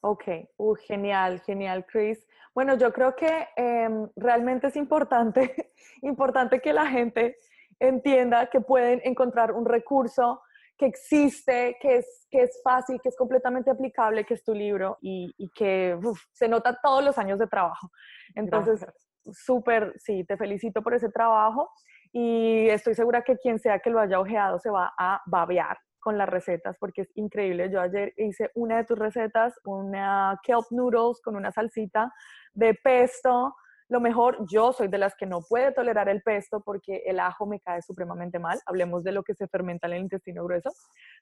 Ok, 0.00 0.28
uh, 0.58 0.74
genial, 0.76 1.40
genial, 1.40 1.84
Chris. 1.86 2.24
Bueno, 2.54 2.76
yo 2.76 2.92
creo 2.92 3.16
que 3.16 3.48
em, 3.56 4.08
realmente 4.14 4.68
es 4.68 4.76
importante, 4.76 5.72
importante 6.02 6.60
que 6.60 6.72
la 6.72 6.86
gente 6.86 7.36
entienda 7.80 8.46
que 8.46 8.60
pueden 8.60 9.00
encontrar 9.02 9.50
un 9.50 9.64
recurso 9.64 10.40
que 10.78 10.86
existe, 10.86 11.76
que 11.80 11.96
es, 11.98 12.26
que 12.30 12.42
es 12.42 12.60
fácil, 12.62 13.00
que 13.02 13.08
es 13.08 13.16
completamente 13.16 13.70
aplicable, 13.70 14.24
que 14.24 14.34
es 14.34 14.44
tu 14.44 14.54
libro 14.54 14.96
y, 15.00 15.34
que 15.54 15.98
se 16.32 16.48
nota 16.48 16.78
todos 16.80 17.04
los 17.04 17.18
años 17.18 17.38
de 17.38 17.48
trabajo. 17.48 17.90
Entonces, 18.34 18.86
súper, 19.32 19.94
sí, 19.98 20.24
te 20.24 20.36
felicito 20.36 20.82
por 20.82 20.94
ese 20.94 21.08
trabajo 21.08 21.70
y 22.12 22.68
estoy 22.68 22.94
segura 22.94 23.22
que 23.22 23.36
quien 23.36 23.58
sea 23.58 23.80
que 23.80 23.90
lo 23.90 24.00
haya 24.00 24.20
ojeado 24.20 24.58
se 24.60 24.70
va 24.70 24.94
a 24.96 25.20
babear 25.26 25.76
con 25.98 26.16
las 26.16 26.28
recetas 26.28 26.76
porque 26.78 27.02
es 27.02 27.10
increíble. 27.16 27.70
Yo 27.70 27.80
ayer 27.80 28.14
hice 28.16 28.50
una 28.54 28.78
de 28.78 28.84
tus 28.84 28.98
recetas, 28.98 29.54
una 29.64 30.38
kelp 30.44 30.66
noodles 30.70 31.20
con 31.22 31.34
una 31.34 31.50
salsita 31.50 32.12
de 32.52 32.74
pesto, 32.74 33.54
lo 33.88 34.00
mejor, 34.00 34.36
yo 34.50 34.72
soy 34.72 34.88
de 34.88 34.98
las 34.98 35.14
que 35.16 35.26
no 35.26 35.40
puede 35.40 35.72
tolerar 35.72 36.08
el 36.08 36.22
pesto 36.22 36.60
porque 36.60 37.02
el 37.06 37.18
ajo 37.20 37.46
me 37.46 37.60
cae 37.60 37.80
supremamente 37.80 38.38
mal. 38.38 38.60
Hablemos 38.66 39.02
de 39.02 39.12
lo 39.12 39.22
que 39.22 39.34
se 39.34 39.48
fermenta 39.48 39.86
en 39.86 39.94
el 39.94 40.02
intestino 40.02 40.44
grueso. 40.44 40.70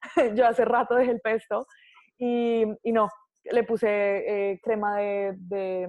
yo 0.35 0.47
hace 0.47 0.65
rato 0.65 0.97
dejé 0.97 1.13
el 1.13 1.21
pesto 1.21 1.67
y, 2.19 2.65
y 2.83 2.93
no, 2.93 3.09
le 3.45 3.63
puse 3.63 3.89
eh, 3.89 4.61
crema 4.63 4.97
de, 4.97 5.35
de, 5.37 5.89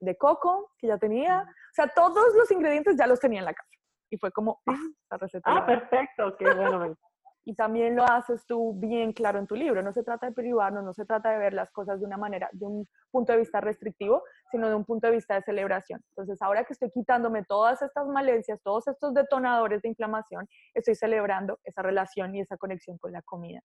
de, 0.00 0.16
coco 0.16 0.72
que 0.78 0.86
ya 0.86 0.98
tenía. 0.98 1.40
O 1.40 1.74
sea, 1.74 1.88
todos 1.88 2.34
los 2.36 2.50
ingredientes 2.50 2.96
ya 2.96 3.06
los 3.06 3.18
tenía 3.18 3.40
en 3.40 3.46
la 3.46 3.54
casa. 3.54 3.68
Y 4.10 4.18
fue 4.18 4.30
como, 4.30 4.60
ah, 4.66 4.76
la 5.10 5.16
receta. 5.16 5.50
Ah, 5.50 5.66
perfecto, 5.66 6.36
qué 6.36 6.44
bueno 6.54 6.96
y 7.44 7.54
también 7.54 7.96
lo 7.96 8.04
haces 8.04 8.46
tú 8.46 8.74
bien 8.74 9.12
claro 9.12 9.38
en 9.38 9.46
tu 9.46 9.56
libro. 9.56 9.82
No 9.82 9.92
se 9.92 10.02
trata 10.02 10.26
de 10.26 10.32
privarnos, 10.32 10.84
no 10.84 10.92
se 10.92 11.04
trata 11.04 11.30
de 11.30 11.38
ver 11.38 11.54
las 11.54 11.70
cosas 11.72 11.98
de 11.98 12.06
una 12.06 12.16
manera, 12.16 12.48
de 12.52 12.64
un 12.64 12.88
punto 13.10 13.32
de 13.32 13.38
vista 13.38 13.60
restrictivo, 13.60 14.22
sino 14.50 14.68
de 14.68 14.74
un 14.74 14.84
punto 14.84 15.08
de 15.08 15.14
vista 15.14 15.34
de 15.34 15.42
celebración. 15.42 16.02
Entonces, 16.10 16.40
ahora 16.40 16.64
que 16.64 16.72
estoy 16.72 16.90
quitándome 16.90 17.44
todas 17.44 17.82
estas 17.82 18.06
malencias, 18.06 18.60
todos 18.62 18.86
estos 18.86 19.12
detonadores 19.14 19.82
de 19.82 19.88
inflamación, 19.88 20.48
estoy 20.74 20.94
celebrando 20.94 21.58
esa 21.64 21.82
relación 21.82 22.34
y 22.34 22.40
esa 22.40 22.56
conexión 22.56 22.98
con 22.98 23.12
la 23.12 23.22
comida, 23.22 23.60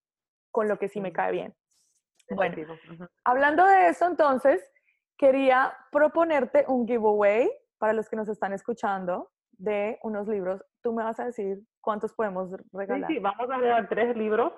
con 0.52 0.68
lo 0.68 0.78
que 0.80 0.88
sí 0.88 1.00
me 1.00 1.14
cae 1.14 1.32
bien. 1.32 1.56
Bueno, 2.32 2.56
hablando 3.24 3.66
de 3.66 3.90
eso, 3.90 4.06
entonces, 4.06 4.62
quería 5.18 5.74
proponerte 5.92 6.66
un 6.68 6.86
giveaway 6.88 7.50
para 7.78 7.94
los 7.94 8.10
que 8.10 8.16
nos 8.16 8.28
están 8.28 8.54
escuchando 8.54 9.32
de 9.52 9.98
unos 10.04 10.28
libros. 10.28 10.62
Tú 10.82 10.94
me 10.94 11.04
vas 11.04 11.20
a 11.20 11.26
decir 11.26 11.60
cuántos 11.88 12.12
podemos 12.12 12.50
regalar. 12.74 13.08
Sí, 13.08 13.14
sí, 13.14 13.20
vamos 13.22 13.50
a 13.50 13.56
regalar 13.56 13.88
tres 13.88 14.14
libros. 14.18 14.52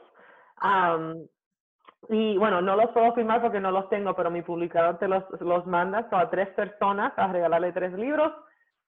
y 2.10 2.36
bueno, 2.40 2.60
no 2.60 2.76
los 2.76 2.90
puedo 2.90 3.14
firmar 3.14 3.40
porque 3.40 3.60
no 3.60 3.70
los 3.70 3.88
tengo, 3.90 4.16
pero 4.16 4.32
mi 4.32 4.42
publicador 4.42 4.98
te 4.98 5.08
los, 5.08 5.24
los 5.40 5.68
manda 5.68 6.08
a 6.10 6.30
tres 6.32 6.50
personas 6.56 7.14
a 7.18 7.28
regalarle 7.32 7.72
tres 7.72 7.94
libros, 7.94 8.34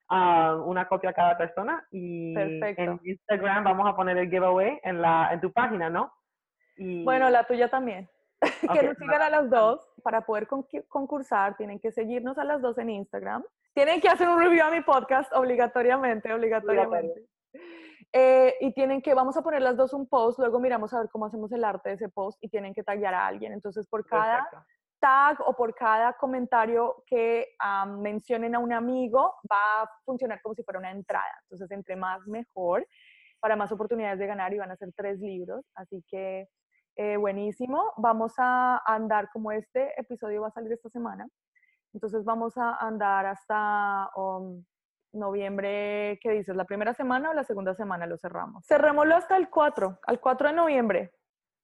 una 0.09 0.87
copia 0.87 1.11
a 1.11 1.13
cada 1.13 1.37
persona. 1.37 1.85
Y 1.91 2.33
en 2.35 2.99
Instagram 3.03 3.63
vamos 3.63 3.87
a 3.87 3.95
poner 3.95 4.17
el 4.17 4.31
giveaway 4.31 4.79
en, 4.81 5.03
la, 5.03 5.29
en 5.31 5.39
tu 5.39 5.51
página, 5.53 5.91
¿no? 5.91 6.11
Y... 6.77 7.03
Bueno, 7.03 7.29
la 7.29 7.43
tuya 7.43 7.69
también. 7.69 8.09
que 8.73 8.81
nos 8.81 8.97
sigan 8.97 9.21
a 9.21 9.29
las 9.29 9.51
dos 9.51 9.87
para 10.03 10.21
poder 10.21 10.47
concursar. 10.87 11.57
Tienen 11.57 11.79
que 11.79 11.91
seguirnos 11.91 12.39
a 12.39 12.43
las 12.43 12.59
dos 12.59 12.79
en 12.79 12.89
Instagram 12.89 13.43
tienen 13.73 14.01
que 14.01 14.09
hacer 14.09 14.27
un 14.27 14.39
review 14.39 14.65
a 14.65 14.71
mi 14.71 14.81
podcast 14.81 15.31
obligatoriamente, 15.33 16.33
obligatoriamente. 16.33 17.25
Eh, 18.14 18.56
y 18.60 18.74
tienen 18.74 19.02
que, 19.02 19.14
vamos 19.14 19.38
a 19.38 19.41
poner 19.41 19.62
las 19.62 19.78
dos 19.78 19.93
un 19.93 20.08
post, 20.08 20.39
luego 20.39 20.60
miramos 20.60 20.93
a 20.93 20.99
ver 20.99 21.10
cómo 21.10 21.26
hacemos 21.26 21.52
el 21.54 21.64
arte 21.64 21.89
de 21.89 21.95
ese 21.95 22.10
post 22.10 22.38
y 22.41 22.49
tienen 22.49 22.74
que 22.74 22.84
taggear 22.84 23.14
a 23.14 23.28
alguien. 23.28 23.54
Entonces, 23.54 23.88
por 23.88 24.06
cada 24.06 24.47
tag 24.99 25.39
o 25.45 25.56
por 25.56 25.74
cada 25.74 26.14
comentario 26.14 27.04
que 27.08 27.47
mencionen 27.99 28.56
a 28.56 28.60
un 28.60 28.74
amigo, 28.74 29.36
va 29.52 29.84
a 29.84 29.89
funcionar 30.06 30.41
como 30.41 30.56
si 30.56 30.64
fuera 30.64 30.80
una 30.80 30.91
entrada. 30.91 31.39
Entonces, 31.43 31.72
entre 31.72 31.95
más 31.95 32.28
mejor, 32.28 32.86
para 33.39 33.56
más 33.56 33.72
oportunidades 33.72 34.20
de 34.20 34.28
ganar 34.28 34.54
y 34.54 34.60
van 34.60 34.72
a 34.72 34.76
ser 34.76 34.89
tres 34.95 35.20
libros. 35.20 35.66
Así 35.76 36.04
que, 36.08 36.47
eh, 36.97 37.18
buenísimo. 37.18 37.93
Vamos 37.97 38.34
a 38.38 38.82
andar 38.86 39.30
como 39.32 39.52
este 39.52 39.99
episodio 39.99 40.41
va 40.41 40.49
a 40.49 40.52
salir 40.52 40.72
esta 40.74 40.89
semana 40.89 41.26
Entonces 41.93 42.24
vamos 42.26 42.58
a 42.58 42.76
andar 42.76 43.26
hasta 43.26 44.10
um, 44.16 44.64
noviembre, 45.14 46.20
¿qué 46.22 46.32
dices? 46.32 46.55
¿La 46.55 46.66
primera 46.66 46.93
semana 46.93 47.32
o 47.32 47.34
la 47.34 47.43
segunda 47.43 47.74
semana 47.76 48.05
lo 48.05 48.18
cerramos? 48.18 48.66
Cerrémoslo 48.66 49.16
hasta 49.16 49.38
el 49.38 49.49
4, 49.49 49.99
al 50.05 50.20
4 50.20 50.49
de 50.49 50.55
noviembre. 50.55 51.12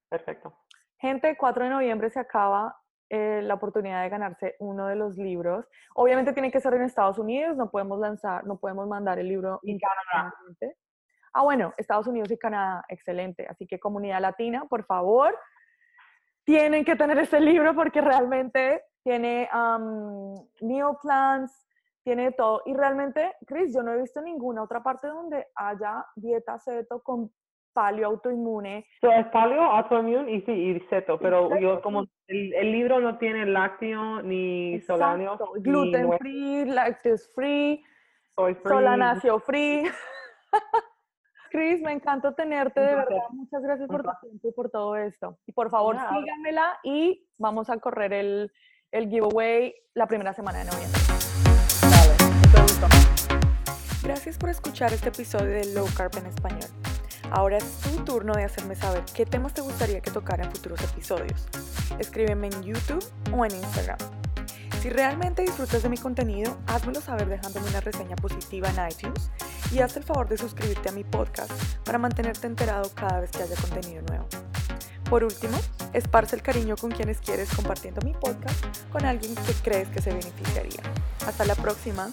Perfecto. 0.09 0.53
Gente, 0.97 1.29
el 1.29 1.37
4 1.37 1.65
de 1.65 1.69
noviembre 1.69 2.09
se 2.09 2.19
acaba 2.19 2.75
eh, 3.09 3.41
la 3.43 3.53
oportunidad 3.53 4.03
de 4.03 4.09
ganarse 4.09 4.55
uno 4.59 4.87
de 4.87 4.95
los 4.95 5.17
libros. 5.17 5.65
Obviamente 5.95 6.33
tiene 6.33 6.51
que 6.51 6.59
ser 6.59 6.73
en 6.73 6.81
Estados 6.81 7.17
Unidos, 7.17 7.55
no 7.55 7.69
podemos 7.69 7.99
lanzar, 7.99 8.45
no 8.45 8.57
podemos 8.57 8.87
mandar 8.87 9.19
el 9.19 9.29
libro 9.29 9.59
Y 9.63 9.79
Canadá. 9.79 10.33
Ah, 11.33 11.43
bueno, 11.43 11.73
Estados 11.77 12.07
Unidos 12.07 12.31
y 12.31 12.37
Canadá, 12.37 12.83
excelente. 12.89 13.45
Así 13.47 13.67
que 13.67 13.79
comunidad 13.79 14.19
latina, 14.19 14.65
por 14.67 14.85
favor, 14.85 15.37
tienen 16.43 16.83
que 16.83 16.95
tener 16.95 17.17
este 17.19 17.39
libro 17.39 17.75
porque 17.75 18.01
realmente 18.01 18.83
tiene 19.03 19.49
um, 19.53 20.33
meal 20.61 20.97
tiene 22.07 22.31
todo. 22.31 22.61
Y 22.65 22.73
realmente, 22.73 23.35
Chris, 23.45 23.75
yo 23.75 23.83
no 23.83 23.91
he 23.91 24.01
visto 24.01 24.21
ninguna 24.21 24.63
otra 24.63 24.81
parte 24.81 25.07
donde 25.07 25.45
haya 25.55 26.05
dieta 26.15 26.57
ceto 26.57 27.03
con 27.03 27.29
palio 27.73 28.07
autoinmune. 28.07 28.85
So, 29.01 29.11
es 29.11 29.27
paleo, 29.27 29.61
autoimmune 29.61 30.31
y 30.31 30.41
sí, 30.43 30.51
y 30.53 30.79
seto, 30.89 31.19
pero 31.19 31.59
yo 31.59 31.81
como 31.81 32.05
el, 32.27 32.53
el 32.53 32.71
libro 32.71 33.01
no 33.01 33.17
tiene 33.17 33.45
lácteo 33.45 34.21
ni 34.21 34.77
ni 34.77 35.25
gluten 35.57 36.17
free, 36.17 36.63
lactose 36.63 37.27
free, 37.35 37.83
soy 38.37 38.55
free. 38.55 38.73
solanacio 38.73 39.39
free. 39.41 39.83
Chris, 41.51 41.81
me 41.81 41.91
encantó 41.91 42.33
tenerte, 42.33 42.79
de 42.79 42.95
verdad. 42.95 43.23
Muchas 43.31 43.61
gracias 43.61 43.89
por 43.89 44.03
tu 44.03 44.11
tiempo 44.21 44.47
y 44.47 44.51
por 44.53 44.69
todo 44.69 44.95
esto. 44.95 45.37
Y 45.45 45.51
por 45.51 45.69
favor, 45.69 45.97
síganmela 45.97 46.79
y 46.83 47.27
vamos 47.37 47.69
a 47.69 47.77
correr 47.79 48.13
el, 48.13 48.51
el 48.91 49.09
giveaway 49.09 49.75
la 49.93 50.07
primera 50.07 50.33
semana 50.33 50.59
de 50.59 50.65
noviembre. 50.65 51.16
Gracias 54.07 54.37
por 54.37 54.49
escuchar 54.49 54.93
este 54.93 55.09
episodio 55.09 55.49
de 55.49 55.73
Low 55.73 55.85
Carb 55.93 56.15
en 56.15 56.27
español. 56.27 56.69
Ahora 57.29 57.57
es 57.57 57.65
tu 57.79 58.05
turno 58.05 58.33
de 58.33 58.45
hacerme 58.45 58.73
saber 58.73 59.03
qué 59.13 59.25
temas 59.25 59.53
te 59.53 59.59
gustaría 59.59 59.99
que 59.99 60.11
tocara 60.11 60.45
en 60.45 60.51
futuros 60.51 60.81
episodios. 60.81 61.45
Escríbeme 61.99 62.47
en 62.47 62.63
YouTube 62.63 63.05
o 63.33 63.43
en 63.43 63.53
Instagram. 63.53 63.97
Si 64.81 64.89
realmente 64.89 65.41
disfrutas 65.41 65.83
de 65.83 65.89
mi 65.89 65.97
contenido, 65.97 66.57
házmelo 66.67 67.01
saber 67.01 67.27
dejándome 67.27 67.67
una 67.67 67.81
reseña 67.81 68.15
positiva 68.15 68.69
en 68.69 68.89
iTunes 68.89 69.29
y 69.73 69.79
haz 69.79 69.97
el 69.97 70.05
favor 70.05 70.29
de 70.29 70.37
suscribirte 70.37 70.87
a 70.87 70.93
mi 70.93 71.03
podcast 71.03 71.51
para 71.83 71.97
mantenerte 71.97 72.47
enterado 72.47 72.89
cada 72.95 73.19
vez 73.19 73.31
que 73.31 73.43
haya 73.43 73.57
contenido 73.57 74.03
nuevo. 74.03 74.25
Por 75.09 75.25
último, 75.25 75.57
esparce 75.91 76.37
el 76.37 76.43
cariño 76.43 76.77
con 76.77 76.91
quienes 76.91 77.19
quieres 77.19 77.53
compartiendo 77.53 77.99
mi 78.05 78.13
podcast 78.13 78.65
con 78.89 79.03
alguien 79.03 79.35
que 79.35 79.53
crees 79.61 79.89
que 79.89 80.01
se 80.01 80.11
beneficiaría. 80.11 80.81
Hasta 81.25 81.43
la 81.43 81.55
próxima. 81.55 82.09